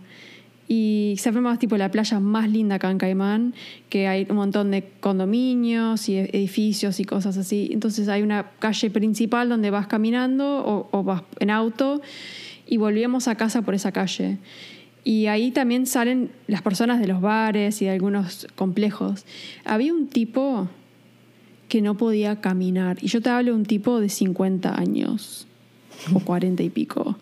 Y 0.69 1.15
Seven 1.19 1.43
Mile 1.43 1.55
es 1.55 1.59
tipo 1.61 1.77
la 1.79 1.91
playa 1.91 2.21
más 2.21 2.51
linda 2.51 2.75
acá 2.75 2.91
en 2.91 2.99
Caimán, 2.99 3.55
que 3.89 4.09
hay 4.09 4.27
un 4.29 4.37
montón 4.37 4.73
de 4.73 4.85
condominios 5.01 6.09
y 6.11 6.19
edificios 6.19 7.01
y 7.01 7.05
cosas 7.05 7.39
así. 7.39 7.71
Entonces 7.73 8.09
hay 8.09 8.23
una 8.23 8.51
calle 8.59 8.91
principal 8.91 9.49
donde 9.49 9.71
vas 9.71 9.87
caminando 9.87 10.59
o, 10.59 10.89
o 10.91 11.03
vas 11.03 11.23
en 11.39 11.51
auto 11.51 12.03
y 12.67 12.77
volvíamos 12.77 13.29
a 13.29 13.37
casa 13.37 13.63
por 13.63 13.75
esa 13.75 13.93
calle. 13.93 14.39
Y 15.07 15.29
ahí 15.29 15.53
también 15.53 15.87
salen 15.87 16.33
las 16.49 16.63
personas 16.63 16.99
de 16.99 17.07
los 17.07 17.21
bares 17.21 17.81
y 17.81 17.85
de 17.85 17.93
algunos 17.93 18.49
complejos. 18.57 19.25
Había 19.65 19.95
un 19.95 20.09
tipo 20.09 20.69
que 21.69 21.81
no 21.81 21.97
podía 21.97 22.41
caminar. 22.41 22.97
Y 23.01 23.07
yo 23.07 23.23
te 23.23 23.31
hablo 23.31 23.53
de 23.53 23.57
un 23.57 23.67
tipo 23.67 24.01
de 24.01 24.09
50 24.09 24.77
años 24.77 25.47
o 26.13 26.19
40 26.19 26.61
y 26.65 26.71
pico. 26.71 27.17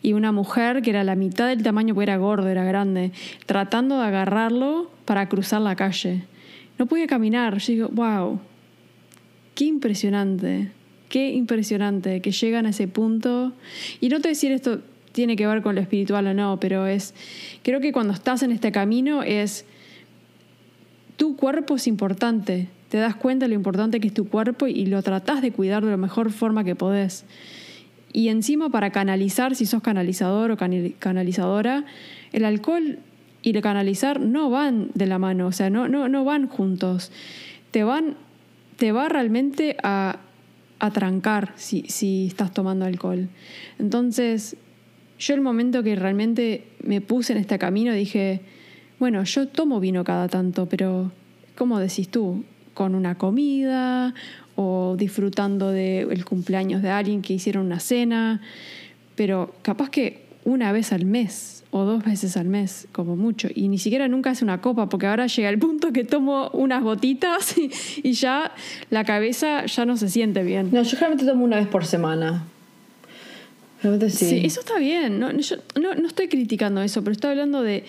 Y 0.00 0.12
una 0.12 0.30
mujer 0.30 0.80
que 0.80 0.90
era 0.90 1.02
la 1.02 1.16
mitad 1.16 1.48
del 1.48 1.64
tamaño, 1.64 1.92
porque 1.92 2.04
era 2.04 2.18
gordo, 2.18 2.46
era 2.48 2.62
grande, 2.62 3.10
tratando 3.46 3.98
de 3.98 4.06
agarrarlo 4.06 4.88
para 5.04 5.28
cruzar 5.28 5.60
la 5.60 5.74
calle. 5.74 6.22
No 6.78 6.86
podía 6.86 7.08
caminar. 7.08 7.58
Yo 7.58 7.72
digo, 7.72 7.88
wow, 7.88 8.38
qué 9.56 9.64
impresionante, 9.64 10.70
qué 11.08 11.32
impresionante 11.32 12.20
que 12.20 12.30
llegan 12.30 12.66
a 12.66 12.68
ese 12.70 12.86
punto. 12.86 13.54
Y 14.00 14.08
no 14.08 14.20
te 14.20 14.28
decir 14.28 14.52
esto 14.52 14.82
tiene 15.14 15.36
que 15.36 15.46
ver 15.46 15.62
con 15.62 15.76
lo 15.76 15.80
espiritual 15.80 16.26
o 16.26 16.34
no, 16.34 16.58
pero 16.58 16.86
es, 16.86 17.14
creo 17.62 17.80
que 17.80 17.92
cuando 17.92 18.12
estás 18.12 18.42
en 18.42 18.50
este 18.50 18.72
camino 18.72 19.22
es, 19.22 19.64
tu 21.16 21.36
cuerpo 21.36 21.76
es 21.76 21.86
importante, 21.86 22.66
te 22.88 22.98
das 22.98 23.14
cuenta 23.14 23.44
de 23.44 23.50
lo 23.50 23.54
importante 23.54 24.00
que 24.00 24.08
es 24.08 24.14
tu 24.14 24.28
cuerpo 24.28 24.66
y 24.66 24.86
lo 24.86 25.00
tratás 25.02 25.40
de 25.40 25.52
cuidar 25.52 25.84
de 25.84 25.92
la 25.92 25.96
mejor 25.96 26.32
forma 26.32 26.64
que 26.64 26.74
podés. 26.74 27.24
Y 28.12 28.28
encima 28.28 28.70
para 28.70 28.90
canalizar, 28.90 29.54
si 29.54 29.66
sos 29.66 29.82
canalizador 29.82 30.50
o 30.50 30.56
canalizadora, 30.56 31.84
el 32.32 32.44
alcohol 32.44 32.98
y 33.42 33.54
el 33.54 33.62
canalizar 33.62 34.18
no 34.18 34.50
van 34.50 34.90
de 34.94 35.06
la 35.06 35.20
mano, 35.20 35.46
o 35.46 35.52
sea, 35.52 35.70
no, 35.70 35.86
no, 35.86 36.08
no 36.08 36.24
van 36.24 36.48
juntos. 36.48 37.12
Te 37.70 37.84
van, 37.84 38.16
te 38.78 38.90
va 38.90 39.08
realmente 39.08 39.76
a, 39.84 40.18
a 40.80 40.90
trancar 40.90 41.52
si, 41.54 41.82
si 41.82 42.26
estás 42.26 42.52
tomando 42.52 42.84
alcohol. 42.84 43.28
Entonces, 43.78 44.56
yo 45.18 45.34
el 45.34 45.40
momento 45.40 45.82
que 45.82 45.96
realmente 45.96 46.64
me 46.82 47.00
puse 47.00 47.32
en 47.32 47.38
este 47.38 47.58
camino 47.58 47.92
dije, 47.92 48.40
bueno, 48.98 49.22
yo 49.24 49.48
tomo 49.48 49.80
vino 49.80 50.04
cada 50.04 50.28
tanto, 50.28 50.66
pero 50.66 51.12
¿cómo 51.56 51.78
decís 51.78 52.08
tú? 52.08 52.44
Con 52.74 52.94
una 52.94 53.16
comida 53.16 54.14
o 54.56 54.96
disfrutando 54.96 55.70
del 55.70 56.24
cumpleaños 56.24 56.82
de 56.82 56.90
alguien 56.90 57.22
que 57.22 57.32
hicieron 57.34 57.66
una 57.66 57.80
cena, 57.80 58.40
pero 59.14 59.54
capaz 59.62 59.90
que 59.90 60.24
una 60.44 60.72
vez 60.72 60.92
al 60.92 61.04
mes 61.04 61.64
o 61.70 61.84
dos 61.84 62.04
veces 62.04 62.36
al 62.36 62.46
mes, 62.46 62.86
como 62.92 63.16
mucho, 63.16 63.48
y 63.52 63.66
ni 63.66 63.78
siquiera 63.78 64.06
nunca 64.06 64.30
hace 64.30 64.44
una 64.44 64.60
copa, 64.60 64.88
porque 64.88 65.08
ahora 65.08 65.26
llega 65.26 65.48
el 65.48 65.58
punto 65.58 65.92
que 65.92 66.04
tomo 66.04 66.50
unas 66.52 66.84
gotitas 66.84 67.56
y, 68.02 68.12
ya 68.12 68.52
la 68.90 69.04
cabeza 69.04 69.66
ya 69.66 69.84
no 69.84 69.96
se 69.96 70.08
siente 70.08 70.44
bien. 70.44 70.68
No, 70.70 70.82
yo 70.82 70.90
generalmente 70.90 71.24
tomo 71.24 71.44
una 71.44 71.56
vez 71.56 71.66
por 71.66 71.84
semana. 71.84 72.44
Sí. 74.10 74.42
eso 74.44 74.60
está 74.60 74.78
bien. 74.78 75.18
No, 75.18 75.30
yo 75.32 75.56
no, 75.80 76.06
estoy 76.06 76.28
criticando 76.28 76.82
eso, 76.82 77.02
pero 77.02 77.12
estoy 77.12 77.30
hablando 77.30 77.62
de 77.62 77.84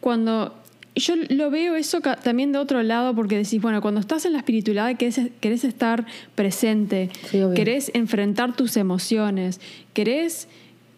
cuando. 0.00 0.54
Yo 0.96 1.14
lo 1.28 1.50
veo 1.50 1.74
eso 1.74 2.00
también 2.00 2.52
de 2.52 2.58
otro 2.58 2.80
lado 2.84 3.16
porque 3.16 3.36
decís, 3.36 3.60
bueno, 3.60 3.82
cuando 3.82 4.00
estás 4.00 4.26
en 4.26 4.32
la 4.32 4.38
espiritualidad 4.38 4.96
querés, 4.96 5.20
querés 5.40 5.64
estar 5.64 6.06
presente, 6.36 7.10
querés 7.56 7.90
enfrentar 7.94 8.54
tus 8.54 8.76
emociones, 8.76 9.60
querés 9.92 10.46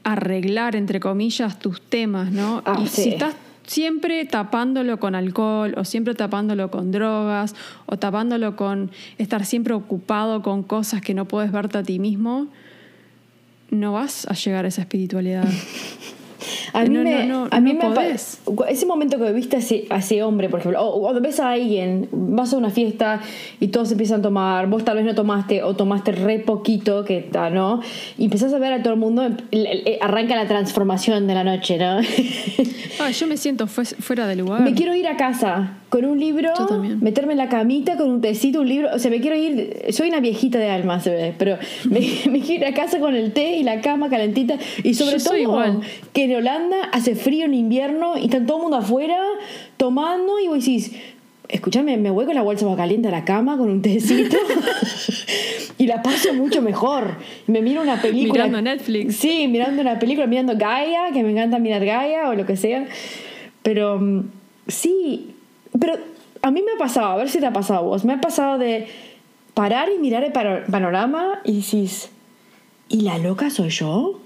arreglar, 0.05 0.77
entre 0.77 1.01
comillas, 1.01 1.59
tus 1.59 1.81
temas, 1.81 2.31
¿no? 2.31 2.63
Ah, 2.67 2.79
y 2.85 2.89
si 2.89 3.09
estás 3.09 3.37
siempre 3.67 4.25
tapándolo 4.25 4.99
con 4.99 5.15
alcohol 5.15 5.75
o 5.77 5.85
siempre 5.85 6.15
tapándolo 6.15 6.71
con 6.71 6.93
drogas 6.93 7.55
o 7.87 7.97
tapándolo 7.97 8.57
con 8.57 8.91
estar 9.19 9.45
siempre 9.45 9.75
ocupado 9.75 10.43
con 10.43 10.63
cosas 10.63 11.01
que 11.03 11.15
no 11.15 11.27
puedes 11.27 11.53
verte 11.53 11.79
a 11.79 11.83
ti 11.83 11.99
mismo, 11.99 12.49
no 13.71 13.93
vas 13.93 14.27
a 14.27 14.35
llegar 14.35 14.65
a 14.65 14.69
esa 14.69 14.83
espiritualidad. 14.83 15.45
A 16.73 16.85
mí, 16.85 16.99
me, 16.99 17.33
a 17.51 17.61
mí 17.61 17.73
me 17.73 18.15
ese 18.69 18.87
momento 18.87 19.19
que 19.19 19.33
viste 19.33 19.57
a 19.91 19.97
ese, 19.97 20.23
hombre, 20.23 20.49
por 20.49 20.61
ejemplo, 20.61 20.87
o 20.87 21.01
cuando 21.01 21.21
ves 21.21 21.41
a 21.41 21.53
alguien, 21.53 22.09
vas 22.13 22.53
a 22.53 22.57
una 22.59 22.71
fiesta 22.71 23.21
y 23.61 23.69
todos 23.69 23.93
empiezan 23.93 24.21
a 24.21 24.23
tomar, 24.25 24.67
vos 24.67 24.85
tal 24.85 24.97
vez 24.97 25.07
no 25.07 25.15
tomaste 25.15 25.63
o 25.63 25.75
tomaste 25.75 26.13
re 26.13 26.39
poquito, 26.39 27.05
que 27.05 27.23
tal, 27.23 27.55
¿no? 27.55 27.81
Y 28.19 28.25
empezás 28.25 28.53
a 28.53 28.59
ver 28.59 28.75
a 28.75 28.83
todo 28.83 28.93
el 28.93 29.01
mundo, 29.01 29.23
arranca 30.01 30.37
la 30.37 30.47
transformación 30.47 31.27
de 31.27 31.35
la 31.35 31.45
noche, 31.45 31.79
¿no? 31.79 32.01
Ah, 33.01 33.11
yo 33.11 33.27
me 33.27 33.37
siento 33.37 33.67
fuera 33.67 34.27
de 34.27 34.37
lugar. 34.37 34.63
Me 34.63 34.75
quiero 34.75 34.95
ir 34.95 35.07
a 35.07 35.17
casa 35.17 35.75
con 35.89 36.05
un 36.05 36.19
libro, 36.19 36.53
meterme 37.01 37.33
en 37.33 37.39
la 37.39 37.49
camita 37.49 37.97
con 37.97 38.11
un 38.11 38.21
tecito, 38.21 38.61
un 38.61 38.69
libro, 38.69 38.89
o 38.93 38.99
sea, 38.99 39.11
me 39.11 39.21
quiero 39.21 39.37
ir, 39.37 39.87
soy 39.91 40.09
una 40.09 40.21
viejita 40.21 40.59
de 40.59 40.69
alma, 40.69 40.99
se 41.01 41.11
ve, 41.11 41.35
pero 41.39 41.59
me, 41.85 42.01
me 42.31 42.41
quiero 42.41 42.67
ir 42.67 42.67
a 42.67 42.75
casa 42.75 42.99
con 42.99 43.15
el 43.15 43.33
té 43.33 43.57
y 43.57 43.63
la 43.63 43.81
cama 43.81 44.11
calentita 44.11 44.59
y 44.83 44.95
sobre 44.95 45.19
todo 45.19 45.37
igual. 45.37 45.81
que 46.13 46.25
en 46.25 46.35
Holanda 46.37 46.77
hace 46.93 47.15
frío 47.15 47.45
en 47.45 47.55
invierno 47.55 48.19
y 48.19 48.25
está 48.25 48.45
todo 48.45 48.57
el 48.57 48.63
mundo 48.65 48.79
afuera 48.79 49.19
tomando 49.77 50.41
y 50.41 50.49
vos 50.49 50.59
decís, 50.59 50.93
escúchame, 51.49 51.97
me 51.97 52.11
voy 52.11 52.27
con 52.27 52.35
la 52.35 52.43
bolsa 52.43 52.67
más 52.67 52.77
caliente 52.77 53.09
a 53.09 53.13
la 53.13 53.25
cama 53.25 53.57
con 53.57 53.71
un 53.71 53.81
tecito 53.81 54.37
y 55.79 55.87
la 55.87 56.03
paso 56.03 56.35
mucho 56.35 56.63
mejor. 56.63 57.17
Me 57.47 57.63
miro 57.63 57.83
una 57.83 58.01
película. 58.03 58.47
Mirando 58.47 58.63
Netflix. 58.63 59.17
Sí, 59.17 59.47
mirando 59.49 59.83
una 59.83 59.99
película, 59.99 60.27
mirando 60.27 60.55
Gaia, 60.57 61.13
que 61.13 61.23
me 61.23 61.31
encanta 61.31 61.59
mirar 61.59 61.85
Gaia 61.85 62.29
o 62.29 62.35
lo 62.35 62.45
que 62.45 62.57
sea. 62.57 62.87
Pero 63.63 64.01
mm, 64.01 64.23
sí, 64.67 65.36
pero 65.81 65.95
a 66.43 66.51
mí 66.51 66.63
me 66.63 66.73
ha 66.73 66.79
pasado, 66.79 67.09
a 67.09 67.17
ver 67.17 67.29
si 67.29 67.41
te 67.41 67.47
ha 67.47 67.53
pasado 67.53 67.81
a 67.81 67.83
vos, 67.83 68.05
me 68.05 68.13
ha 68.13 68.21
pasado 68.21 68.59
de 68.59 68.87
parar 69.55 69.89
y 69.95 69.99
mirar 69.99 70.23
el 70.23 70.33
panorama 70.33 71.41
y 71.45 71.61
decís, 71.61 72.11
¿y 72.89 73.01
la 73.03 73.19
loca 73.19 73.51
soy 73.51 73.71
yo? 73.71 74.21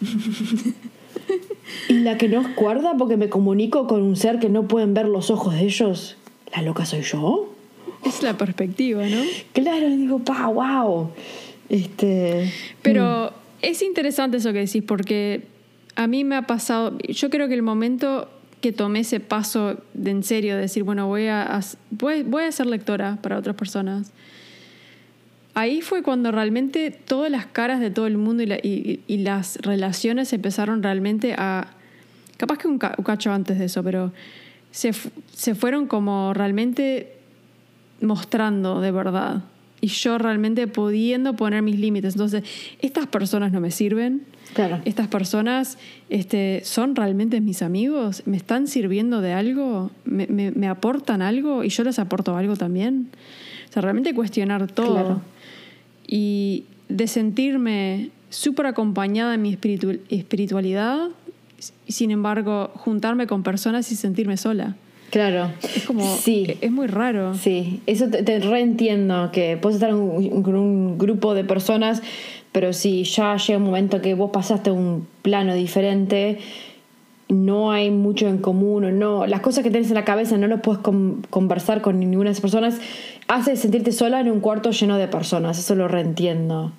¿Y 1.88 1.94
la 1.94 2.18
que 2.18 2.28
no 2.28 2.40
es 2.40 2.48
cuerda 2.48 2.94
porque 2.96 3.16
me 3.16 3.28
comunico 3.28 3.86
con 3.86 4.02
un 4.02 4.16
ser 4.16 4.38
que 4.38 4.48
no 4.48 4.68
pueden 4.68 4.94
ver 4.94 5.06
los 5.06 5.30
ojos 5.30 5.54
de 5.54 5.62
ellos? 5.62 6.16
¿La 6.54 6.62
loca 6.62 6.86
soy 6.86 7.02
yo? 7.02 7.52
Es 8.04 8.22
la 8.22 8.36
perspectiva, 8.36 9.06
¿no? 9.06 9.22
Claro, 9.52 9.88
digo, 9.88 10.18
pa, 10.20 10.46
wow. 10.46 11.10
Este, 11.68 12.52
Pero 12.82 13.26
mm. 13.26 13.30
es 13.62 13.82
interesante 13.82 14.36
eso 14.36 14.52
que 14.52 14.60
decís 14.60 14.82
porque 14.86 15.46
a 15.96 16.06
mí 16.06 16.24
me 16.24 16.36
ha 16.36 16.42
pasado, 16.42 16.96
yo 17.08 17.30
creo 17.30 17.48
que 17.48 17.54
el 17.54 17.62
momento 17.62 18.28
que 18.64 18.72
tomé 18.72 19.00
ese 19.00 19.20
paso 19.20 19.76
de 19.92 20.10
en 20.10 20.22
serio, 20.22 20.54
de 20.54 20.62
decir, 20.62 20.84
bueno, 20.84 21.06
voy 21.06 21.26
a, 21.26 21.60
voy, 21.90 22.44
a 22.44 22.50
ser 22.50 22.64
lectora 22.64 23.18
para 23.20 23.36
otras 23.36 23.54
personas. 23.56 24.10
Ahí 25.52 25.82
fue 25.82 26.02
cuando 26.02 26.32
realmente 26.32 26.90
todas 26.90 27.30
las 27.30 27.44
caras 27.44 27.78
de 27.78 27.90
todo 27.90 28.06
el 28.06 28.16
mundo 28.16 28.42
y, 28.42 29.18
las 29.18 29.58
relaciones 29.58 30.32
empezaron 30.32 30.82
realmente 30.82 31.34
a... 31.36 31.66
Capaz 32.38 32.56
que 32.56 32.66
un, 32.66 32.78
cacho 32.78 33.34
antes 33.34 33.58
de 33.58 33.66
eso, 33.66 33.82
pero 33.84 34.14
se, 34.70 34.94
se 35.34 35.54
fueron 35.54 35.86
como 35.86 36.32
realmente 36.32 37.18
mostrando 38.00 38.80
de 38.80 38.92
verdad. 38.92 39.42
Y 39.84 39.88
yo 39.88 40.16
realmente 40.16 40.66
pudiendo 40.66 41.36
poner 41.36 41.60
mis 41.60 41.78
límites. 41.78 42.14
Entonces, 42.14 42.42
estas 42.80 43.06
personas 43.06 43.52
no 43.52 43.60
me 43.60 43.70
sirven 43.70 44.22
estas 44.84 45.08
personas 45.08 45.78
este, 46.10 46.62
son 46.64 46.94
realmente 46.94 47.40
mis 47.40 47.62
amigos, 47.62 48.22
me 48.26 48.36
están 48.36 48.66
sirviendo 48.68 49.20
de 49.20 49.32
algo, 49.32 49.90
me, 50.04 50.68
aportan 50.68 51.22
algo 51.22 51.64
y 51.64 51.70
yo 51.70 51.82
les 51.84 51.98
aporto 51.98 52.36
algo 52.36 52.56
también. 52.56 53.08
O 53.68 53.72
sea, 53.72 53.82
realmente 53.82 54.14
cuestionar 54.14 54.70
todo. 54.70 55.22
Y 56.06 56.64
de 56.88 57.06
sentirme 57.08 58.10
súper 58.30 58.66
acompañada 58.66 59.34
en 59.34 59.42
mi 59.42 59.58
espiritualidad, 60.10 61.08
sin 61.88 62.10
embargo, 62.10 62.70
juntarme 62.74 63.26
con 63.26 63.42
personas 63.42 63.90
y 63.90 63.96
sentirme 63.96 64.36
sola. 64.36 64.76
Claro. 65.14 65.52
Es 65.62 65.86
como. 65.86 66.16
Sí. 66.16 66.58
Es 66.60 66.72
muy 66.72 66.88
raro. 66.88 67.36
Sí, 67.36 67.80
eso 67.86 68.08
te, 68.10 68.40
reentiendo, 68.40 69.30
que 69.30 69.56
puedes 69.56 69.76
estar 69.76 69.90
con 69.92 70.56
un 70.56 70.98
grupo 70.98 71.34
de 71.34 71.44
personas 71.44 72.02
pero 72.50 72.72
si 72.72 73.02
ya 73.02 73.36
llega 73.36 73.58
un 73.58 73.64
momento 73.64 74.00
que 74.00 74.14
vos 74.14 74.30
pasaste 74.30 74.70
a 74.70 74.72
un 74.72 75.08
plano 75.22 75.54
diferente, 75.54 76.38
no 77.28 77.72
hay 77.72 77.90
mucho 77.90 78.28
en 78.28 78.38
común, 78.38 78.96
no, 78.96 79.26
las 79.26 79.40
cosas 79.40 79.64
que 79.64 79.72
tienes 79.72 79.88
en 79.88 79.96
la 79.96 80.04
cabeza 80.04 80.36
no 80.38 80.46
las 80.46 80.60
puedes 80.60 80.80
conversar 81.30 81.80
con 81.80 81.98
ninguna 81.98 82.26
de 82.26 82.32
esas 82.32 82.42
personas, 82.42 82.78
hace 83.26 83.56
sentirte 83.56 83.90
sola 83.90 84.20
en 84.20 84.30
un 84.30 84.38
cuarto 84.38 84.70
lleno 84.70 84.98
de 84.98 85.08
personas, 85.08 85.58
eso 85.58 85.74
lo 85.74 85.88
reentiendo. 85.88 86.70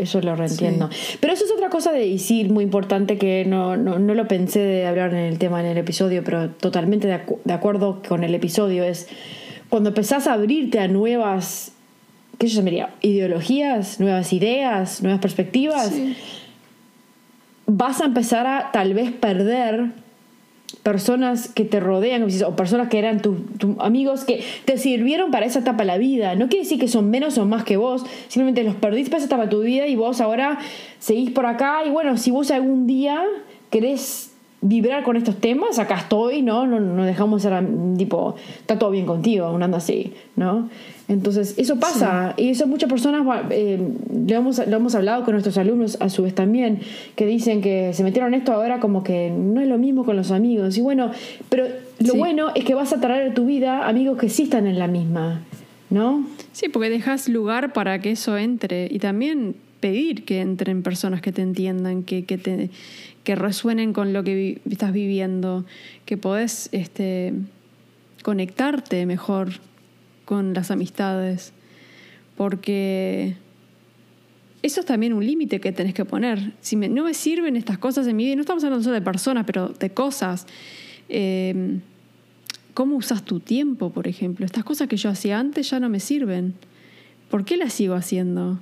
Eso 0.00 0.20
lo 0.20 0.34
reentiendo. 0.34 0.88
Pero 1.20 1.32
eso 1.32 1.44
es 1.44 1.50
otra 1.50 1.68
cosa 1.68 1.92
de 1.92 2.08
decir 2.08 2.50
muy 2.50 2.64
importante 2.64 3.18
que 3.18 3.44
no, 3.44 3.76
no, 3.76 3.98
no, 3.98 4.14
lo 4.14 4.26
pensé 4.26 4.60
de 4.60 4.86
hablar 4.86 5.12
en 5.12 5.20
el 5.20 5.38
tema 5.38 5.60
en 5.60 5.66
el 5.66 5.78
episodio, 5.78 6.24
pero 6.24 6.50
totalmente 6.50 7.06
de, 7.06 7.20
de 7.44 7.52
acuerdo 7.52 8.00
con 8.08 8.24
el 8.24 8.34
episodio, 8.34 8.82
es 8.82 9.08
cuando 9.68 9.90
empezás 9.90 10.26
a 10.26 10.32
abrirte 10.32 10.78
a 10.78 10.88
nuevas 10.88 11.72
¿qué 12.40 12.48
se 12.48 12.56
llamaría? 12.56 12.94
Ideologías, 13.02 14.00
nuevas 14.00 14.32
ideas, 14.32 15.02
nuevas 15.02 15.20
perspectivas, 15.20 15.92
vas 17.66 18.00
a 18.00 18.06
empezar 18.06 18.46
a 18.46 18.70
tal 18.72 18.94
vez 18.94 19.12
perder 19.12 19.90
personas 20.76 21.48
que 21.48 21.64
te 21.64 21.80
rodean 21.80 22.26
o 22.46 22.56
personas 22.56 22.88
que 22.88 22.98
eran 22.98 23.20
tus 23.20 23.36
amigos 23.78 24.24
que 24.24 24.42
te 24.64 24.78
sirvieron 24.78 25.30
para 25.30 25.46
esa 25.46 25.60
etapa 25.60 25.78
de 25.78 25.86
la 25.86 25.98
vida. 25.98 26.34
No 26.34 26.48
quiere 26.48 26.64
decir 26.64 26.78
que 26.78 26.88
son 26.88 27.10
menos 27.10 27.38
o 27.38 27.44
más 27.44 27.64
que 27.64 27.76
vos, 27.76 28.04
simplemente 28.28 28.64
los 28.64 28.74
perdiste 28.74 29.10
para 29.10 29.18
esa 29.18 29.26
etapa 29.26 29.44
de 29.44 29.50
tu 29.50 29.60
vida 29.60 29.86
y 29.86 29.96
vos 29.96 30.20
ahora 30.20 30.58
seguís 30.98 31.30
por 31.30 31.46
acá 31.46 31.84
y 31.86 31.90
bueno, 31.90 32.16
si 32.16 32.30
vos 32.30 32.50
algún 32.50 32.86
día 32.86 33.22
querés 33.70 34.29
vibrar 34.62 35.02
con 35.04 35.16
estos 35.16 35.36
temas, 35.36 35.78
acá 35.78 35.96
estoy, 35.96 36.42
¿no? 36.42 36.66
No, 36.66 36.80
no 36.80 37.04
dejamos 37.04 37.42
ser, 37.42 37.64
tipo, 37.96 38.34
está 38.60 38.78
todo 38.78 38.90
bien 38.90 39.06
contigo, 39.06 39.50
un 39.50 39.62
anda 39.62 39.78
así, 39.78 40.12
¿no? 40.36 40.68
Entonces, 41.08 41.54
eso 41.56 41.80
pasa, 41.80 42.34
y 42.36 42.50
eso 42.50 42.66
muchas 42.66 42.88
personas, 42.88 43.26
eh, 43.50 43.80
lo, 44.28 44.36
hemos, 44.36 44.64
lo 44.66 44.76
hemos 44.76 44.94
hablado 44.94 45.24
con 45.24 45.32
nuestros 45.32 45.56
alumnos 45.58 45.96
a 46.00 46.08
su 46.08 46.22
vez 46.22 46.34
también, 46.34 46.80
que 47.16 47.26
dicen 47.26 47.62
que 47.62 47.92
se 47.94 48.04
metieron 48.04 48.34
esto 48.34 48.52
ahora 48.52 48.80
como 48.80 49.02
que 49.02 49.30
no 49.30 49.60
es 49.60 49.66
lo 49.66 49.78
mismo 49.78 50.04
con 50.04 50.16
los 50.16 50.30
amigos, 50.30 50.76
y 50.76 50.82
bueno, 50.82 51.10
pero 51.48 51.66
lo 51.98 52.14
bueno 52.14 52.52
es 52.54 52.64
que 52.64 52.74
vas 52.74 52.92
a 52.92 53.00
traer 53.00 53.32
a 53.32 53.34
tu 53.34 53.46
vida 53.46 53.88
amigos 53.88 54.18
que 54.18 54.28
sí 54.28 54.44
están 54.44 54.66
en 54.66 54.78
la 54.78 54.86
misma, 54.86 55.40
¿no? 55.88 56.24
Sí, 56.52 56.68
porque 56.68 56.90
dejas 56.90 57.28
lugar 57.28 57.72
para 57.72 58.00
que 58.00 58.12
eso 58.12 58.36
entre, 58.36 58.86
y 58.90 58.98
también 58.98 59.56
pedir 59.80 60.24
que 60.24 60.40
entren 60.40 60.82
personas 60.82 61.22
que 61.22 61.32
te 61.32 61.42
entiendan, 61.42 62.02
que, 62.02 62.24
que 62.24 62.38
te 62.38 62.70
que 63.24 63.34
resuenen 63.34 63.92
con 63.92 64.12
lo 64.12 64.24
que 64.24 64.60
estás 64.68 64.92
viviendo, 64.92 65.64
que 66.04 66.16
podés 66.16 66.68
este, 66.72 67.34
conectarte 68.22 69.06
mejor 69.06 69.52
con 70.24 70.54
las 70.54 70.70
amistades, 70.70 71.52
porque 72.36 73.36
eso 74.62 74.80
es 74.80 74.86
también 74.86 75.12
un 75.12 75.24
límite 75.24 75.60
que 75.60 75.72
tenés 75.72 75.94
que 75.94 76.04
poner. 76.04 76.52
Si 76.60 76.76
no 76.76 77.04
me 77.04 77.14
sirven 77.14 77.56
estas 77.56 77.78
cosas 77.78 78.06
en 78.06 78.16
mi 78.16 78.24
vida, 78.24 78.36
no 78.36 78.42
estamos 78.42 78.64
hablando 78.64 78.84
solo 78.84 78.94
de 78.94 79.02
personas, 79.02 79.44
pero 79.46 79.68
de 79.68 79.90
cosas. 79.90 80.46
Eh, 81.08 81.80
¿Cómo 82.74 82.96
usas 82.96 83.24
tu 83.24 83.40
tiempo, 83.40 83.90
por 83.90 84.06
ejemplo? 84.06 84.46
Estas 84.46 84.64
cosas 84.64 84.88
que 84.88 84.96
yo 84.96 85.10
hacía 85.10 85.38
antes 85.38 85.70
ya 85.70 85.80
no 85.80 85.88
me 85.88 85.98
sirven. 85.98 86.54
¿Por 87.30 87.44
qué 87.44 87.56
las 87.56 87.72
sigo 87.72 87.94
haciendo? 87.94 88.60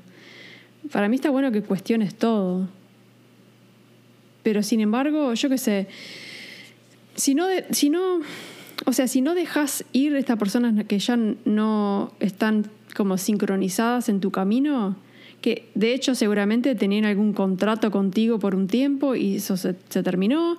Para 0.93 1.09
mí 1.09 1.17
está 1.17 1.31
bueno 1.31 1.53
que 1.53 1.63
cuestiones 1.63 2.15
todo. 2.15 2.69
Pero 4.49 4.63
sin 4.63 4.81
embargo, 4.81 5.35
yo 5.35 5.51
qué 5.51 5.59
sé, 5.59 5.89
si 7.15 7.35
no, 7.35 7.49
si 7.71 7.91
no, 7.91 8.21
o 8.87 8.95
sea, 8.95 9.07
si 9.07 9.21
no 9.21 9.35
dejas 9.35 9.85
ir 9.93 10.17
estas 10.17 10.39
personas 10.39 10.87
que 10.87 10.99
ya 10.99 11.19
no 11.45 12.13
están 12.19 12.65
como 12.97 13.19
sincronizadas 13.19 14.09
en 14.09 14.21
tu 14.21 14.31
camino, 14.31 14.97
que 15.43 15.69
de 15.75 15.93
hecho 15.93 16.15
seguramente 16.15 16.75
tenían 16.77 17.05
algún 17.05 17.35
contrato 17.35 17.91
contigo 17.91 18.39
por 18.39 18.55
un 18.55 18.69
tiempo 18.69 19.15
y 19.15 19.37
eso 19.37 19.59
se, 19.59 19.77
se 19.91 20.03
terminó, 20.03 20.57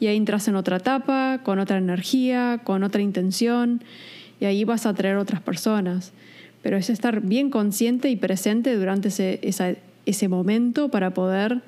y 0.00 0.06
ahí 0.06 0.16
entras 0.16 0.48
en 0.48 0.56
otra 0.56 0.78
etapa, 0.78 1.42
con 1.44 1.58
otra 1.58 1.76
energía, 1.76 2.62
con 2.64 2.82
otra 2.82 3.02
intención, 3.02 3.82
y 4.40 4.46
ahí 4.46 4.64
vas 4.64 4.86
a 4.86 4.94
traer 4.94 5.18
otras 5.18 5.42
personas. 5.42 6.14
Pero 6.62 6.78
es 6.78 6.88
estar 6.88 7.20
bien 7.20 7.50
consciente 7.50 8.08
y 8.08 8.16
presente 8.16 8.74
durante 8.74 9.08
ese, 9.08 9.38
ese 10.06 10.28
momento 10.28 10.88
para 10.88 11.12
poder 11.12 11.60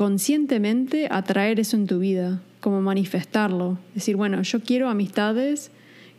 conscientemente 0.00 1.08
atraer 1.10 1.60
eso 1.60 1.76
en 1.76 1.86
tu 1.86 1.98
vida, 1.98 2.40
como 2.60 2.80
manifestarlo. 2.80 3.76
Decir, 3.94 4.16
bueno, 4.16 4.40
yo 4.40 4.60
quiero 4.60 4.88
amistades 4.88 5.70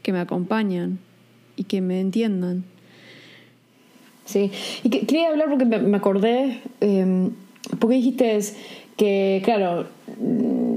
que 0.03 0.13
me 0.13 0.19
acompañan 0.19 0.99
y 1.55 1.63
que 1.63 1.81
me 1.81 1.99
entiendan. 1.99 2.63
Sí, 4.25 4.51
y 4.83 4.89
quería 4.91 5.29
hablar 5.29 5.49
porque 5.49 5.65
me, 5.65 5.97
acordé, 5.97 6.59
em, 6.79 7.31
porque 7.79 7.95
dijiste 7.95 8.39
que, 8.97 9.41
claro, 9.43 9.87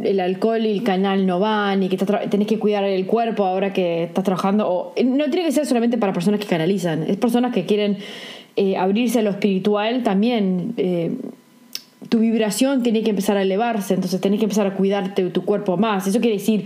el 0.03 0.19
alcohol 0.19 0.65
y 0.65 0.71
el 0.71 0.83
canal 0.83 1.27
no 1.27 1.41
van 1.41 1.83
y 1.83 1.91
que 1.91 1.99
tenés 1.99 2.47
que 2.47 2.59
cuidar 2.59 2.85
el 2.85 3.05
cuerpo 3.05 3.45
ahora 3.45 3.75
que 3.75 4.05
estás 4.05 4.25
trabajando. 4.25 4.67
O, 4.67 4.95
no 5.05 5.25
tiene 5.29 5.45
que 5.45 5.53
ser 5.53 5.67
solamente 5.67 5.99
para 5.99 6.15
personas 6.15 6.41
que 6.41 6.47
canalizan, 6.47 7.03
es 7.03 7.19
personas 7.19 7.53
que 7.53 7.67
quieren 7.67 7.99
eh, 8.57 8.79
abrirse 8.79 9.19
a 9.19 9.23
lo 9.23 9.29
espiritual 9.29 10.03
también. 10.03 10.73
Eh, 10.79 11.13
tu 12.15 12.21
vibración 12.21 12.85
tiene 12.85 13.03
que 13.03 13.11
empezar 13.11 13.37
a 13.37 13.43
elevarse, 13.43 13.93
entonces 13.93 14.21
tenés 14.21 14.39
que 14.39 14.45
empezar 14.45 14.69
a 14.69 14.75
cuidarte 14.75 15.25
de 15.25 15.31
tu 15.31 15.45
cuerpo 15.45 15.77
más. 15.77 16.07
Eso 16.07 16.21
quiere 16.21 16.37
decir 16.37 16.65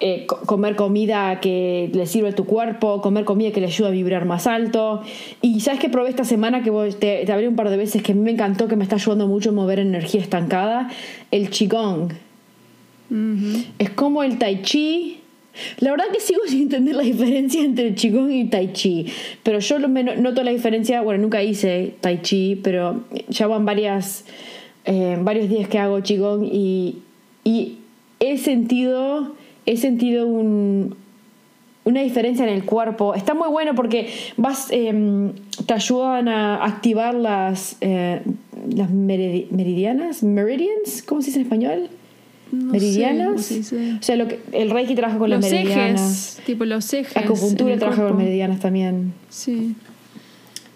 eh, 0.00 0.26
comer 0.26 0.76
comida 0.76 1.40
que 1.40 1.90
le 1.94 2.04
sirve 2.04 2.28
a 2.28 2.34
tu 2.34 2.44
cuerpo, 2.44 3.00
comer 3.00 3.24
comida 3.24 3.52
que 3.52 3.62
le 3.62 3.68
ayuda 3.68 3.88
a 3.88 3.90
vibrar 3.90 4.26
más 4.26 4.46
alto. 4.46 5.00
Y 5.40 5.60
sabes 5.60 5.80
que 5.80 5.88
probé 5.88 6.10
esta 6.10 6.26
semana 6.26 6.62
que 6.62 6.70
te, 7.00 7.24
te 7.24 7.32
hablé 7.32 7.48
un 7.48 7.56
par 7.56 7.70
de 7.70 7.78
veces 7.78 8.02
que 8.02 8.12
a 8.12 8.14
mí 8.14 8.20
me 8.20 8.32
encantó, 8.32 8.68
que 8.68 8.76
me 8.76 8.82
está 8.82 8.96
ayudando 8.96 9.26
mucho 9.28 9.48
a 9.48 9.52
mover 9.54 9.78
energía 9.78 10.20
estancada, 10.20 10.90
el 11.30 11.48
Qigong. 11.48 12.12
Es 13.78 13.88
como 13.88 14.22
el 14.22 14.36
Tai 14.36 14.60
Chi, 14.60 15.20
la 15.80 15.92
verdad 15.92 16.04
que 16.12 16.20
sigo 16.20 16.42
sin 16.46 16.64
entender 16.64 16.96
la 16.96 17.02
diferencia 17.02 17.64
entre 17.64 17.94
Qigong 17.94 18.30
y 18.30 18.44
Tai 18.50 18.74
Chi, 18.74 19.06
pero 19.42 19.58
yo 19.58 19.78
noto 19.78 20.42
la 20.42 20.50
diferencia, 20.50 21.00
bueno, 21.00 21.22
nunca 21.22 21.42
hice 21.42 21.94
Tai 22.02 22.20
Chi, 22.20 22.60
pero 22.62 23.04
ya 23.30 23.46
van 23.46 23.64
varias 23.64 24.26
eh, 24.84 25.18
varios 25.20 25.48
días 25.48 25.68
que 25.68 25.78
hago 25.78 26.02
Qigong 26.02 26.44
y, 26.44 27.02
y 27.44 27.78
he 28.20 28.38
sentido, 28.38 29.34
he 29.66 29.76
sentido 29.76 30.26
un, 30.26 30.96
una 31.84 32.02
diferencia 32.02 32.46
en 32.46 32.52
el 32.52 32.64
cuerpo. 32.64 33.14
Está 33.14 33.34
muy 33.34 33.48
bueno 33.48 33.74
porque 33.74 34.12
vas, 34.36 34.68
em, 34.70 35.32
te 35.66 35.74
ayudan 35.74 36.28
a 36.28 36.64
activar 36.64 37.14
las, 37.14 37.76
eh, 37.80 38.22
las 38.74 38.90
meridianas, 38.90 40.22
meridians, 40.22 41.02
¿cómo 41.02 41.20
se 41.20 41.26
dice 41.26 41.40
en 41.40 41.46
español? 41.46 41.88
meridianas. 42.50 43.50
O 43.50 44.02
sea, 44.02 44.14
lo 44.16 44.28
que, 44.28 44.38
el 44.52 44.68
Reiki 44.68 44.94
trabaja 44.94 45.16
con 45.16 45.30
las 45.30 45.40
meridianas. 45.40 46.34
Ejes, 46.34 46.44
tipo 46.44 46.66
los 46.66 46.92
ejes. 46.92 47.16
Acupuntura 47.16 47.78
trabaja 47.78 48.06
con 48.08 48.18
meridianas 48.18 48.60
también. 48.60 49.14
Sí 49.30 49.74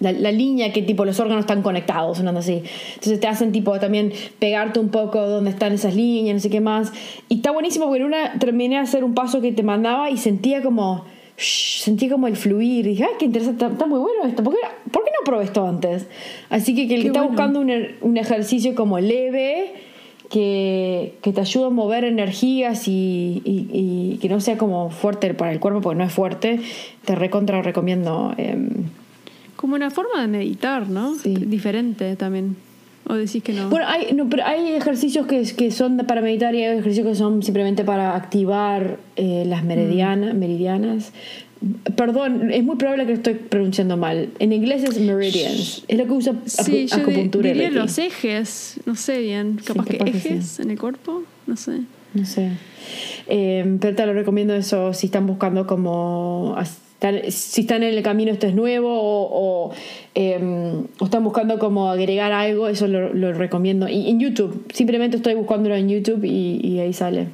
la, 0.01 0.13
línea 0.31 0.73
que 0.73 0.83
tipo 0.83 1.05
los 1.05 1.19
órganos 1.21 1.45
están 1.45 1.63
conectados, 1.63 2.19
sonando 2.19 2.41
así. 2.41 2.63
Entonces 2.95 3.21
te 3.21 3.27
hacen 3.27 3.53
tipo 3.53 3.79
también 3.79 4.13
pegarte 4.39 4.79
un 4.79 4.91
poco 4.91 5.21
donde 5.27 5.51
están 5.51 5.73
esas 5.73 5.95
líneas, 5.95 6.35
no 6.35 6.41
sé 6.41 6.51
qué 6.51 6.61
más. 6.61 6.93
Y 7.29 7.37
está 7.37 7.51
buenísimo 7.51 7.87
porque 7.87 8.01
en 8.01 8.07
una 8.07 8.39
terminé 8.39 8.77
de 8.77 8.83
hacer 8.83 9.05
un 9.05 9.15
paso 9.15 9.41
que 9.41 9.53
te 9.53 9.63
mandaba 9.63 10.11
y 10.11 10.17
sentía 10.17 10.63
como 10.63 11.05
sentí 11.39 12.09
como 12.09 12.29
el 12.29 12.37
fluir 12.37 12.87
y 12.87 12.91
dije, 12.91 13.07
qué 13.19 13.27
interesante, 13.27 13.67
está, 13.67 13.87
muy 13.87 13.99
bueno 13.99 14.25
esto, 14.25 14.43
¿por 14.43 14.55
qué, 14.55 14.61
¿por 14.91 15.05
qué, 15.05 15.11
no 15.11 15.25
probé 15.25 15.45
esto 15.45 15.67
antes? 15.67 16.07
Así 16.49 16.75
que, 16.75 16.89
que 16.89 16.95
el 16.95 17.03
que 17.03 17.09
está 17.09 17.23
buscando 17.23 17.61
un, 17.61 17.71
un, 18.01 18.17
ejercicio 18.17 18.75
como 18.75 18.99
leve, 18.99 19.75
que, 20.31 21.15
que, 21.21 21.33
te 21.33 21.41
ayuda 21.43 21.67
a 21.67 21.71
mover 21.71 22.05
energías 22.05 22.89
y, 22.89 23.43
y, 23.45 24.19
que 24.21 24.31
no 24.31 24.41
sea 24.41 24.57
como 24.57 24.89
fuerte 24.89 25.35
para 25.35 25.53
el 25.53 25.61
cuerpo, 25.61 25.83
porque 25.83 25.99
no 25.99 26.05
es 26.05 26.13
fuerte, 26.13 26.59
te 27.05 27.15
recontra 27.15 27.61
recomiendo. 27.61 28.33
Em, 28.39 28.87
como 29.57 29.75
una 29.75 29.91
forma 29.91 30.21
de 30.21 30.29
meditar, 30.29 30.89
¿no? 30.89 31.15
Sí. 31.17 31.35
Diferente 31.35 32.17
también. 32.17 32.57
¿O 33.09 33.15
decís 33.15 33.43
que 33.43 33.53
no? 33.53 33.71
Bueno, 33.71 33.87
hay, 33.89 34.13
no, 34.15 34.29
pero 34.29 34.45
hay 34.45 34.73
ejercicios 34.73 35.27
que, 35.27 35.43
que 35.43 35.71
son 35.71 35.97
para 35.99 36.21
meditar 36.21 36.55
y 36.55 36.65
hay 36.65 36.79
ejercicios 36.79 37.07
que 37.07 37.15
son 37.15 37.43
simplemente 37.43 37.85
para 37.85 38.17
activar 38.17 38.99
eh, 39.15 39.45
las 39.47 39.65
meridianas, 39.65 40.35
mm. 40.35 40.39
meridianas. 40.39 41.13
Perdón, 41.97 42.51
es 42.51 42.65
muy 42.65 42.77
probable 42.77 43.07
que 43.07 43.13
estoy 43.13 43.35
pronunciando 43.35 43.97
mal. 43.97 44.31
En 44.41 44.53
inglés 44.53 44.83
es 44.83 45.01
meridians. 45.01 45.85
Es 45.87 45.99
lo 45.99 46.05
que 46.07 46.13
usa 46.13 46.35
sí, 46.45 46.87
acupuntura. 46.91 47.49
Yo 47.49 47.55
diría 47.55 47.71
los 47.71 47.97
ejes, 47.99 48.81
no 48.85 48.95
sé 48.95 49.21
bien. 49.21 49.61
Capaz 49.65 49.87
que 49.87 49.97
ejes 50.05 50.61
en 50.61 50.71
el 50.73 50.79
cuerpo, 50.79 51.23
no 51.47 51.57
sé. 51.57 51.83
No 52.13 52.27
sé. 52.27 52.53
Eh, 53.29 53.79
pero 53.81 53.95
te 53.95 54.07
lo 54.07 54.15
recomiendo 54.15 54.55
eso 54.55 54.93
si 54.93 55.07
están 55.07 55.27
buscando 55.27 55.67
como 55.67 56.55
si 57.29 57.61
están 57.61 57.83
en 57.83 57.95
el 57.95 58.03
camino 58.03 58.33
esto 58.33 58.47
es 58.47 58.55
nuevo 58.55 59.73
em, 60.15 60.85
o, 60.99 61.05
están 61.05 61.23
buscando 61.23 61.59
como 61.59 61.91
agregar 61.91 62.33
algo, 62.33 62.69
eso 62.69 62.89
lo, 62.89 63.33
recomiendo. 63.33 63.89
Y 63.89 64.09
en 64.09 64.19
YouTube, 64.19 64.67
simplemente 64.73 65.19
estoy 65.19 65.35
buscándolo 65.35 65.75
en 65.75 65.89
YouTube 65.89 66.25
y, 66.25 66.79
ahí 66.81 66.93
sale. 66.93 67.29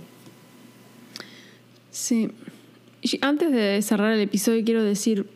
Sí. 1.90 2.30
antes 3.20 3.52
de 3.52 3.80
cerrar 3.82 4.12
el 4.12 4.20
episodio 4.20 4.64
quiero 4.64 4.82
decir, 4.82 5.26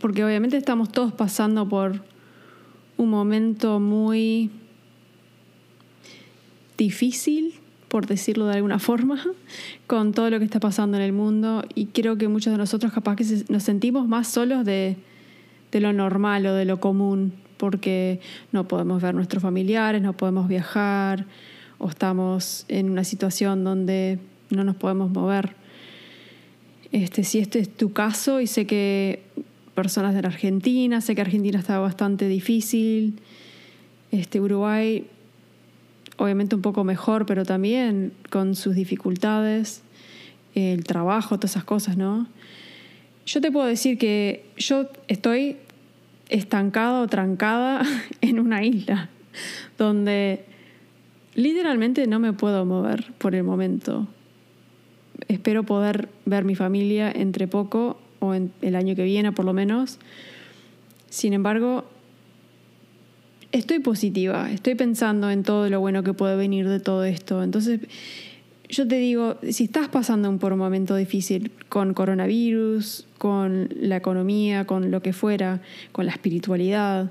porque 0.00 0.24
obviamente 0.24 0.56
estamos 0.56 0.90
todos 0.90 1.12
pasando 1.12 1.68
por 1.68 2.02
un 2.96 3.10
momento 3.10 3.80
muy 3.80 4.50
difícil 6.78 7.59
por 7.90 8.06
decirlo 8.06 8.46
de 8.46 8.54
alguna 8.54 8.78
forma, 8.78 9.20
con 9.88 10.12
todo 10.12 10.30
lo 10.30 10.38
que 10.38 10.44
está 10.44 10.60
pasando 10.60 10.96
en 10.96 11.02
el 11.02 11.12
mundo 11.12 11.64
y 11.74 11.86
creo 11.86 12.16
que 12.16 12.28
muchos 12.28 12.52
de 12.52 12.56
nosotros 12.56 12.92
capaz 12.92 13.16
que 13.16 13.24
nos 13.48 13.64
sentimos 13.64 14.06
más 14.06 14.28
solos 14.28 14.64
de, 14.64 14.96
lo 15.72 15.92
normal 15.92 16.46
o 16.46 16.54
de 16.54 16.64
lo 16.64 16.78
común, 16.78 17.32
porque 17.56 18.20
no 18.52 18.68
podemos 18.68 19.02
ver 19.02 19.16
nuestros 19.16 19.42
familiares, 19.42 20.00
no 20.00 20.12
podemos 20.12 20.46
viajar 20.46 21.26
o 21.78 21.88
estamos 21.88 22.64
en 22.68 22.90
una 22.90 23.02
situación 23.02 23.64
donde 23.64 24.20
no 24.50 24.62
nos 24.62 24.76
podemos 24.76 25.10
mover. 25.10 25.56
Este, 26.92 27.24
si 27.24 27.40
este 27.40 27.58
es 27.58 27.76
tu 27.76 27.92
caso 27.92 28.40
y 28.40 28.46
sé 28.46 28.66
que 28.66 29.24
personas 29.74 30.14
de 30.14 30.22
la 30.22 30.28
Argentina, 30.28 31.00
sé 31.00 31.16
que 31.16 31.22
Argentina 31.22 31.58
está 31.58 31.80
bastante 31.80 32.28
difícil, 32.28 33.18
este, 34.12 34.40
Uruguay 34.40 35.08
obviamente 36.20 36.54
un 36.54 36.62
poco 36.62 36.84
mejor, 36.84 37.26
pero 37.26 37.44
también 37.44 38.12
con 38.30 38.54
sus 38.54 38.74
dificultades, 38.74 39.82
el 40.54 40.84
trabajo, 40.84 41.38
todas 41.38 41.52
esas 41.52 41.64
cosas, 41.64 41.96
¿no? 41.96 42.28
Yo 43.26 43.40
te 43.40 43.50
puedo 43.50 43.66
decir 43.66 43.98
que 43.98 44.44
yo 44.56 44.88
estoy 45.08 45.56
estancada 46.28 47.00
o 47.00 47.08
trancada 47.08 47.82
en 48.20 48.38
una 48.38 48.64
isla 48.64 49.08
donde 49.78 50.44
Literalmente 51.34 52.06
no 52.06 52.18
me 52.18 52.32
puedo 52.32 52.64
mover 52.64 53.12
por 53.18 53.34
el 53.34 53.44
momento. 53.44 54.08
Espero 55.28 55.62
poder 55.62 56.08
ver 56.26 56.44
mi 56.44 56.56
familia 56.56 57.10
entre 57.10 57.46
poco 57.46 57.98
o 58.18 58.34
en 58.34 58.52
el 58.62 58.74
año 58.74 58.96
que 58.96 59.04
viene 59.04 59.32
por 59.32 59.44
lo 59.44 59.52
menos. 59.52 59.98
Sin 61.08 61.32
embargo, 61.32 61.84
estoy 63.52 63.80
positiva, 63.80 64.50
estoy 64.50 64.74
pensando 64.74 65.30
en 65.30 65.42
todo 65.42 65.68
lo 65.68 65.80
bueno 65.80 66.02
que 66.02 66.12
puede 66.12 66.36
venir 66.36 66.68
de 66.68 66.80
todo 66.80 67.04
esto. 67.04 67.42
Entonces, 67.42 67.80
yo 68.68 68.86
te 68.86 68.96
digo, 68.96 69.36
si 69.48 69.64
estás 69.64 69.88
pasando 69.88 70.34
por 70.38 70.52
un 70.52 70.60
momento 70.60 70.94
difícil 70.94 71.50
con 71.68 71.92
coronavirus, 71.92 73.06
con 73.18 73.68
la 73.74 73.96
economía, 73.96 74.64
con 74.64 74.90
lo 74.90 75.02
que 75.02 75.12
fuera, 75.12 75.60
con 75.92 76.06
la 76.06 76.12
espiritualidad, 76.12 77.10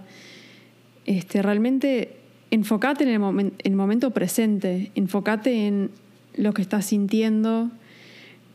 este, 1.05 1.41
realmente 1.41 2.15
enfócate 2.51 3.03
en 3.03 3.09
el, 3.09 3.53
el 3.57 3.75
momento 3.75 4.11
presente, 4.11 4.91
enfócate 4.95 5.67
en 5.67 5.91
lo 6.35 6.53
que 6.53 6.61
estás 6.61 6.85
sintiendo, 6.85 7.69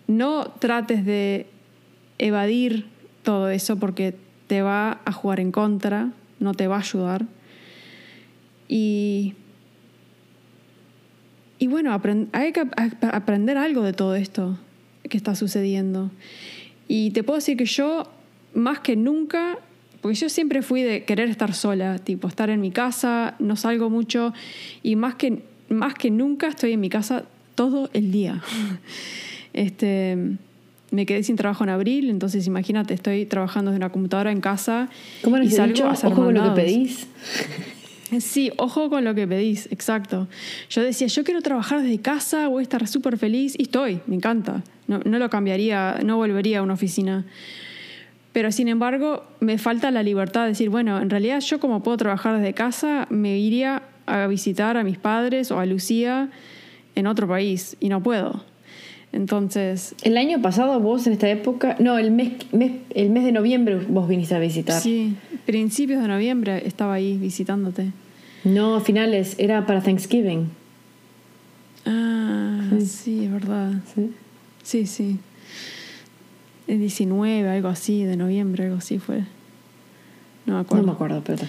no 0.07 0.51
trates 0.59 1.05
de 1.05 1.47
evadir 2.19 2.87
todo 3.23 3.51
eso 3.51 3.77
porque 3.77 4.15
te 4.47 4.63
va 4.63 5.01
a 5.05 5.13
jugar 5.13 5.41
en 5.41 5.53
contra, 5.53 6.13
no 6.41 6.55
te 6.55 6.67
va 6.67 6.77
a 6.77 6.81
ayudar. 6.81 7.27
Y, 8.69 9.35
y 11.59 11.67
bueno, 11.67 11.99
hay 12.33 12.53
que 12.53 12.67
aprender 13.03 13.57
algo 13.57 13.83
de 13.83 13.93
todo 13.93 14.15
esto 14.15 14.59
que 15.09 15.17
está 15.17 15.35
sucediendo. 15.35 16.11
Y 16.89 17.11
te 17.11 17.23
puedo 17.23 17.39
decir 17.39 17.57
que 17.57 17.67
yo, 17.67 18.11
más 18.55 18.81
que 18.81 18.97
nunca, 18.97 19.59
porque 20.01 20.17
yo 20.17 20.29
siempre 20.29 20.63
fui 20.63 20.83
de 20.83 21.05
querer 21.05 21.29
estar 21.29 21.55
sola, 21.55 21.99
tipo 21.99 22.29
estar 22.29 22.51
en 22.51 22.61
mi 22.61 22.71
casa, 22.71 23.37
no 23.39 23.57
salgo 23.57 23.91
mucho, 23.91 24.33
y 24.83 24.97
más 24.97 25.15
que, 25.15 25.43
más 25.69 25.95
que 25.95 26.11
nunca 26.11 26.49
estoy 26.49 26.73
en 26.73 26.81
mi 26.81 26.91
casa 26.91 27.25
todo 27.55 27.91
el 27.93 28.13
día. 28.13 28.43
Este, 29.57 30.19
me 30.91 31.07
quedé 31.07 31.23
sin 31.23 31.37
trabajo 31.37 31.63
en 31.63 31.71
abril, 31.71 32.11
entonces 32.11 32.45
imagínate, 32.49 32.93
estoy 32.93 33.25
trabajando 33.25 33.71
desde 33.71 33.77
una 33.77 33.91
computadora 33.93 34.33
en 34.33 34.41
casa 34.41 34.89
¿Cómo 35.23 35.39
y 35.39 35.49
salgo 35.49 35.85
a 35.85 35.93
hacer 35.93 36.11
Ojo 36.11 36.25
con 36.25 36.35
lo 36.35 36.43
que 36.43 36.63
pedís. 36.63 37.07
Sí, 38.21 38.53
ojo 38.59 38.91
con 38.91 39.05
lo 39.05 39.15
que 39.15 39.27
pedís, 39.27 39.67
exacto. 39.73 40.29
Yo 40.69 40.83
decía, 40.83 41.07
yo 41.07 41.25
quiero 41.25 41.41
trabajar 41.43 41.83
desde 41.83 42.01
casa, 42.01 42.49
voy 42.49 42.61
a 42.61 42.63
estar 42.63 42.87
súper 42.87 43.19
feliz 43.19 43.55
y 43.59 43.63
estoy, 43.63 44.01
me 44.07 44.17
encanta. 44.17 44.63
No, 44.87 45.01
no 45.05 45.19
lo 45.19 45.31
cambiaría, 45.31 46.01
no 46.05 46.17
volvería 46.17 46.59
a 46.59 46.63
una 46.63 46.75
oficina. 46.75 47.25
Pero 48.33 48.53
sin 48.53 48.69
embargo, 48.69 49.25
me 49.41 49.59
falta 49.59 49.91
la 49.91 50.03
libertad 50.03 50.43
de 50.43 50.49
decir, 50.49 50.69
bueno, 50.69 51.01
en 51.01 51.09
realidad 51.09 51.41
yo 51.41 51.61
como 51.61 51.83
puedo 51.83 51.97
trabajar 51.97 52.37
desde 52.37 52.53
casa, 52.53 53.07
me 53.09 53.39
iría 53.39 53.85
a 54.07 54.27
visitar 54.27 54.77
a 54.77 54.85
mis 54.85 54.99
padres 54.99 55.51
o 55.51 55.61
a 55.61 55.67
Lucía 55.67 56.31
en 56.95 57.07
otro 57.07 57.29
país 57.29 57.77
y 57.81 57.89
no 57.89 58.03
puedo. 58.03 58.45
Entonces... 59.15 59.95
El 60.03 60.17
año 60.17 60.43
pasado 60.43 60.81
vos 60.81 61.07
en 61.07 61.13
esta 61.13 61.31
época, 61.31 61.77
no, 61.79 61.99
el 61.99 62.11
mes, 62.11 62.33
el 62.91 63.11
mes 63.11 63.25
de 63.25 63.31
noviembre 63.31 63.77
vos 63.89 64.09
viniste 64.09 64.35
a 64.35 64.41
visitar. 64.41 64.81
Sí, 64.81 65.15
principios 65.47 66.03
de 66.03 66.09
noviembre 66.09 66.67
estaba 66.67 66.95
ahí 66.95 67.17
visitándote. 67.17 67.93
No, 68.43 68.81
finales, 68.81 69.37
era 69.39 69.67
para 69.67 69.81
Thanksgiving. 69.83 70.51
Ah, 71.87 72.71
sí, 72.85 73.27
es 73.27 73.33
verdad. 73.33 73.75
Sí, 73.95 74.11
sí. 74.65 74.87
sí. 74.87 75.19
El 76.67 76.81
19, 76.81 77.49
algo 77.49 77.69
así, 77.69 78.03
de 78.03 78.17
noviembre, 78.17 78.65
algo 78.65 78.79
así 78.79 78.99
fue. 78.99 79.21
No 80.45 80.55
me 80.55 80.61
acuerdo. 80.61 80.83
No 80.83 80.93
me 80.93 80.95
acuerdo, 80.95 81.23
pero... 81.25 81.47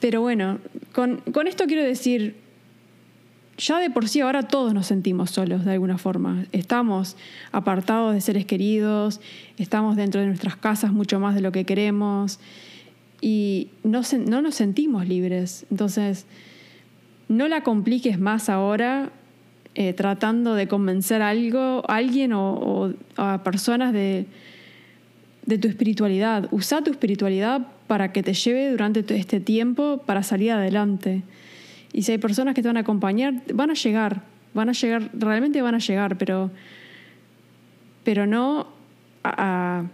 Pero 0.00 0.22
bueno, 0.22 0.58
con, 0.94 1.18
con 1.32 1.46
esto 1.46 1.66
quiero 1.66 1.82
decir, 1.82 2.36
ya 3.60 3.78
de 3.78 3.90
por 3.90 4.08
sí 4.08 4.20
ahora 4.20 4.42
todos 4.42 4.72
nos 4.72 4.86
sentimos 4.86 5.30
solos 5.30 5.64
de 5.64 5.72
alguna 5.72 5.98
forma. 5.98 6.46
Estamos 6.52 7.16
apartados 7.52 8.14
de 8.14 8.20
seres 8.20 8.46
queridos, 8.46 9.20
estamos 9.58 9.96
dentro 9.96 10.20
de 10.20 10.26
nuestras 10.26 10.56
casas 10.56 10.92
mucho 10.92 11.20
más 11.20 11.34
de 11.34 11.42
lo 11.42 11.52
que 11.52 11.64
queremos 11.64 12.40
y 13.20 13.68
no, 13.84 14.00
no 14.26 14.42
nos 14.42 14.54
sentimos 14.54 15.06
libres. 15.06 15.66
Entonces, 15.70 16.26
no 17.28 17.48
la 17.48 17.62
compliques 17.62 18.18
más 18.18 18.48
ahora 18.48 19.10
eh, 19.74 19.92
tratando 19.92 20.54
de 20.54 20.66
convencer 20.66 21.20
a 21.20 21.28
algo, 21.28 21.82
alguien 21.86 22.32
o, 22.32 22.94
a 23.16 23.44
personas 23.44 23.92
de, 23.92 24.26
de 25.44 25.58
tu 25.58 25.68
espiritualidad. 25.68 26.48
Usa 26.50 26.82
tu 26.82 26.90
espiritualidad 26.90 27.66
para 27.86 28.10
que 28.12 28.22
te 28.22 28.32
lleve 28.32 28.70
durante 28.70 29.04
este 29.16 29.38
tiempo 29.38 29.98
para 30.06 30.22
salir 30.22 30.52
adelante. 30.52 31.22
Y 31.92 32.02
si 32.02 32.12
hay 32.12 32.18
personas 32.18 32.54
que 32.54 32.62
te 32.62 32.68
van 32.68 32.76
a 32.76 32.80
acompañar, 32.80 33.42
van 33.52 33.70
a 33.70 33.74
llegar, 33.74 34.22
van 34.54 34.68
a 34.68 34.72
llegar, 34.72 35.10
realmente 35.12 35.60
van 35.62 35.74
a 35.74 35.78
llegar, 35.78 36.16
pero, 36.18 36.50
pero 38.04 38.26
no 38.26 38.68
a, 39.24 39.84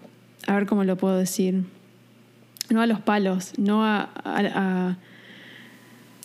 a, 0.47 0.55
ver 0.55 0.67
cómo 0.67 0.85
lo 0.85 0.97
puedo 0.97 1.17
decir, 1.17 1.65
no 2.71 2.81
a 2.81 2.87
los 2.87 3.01
palos, 3.01 3.59
no 3.59 3.85
a... 3.85 4.11
a, 4.25 4.97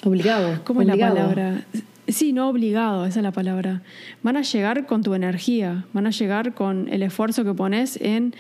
obligado. 0.03 0.61
¿Cómo 0.63 0.81
es 0.81 0.87
la 0.87 0.97
palabra? 0.97 1.65
Sí, 2.07 2.33
no 2.33 2.49
obligado, 2.49 3.05
esa 3.05 3.19
es 3.19 3.23
la 3.23 3.31
palabra. 3.31 3.83
Van 4.23 4.35
a 4.35 4.41
llegar 4.41 4.85
con 4.85 5.03
tu 5.03 5.13
energía, 5.13 5.85
van 5.93 6.07
a 6.07 6.09
llegar 6.09 6.53
con 6.53 6.89
el 6.89 7.03
esfuerzo 7.03 7.45
que 7.45 7.53
pones 7.53 7.97
en 8.01 8.35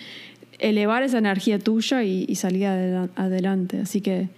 elevar 0.59 1.03
esa 1.03 1.19
energía 1.19 1.59
tuya 1.59 2.03
y, 2.03 2.25
y 2.27 2.35
salir 2.35 2.67
adelante. 2.67 3.79
Así 3.79 4.01
que 4.01 4.29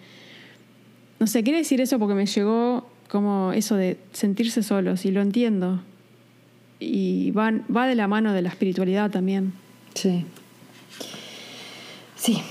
no 1.20 1.28
sé, 1.28 1.43
quiere 1.43 1.59
decir 1.59 1.82
eso 1.82 1.99
porque 1.99 2.16
me 2.16 2.26
llegó 2.26 2.86
como 3.09 3.53
eso 3.53 3.76
de 3.76 3.97
sentirse 4.11 4.64
solos 4.64 5.05
y 5.05 5.11
lo 5.11 5.22
entiendo. 5.22 5.82
Y 6.80 7.32
va, 7.32 7.53
va 7.76 7.88
de 7.88 7.95
la 7.95 8.07
mano 8.07 8.34
de 8.34 8.41
la 8.41 8.49
espiritualidad 8.49 9.11
también. 9.11 9.53
Sí. 9.93 10.26
Sí. 12.16 12.41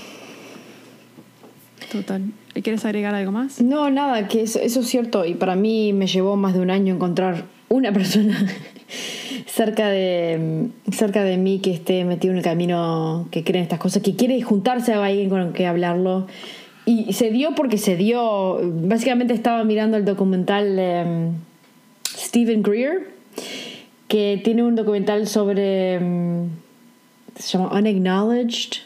Total. 1.91 2.23
¿Quieres 2.53 2.85
agregar 2.85 3.13
algo 3.13 3.31
más? 3.31 3.61
No, 3.61 3.89
nada, 3.89 4.27
que 4.27 4.43
eso, 4.43 4.59
eso 4.59 4.79
es 4.79 4.87
cierto. 4.87 5.25
Y 5.25 5.33
para 5.33 5.55
mí 5.55 5.93
me 5.93 6.07
llevó 6.07 6.35
más 6.35 6.53
de 6.53 6.59
un 6.59 6.71
año 6.71 6.95
encontrar 6.95 7.45
una 7.69 7.91
persona 7.91 8.47
cerca 9.47 9.89
de, 9.89 10.69
cerca 10.91 11.23
de 11.23 11.37
mí 11.37 11.59
que 11.59 11.71
esté 11.71 12.05
metido 12.05 12.31
en 12.31 12.37
el 12.37 12.43
camino, 12.43 13.27
que 13.31 13.43
cree 13.43 13.59
en 13.59 13.63
estas 13.63 13.79
cosas, 13.79 14.01
que 14.01 14.15
quiere 14.15 14.41
juntarse 14.41 14.93
a 14.93 15.03
alguien 15.03 15.29
con 15.29 15.41
el 15.41 15.53
que 15.53 15.67
hablarlo 15.67 16.27
y 16.85 17.13
se 17.13 17.31
dio 17.31 17.55
porque 17.55 17.77
se 17.77 17.95
dio. 17.95 18.59
Básicamente 18.61 19.33
estaba 19.33 19.63
mirando 19.63 19.97
el 19.97 20.05
documental 20.05 20.75
de 20.75 21.31
Stephen 22.05 22.63
Greer, 22.63 23.11
que 24.07 24.41
tiene 24.43 24.63
un 24.63 24.75
documental 24.75 25.27
sobre. 25.27 25.95
Em, 25.95 26.49
se 27.35 27.57
llama 27.57 27.71
Unacknowledged. 27.77 28.81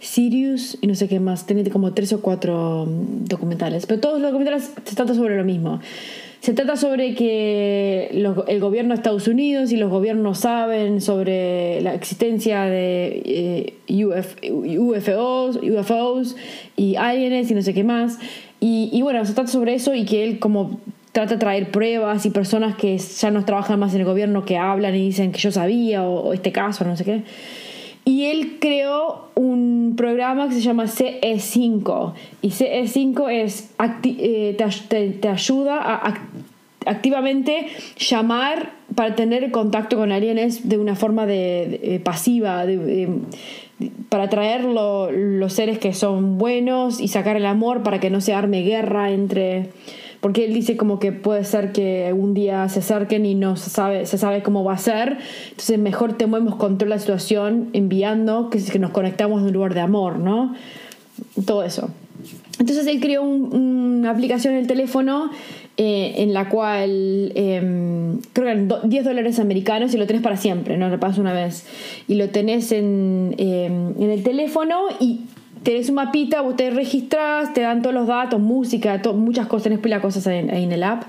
Sirius 0.00 0.78
y 0.80 0.86
no 0.86 0.94
sé 0.94 1.08
qué 1.08 1.20
más. 1.20 1.46
Tiene 1.46 1.68
como 1.68 1.92
tres 1.92 2.12
o 2.12 2.22
cuatro 2.22 2.84
em, 2.84 3.24
documentales. 3.24 3.86
Pero 3.86 4.00
todos 4.00 4.20
los 4.20 4.30
documentales 4.30 4.72
se 4.84 4.96
trata 4.96 5.14
sobre 5.14 5.36
lo 5.36 5.44
mismo. 5.44 5.80
Se 6.40 6.52
trata 6.52 6.76
sobre 6.76 7.14
que 7.14 8.08
el 8.12 8.60
gobierno 8.60 8.94
de 8.94 8.96
Estados 8.96 9.26
Unidos 9.26 9.72
y 9.72 9.76
los 9.76 9.90
gobiernos 9.90 10.40
saben 10.40 11.00
sobre 11.00 11.80
la 11.80 11.94
existencia 11.94 12.64
de 12.64 13.74
eh, 13.88 14.04
UFOs, 14.78 15.58
UFOs 15.62 16.36
y 16.76 16.96
aliens 16.96 17.50
y 17.50 17.54
no 17.54 17.62
sé 17.62 17.74
qué 17.74 17.84
más. 17.84 18.18
Y, 18.60 19.00
bueno, 19.02 19.24
se 19.24 19.32
trata 19.32 19.50
sobre 19.50 19.74
eso 19.74 19.94
y 19.94 20.04
que 20.04 20.24
él 20.24 20.38
como 20.38 20.80
trata 21.12 21.34
de 21.34 21.40
traer 21.40 21.70
pruebas 21.70 22.26
y 22.26 22.30
personas 22.30 22.76
que 22.76 22.98
ya 22.98 23.30
no 23.30 23.44
trabajan 23.44 23.78
más 23.78 23.94
en 23.94 24.00
el 24.00 24.06
gobierno 24.06 24.44
que 24.44 24.56
hablan 24.58 24.94
y 24.94 25.00
dicen 25.00 25.32
que 25.32 25.38
yo 25.38 25.52
sabía 25.52 26.04
o, 26.04 26.32
este 26.32 26.52
caso, 26.52 26.84
no 26.84 26.96
sé 26.96 27.04
qué. 27.04 27.22
Y 28.06 28.26
él 28.26 28.58
creó 28.60 29.26
un 29.34 29.94
programa 29.96 30.48
que 30.48 30.54
se 30.54 30.60
llama 30.60 30.84
CE5. 30.84 32.12
Y 32.40 32.50
CE5 32.50 33.30
es, 33.32 33.74
eh, 34.04 34.56
te, 34.88 35.28
ayuda 35.28 35.80
a 35.82 36.14
activamente 36.86 37.66
llamar 37.98 38.70
para 38.94 39.16
tener 39.16 39.50
contacto 39.50 39.96
con 39.96 40.12
aliens 40.12 40.68
de 40.68 40.78
una 40.78 40.94
forma 40.94 41.26
de, 41.26 42.00
pasiva, 42.04 42.64
para 44.08 44.24
atraer 44.24 44.62
los 44.62 45.52
seres 45.52 45.80
que 45.80 45.92
son 45.92 46.38
buenos 46.38 47.00
y 47.00 47.08
sacar 47.08 47.36
el 47.36 47.44
amor 47.44 47.82
para 47.82 47.98
que 47.98 48.08
no 48.08 48.20
se 48.20 48.32
arme 48.32 48.62
guerra 48.62 49.10
entre... 49.10 49.70
Porque 50.26 50.44
él 50.44 50.52
dice 50.52 50.76
como 50.76 50.98
que 50.98 51.12
puede 51.12 51.44
ser 51.44 51.70
que 51.70 52.12
un 52.12 52.34
día 52.34 52.68
se 52.68 52.80
acerquen 52.80 53.24
y 53.24 53.36
no 53.36 53.54
se 53.54 53.70
sabe, 53.70 54.06
se 54.06 54.18
sabe 54.18 54.42
cómo 54.42 54.64
va 54.64 54.72
a 54.72 54.76
ser. 54.76 55.18
Entonces 55.50 55.78
mejor 55.78 56.14
tenemos 56.14 56.56
control 56.56 56.90
de 56.90 56.96
la 56.96 56.98
situación 56.98 57.70
enviando 57.74 58.50
que, 58.50 58.60
que 58.60 58.80
nos 58.80 58.90
conectamos 58.90 59.40
en 59.40 59.46
un 59.46 59.52
lugar 59.52 59.74
de 59.74 59.82
amor, 59.82 60.18
¿no? 60.18 60.52
Todo 61.46 61.62
eso. 61.62 61.90
Entonces 62.58 62.88
él 62.88 62.98
creó 62.98 63.22
una 63.22 64.10
aplicación 64.10 64.54
en 64.54 64.60
el 64.62 64.66
teléfono 64.66 65.30
eh, 65.76 66.14
en 66.16 66.34
la 66.34 66.48
cual 66.48 67.30
em, 67.36 68.18
creo 68.32 68.46
que 68.46 68.50
eran 68.50 68.68
10 68.82 69.04
dólares 69.04 69.38
americanos 69.38 69.94
y 69.94 69.96
lo 69.96 70.08
tenés 70.08 70.22
para 70.22 70.36
siempre, 70.36 70.76
no 70.76 70.88
lo 70.88 70.98
pasas 70.98 71.18
una 71.18 71.34
vez. 71.34 71.68
Y 72.08 72.16
lo 72.16 72.30
tenés 72.30 72.72
en, 72.72 73.32
em, 73.38 73.94
en 74.02 74.10
el 74.10 74.24
teléfono 74.24 74.86
y 74.98 75.20
tenés 75.66 75.88
un 75.88 75.96
mapita, 75.96 76.42
vos 76.42 76.54
te 76.54 76.70
registrás, 76.70 77.52
te 77.52 77.62
dan 77.62 77.82
todos 77.82 77.92
los 77.92 78.06
datos, 78.06 78.38
música, 78.38 79.02
muchas 79.12 79.48
cosas, 79.48 79.64
tenés 79.64 79.80
pila 79.80 80.00
cosas 80.00 80.24
ahí, 80.28 80.38
en 80.38 80.70
el 80.70 80.84
app. 80.84 81.02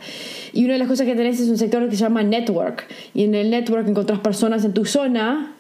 Y 0.51 0.64
una 0.64 0.74
de 0.74 0.80
las 0.80 0.88
cosas 0.88 1.05
que 1.05 1.14
tenés 1.14 1.39
es 1.39 1.47
un 1.47 1.60
sector 1.60 1.88
que 1.88 1.95
se 1.95 2.01
llama 2.01 2.24
network. 2.24 2.88
Y 3.14 3.26
en 3.26 3.36
el 3.36 3.51
network 3.51 3.88
encontrás 3.88 4.18
personas 4.18 4.66
en 4.66 4.74
tu 4.74 4.84
zona 4.86 5.53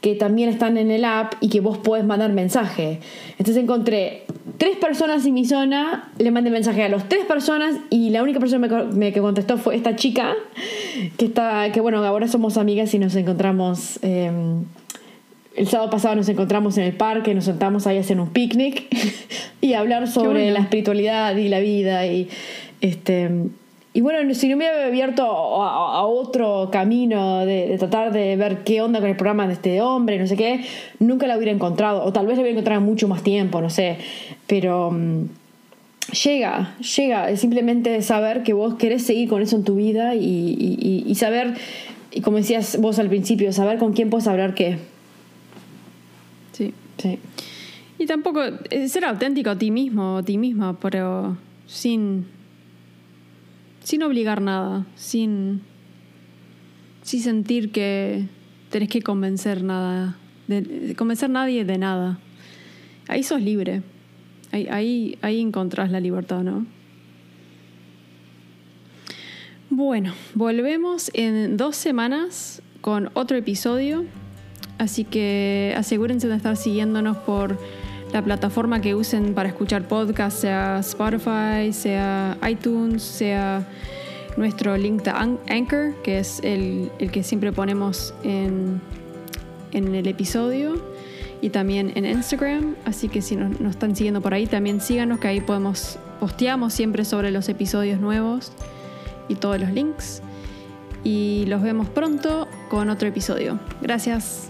que 0.00 0.14
también 0.14 0.48
están 0.48 0.78
en 0.78 0.90
el 0.90 1.04
app 1.04 1.34
y 1.42 1.50
que 1.50 1.60
vos 1.60 1.76
podés 1.76 2.02
mandar 2.06 2.32
mensaje. 2.32 3.00
Entonces 3.32 3.58
encontré 3.58 4.22
tres 4.56 4.78
personas 4.78 5.26
en 5.26 5.34
mi 5.34 5.44
zona, 5.44 6.08
le 6.16 6.30
mandé 6.30 6.48
mensaje 6.48 6.82
a 6.82 6.88
los 6.88 7.10
tres 7.10 7.26
personas 7.26 7.76
y 7.90 8.08
la 8.08 8.22
única 8.22 8.40
persona 8.40 8.68
que 8.98 9.20
contestó 9.20 9.58
fue 9.58 9.76
esta 9.76 9.96
chica, 9.96 10.32
que 11.18 11.26
está, 11.26 11.70
que 11.72 11.82
bueno, 11.82 12.02
ahora 12.02 12.26
somos 12.26 12.56
amigas 12.56 12.94
y 12.94 12.98
nos 12.98 13.14
encontramos. 13.16 13.98
Em, 14.00 14.64
el 15.56 15.68
sábado 15.68 15.90
pasado 15.90 16.14
nos 16.16 16.28
encontramos 16.28 16.78
en 16.78 16.84
el 16.84 16.92
parque, 16.94 17.34
nos 17.34 17.44
sentamos 17.44 17.86
ahí 17.86 17.96
a 17.96 18.00
hacer 18.00 18.20
un 18.20 18.30
picnic 18.30 18.86
y 19.60 19.74
hablar 19.74 20.08
sobre 20.08 20.50
la 20.50 20.60
espiritualidad 20.60 21.36
y 21.36 21.48
la 21.48 21.60
vida 21.60 22.06
y 22.06 22.28
este 22.80 23.30
y 23.92 24.02
bueno, 24.02 24.32
si 24.34 24.48
no 24.48 24.56
me 24.56 24.66
hubiera 24.66 24.86
abierto 24.86 25.24
a, 25.24 26.04
otro 26.06 26.68
camino 26.70 27.44
de, 27.44 27.74
tratar 27.76 28.12
de 28.12 28.36
ver 28.36 28.62
qué 28.62 28.82
onda 28.82 29.00
con 29.00 29.08
el 29.08 29.16
programa 29.16 29.48
de 29.48 29.54
este 29.54 29.80
hombre, 29.80 30.16
no 30.16 30.28
sé 30.28 30.36
qué, 30.36 30.60
nunca 31.00 31.26
la 31.26 31.36
hubiera 31.36 31.50
encontrado. 31.50 32.04
O 32.04 32.12
tal 32.12 32.26
vez 32.26 32.36
la 32.36 32.42
hubiera 32.42 32.52
encontrado 32.52 32.80
en 32.80 32.86
mucho 32.86 33.08
más 33.08 33.24
tiempo, 33.24 33.60
no 33.60 33.68
sé. 33.68 33.96
Pero 34.46 34.92
mm, 34.92 35.24
llega, 36.24 36.76
llega. 36.78 37.30
Es 37.30 37.40
simplemente 37.40 38.00
saber 38.02 38.44
que 38.44 38.52
vos 38.52 38.76
querés 38.76 39.02
seguir 39.02 39.28
con 39.28 39.42
eso 39.42 39.56
en 39.56 39.64
tu 39.64 39.74
vida 39.74 40.14
y, 40.14 41.04
y 41.04 41.14
saber, 41.16 41.54
y 42.12 42.20
como 42.20 42.36
decías 42.36 42.78
vos 42.80 43.00
al 43.00 43.08
principio, 43.08 43.52
saber 43.52 43.78
con 43.78 43.92
quién 43.92 44.08
puedes 44.08 44.28
hablar 44.28 44.54
qué. 44.54 44.78
Sí. 47.00 47.18
Y 47.98 48.06
tampoco 48.06 48.42
eh, 48.42 48.88
ser 48.88 49.04
auténtico 49.04 49.50
a 49.50 49.58
ti 49.58 49.70
mismo 49.70 50.14
o 50.14 50.18
a 50.18 50.22
ti 50.22 50.38
misma, 50.38 50.78
pero 50.80 51.36
sin, 51.66 52.26
sin 53.82 54.02
obligar 54.02 54.40
nada, 54.40 54.86
sin, 54.94 55.60
sin 57.02 57.20
sentir 57.20 57.72
que 57.72 58.26
tenés 58.70 58.88
que 58.88 59.02
convencer 59.02 59.62
nada, 59.62 60.16
convencer 60.96 61.28
a 61.30 61.32
nadie 61.32 61.64
de 61.64 61.78
nada. 61.78 62.18
Ahí 63.08 63.22
sos 63.22 63.42
libre. 63.42 63.82
Ahí, 64.52 64.66
ahí, 64.70 65.18
ahí 65.20 65.40
encontrás 65.40 65.90
la 65.90 66.00
libertad, 66.00 66.42
¿no? 66.42 66.66
Bueno, 69.68 70.14
volvemos 70.34 71.10
en 71.14 71.56
dos 71.56 71.76
semanas 71.76 72.62
con 72.80 73.10
otro 73.14 73.36
episodio. 73.36 74.04
Así 74.80 75.04
que 75.04 75.74
asegúrense 75.76 76.26
de 76.26 76.36
estar 76.36 76.56
siguiéndonos 76.56 77.18
por 77.18 77.58
la 78.14 78.22
plataforma 78.22 78.80
que 78.80 78.94
usen 78.94 79.34
para 79.34 79.50
escuchar 79.50 79.86
podcast, 79.86 80.40
sea 80.40 80.78
Spotify, 80.78 81.70
sea 81.72 82.38
iTunes, 82.48 83.02
sea 83.02 83.68
nuestro 84.38 84.78
link 84.78 85.02
de 85.02 85.10
Anchor, 85.10 85.94
que 86.02 86.18
es 86.18 86.40
el, 86.42 86.90
que 87.12 87.22
siempre 87.22 87.52
ponemos 87.52 88.14
en, 88.24 88.80
en, 89.72 89.94
el 89.94 90.06
episodio, 90.06 90.82
y 91.42 91.50
también 91.50 91.92
en 91.94 92.06
Instagram. 92.06 92.74
Así 92.86 93.08
que 93.08 93.20
si 93.20 93.36
nos, 93.36 93.60
nos 93.60 93.72
están 93.72 93.94
siguiendo 93.94 94.22
por 94.22 94.32
ahí, 94.32 94.46
también 94.46 94.80
síganos, 94.80 95.20
que 95.20 95.28
ahí 95.28 95.42
podemos 95.42 95.98
posteamos 96.20 96.72
siempre 96.72 97.04
sobre 97.04 97.30
los 97.30 97.50
episodios 97.50 98.00
nuevos 98.00 98.50
y 99.28 99.34
todos 99.34 99.60
los 99.60 99.70
links. 99.72 100.22
Y 101.04 101.44
los 101.48 101.60
vemos 101.60 101.86
pronto 101.90 102.48
con 102.70 102.88
otro 102.88 103.08
episodio. 103.08 103.58
Gracias. 103.82 104.49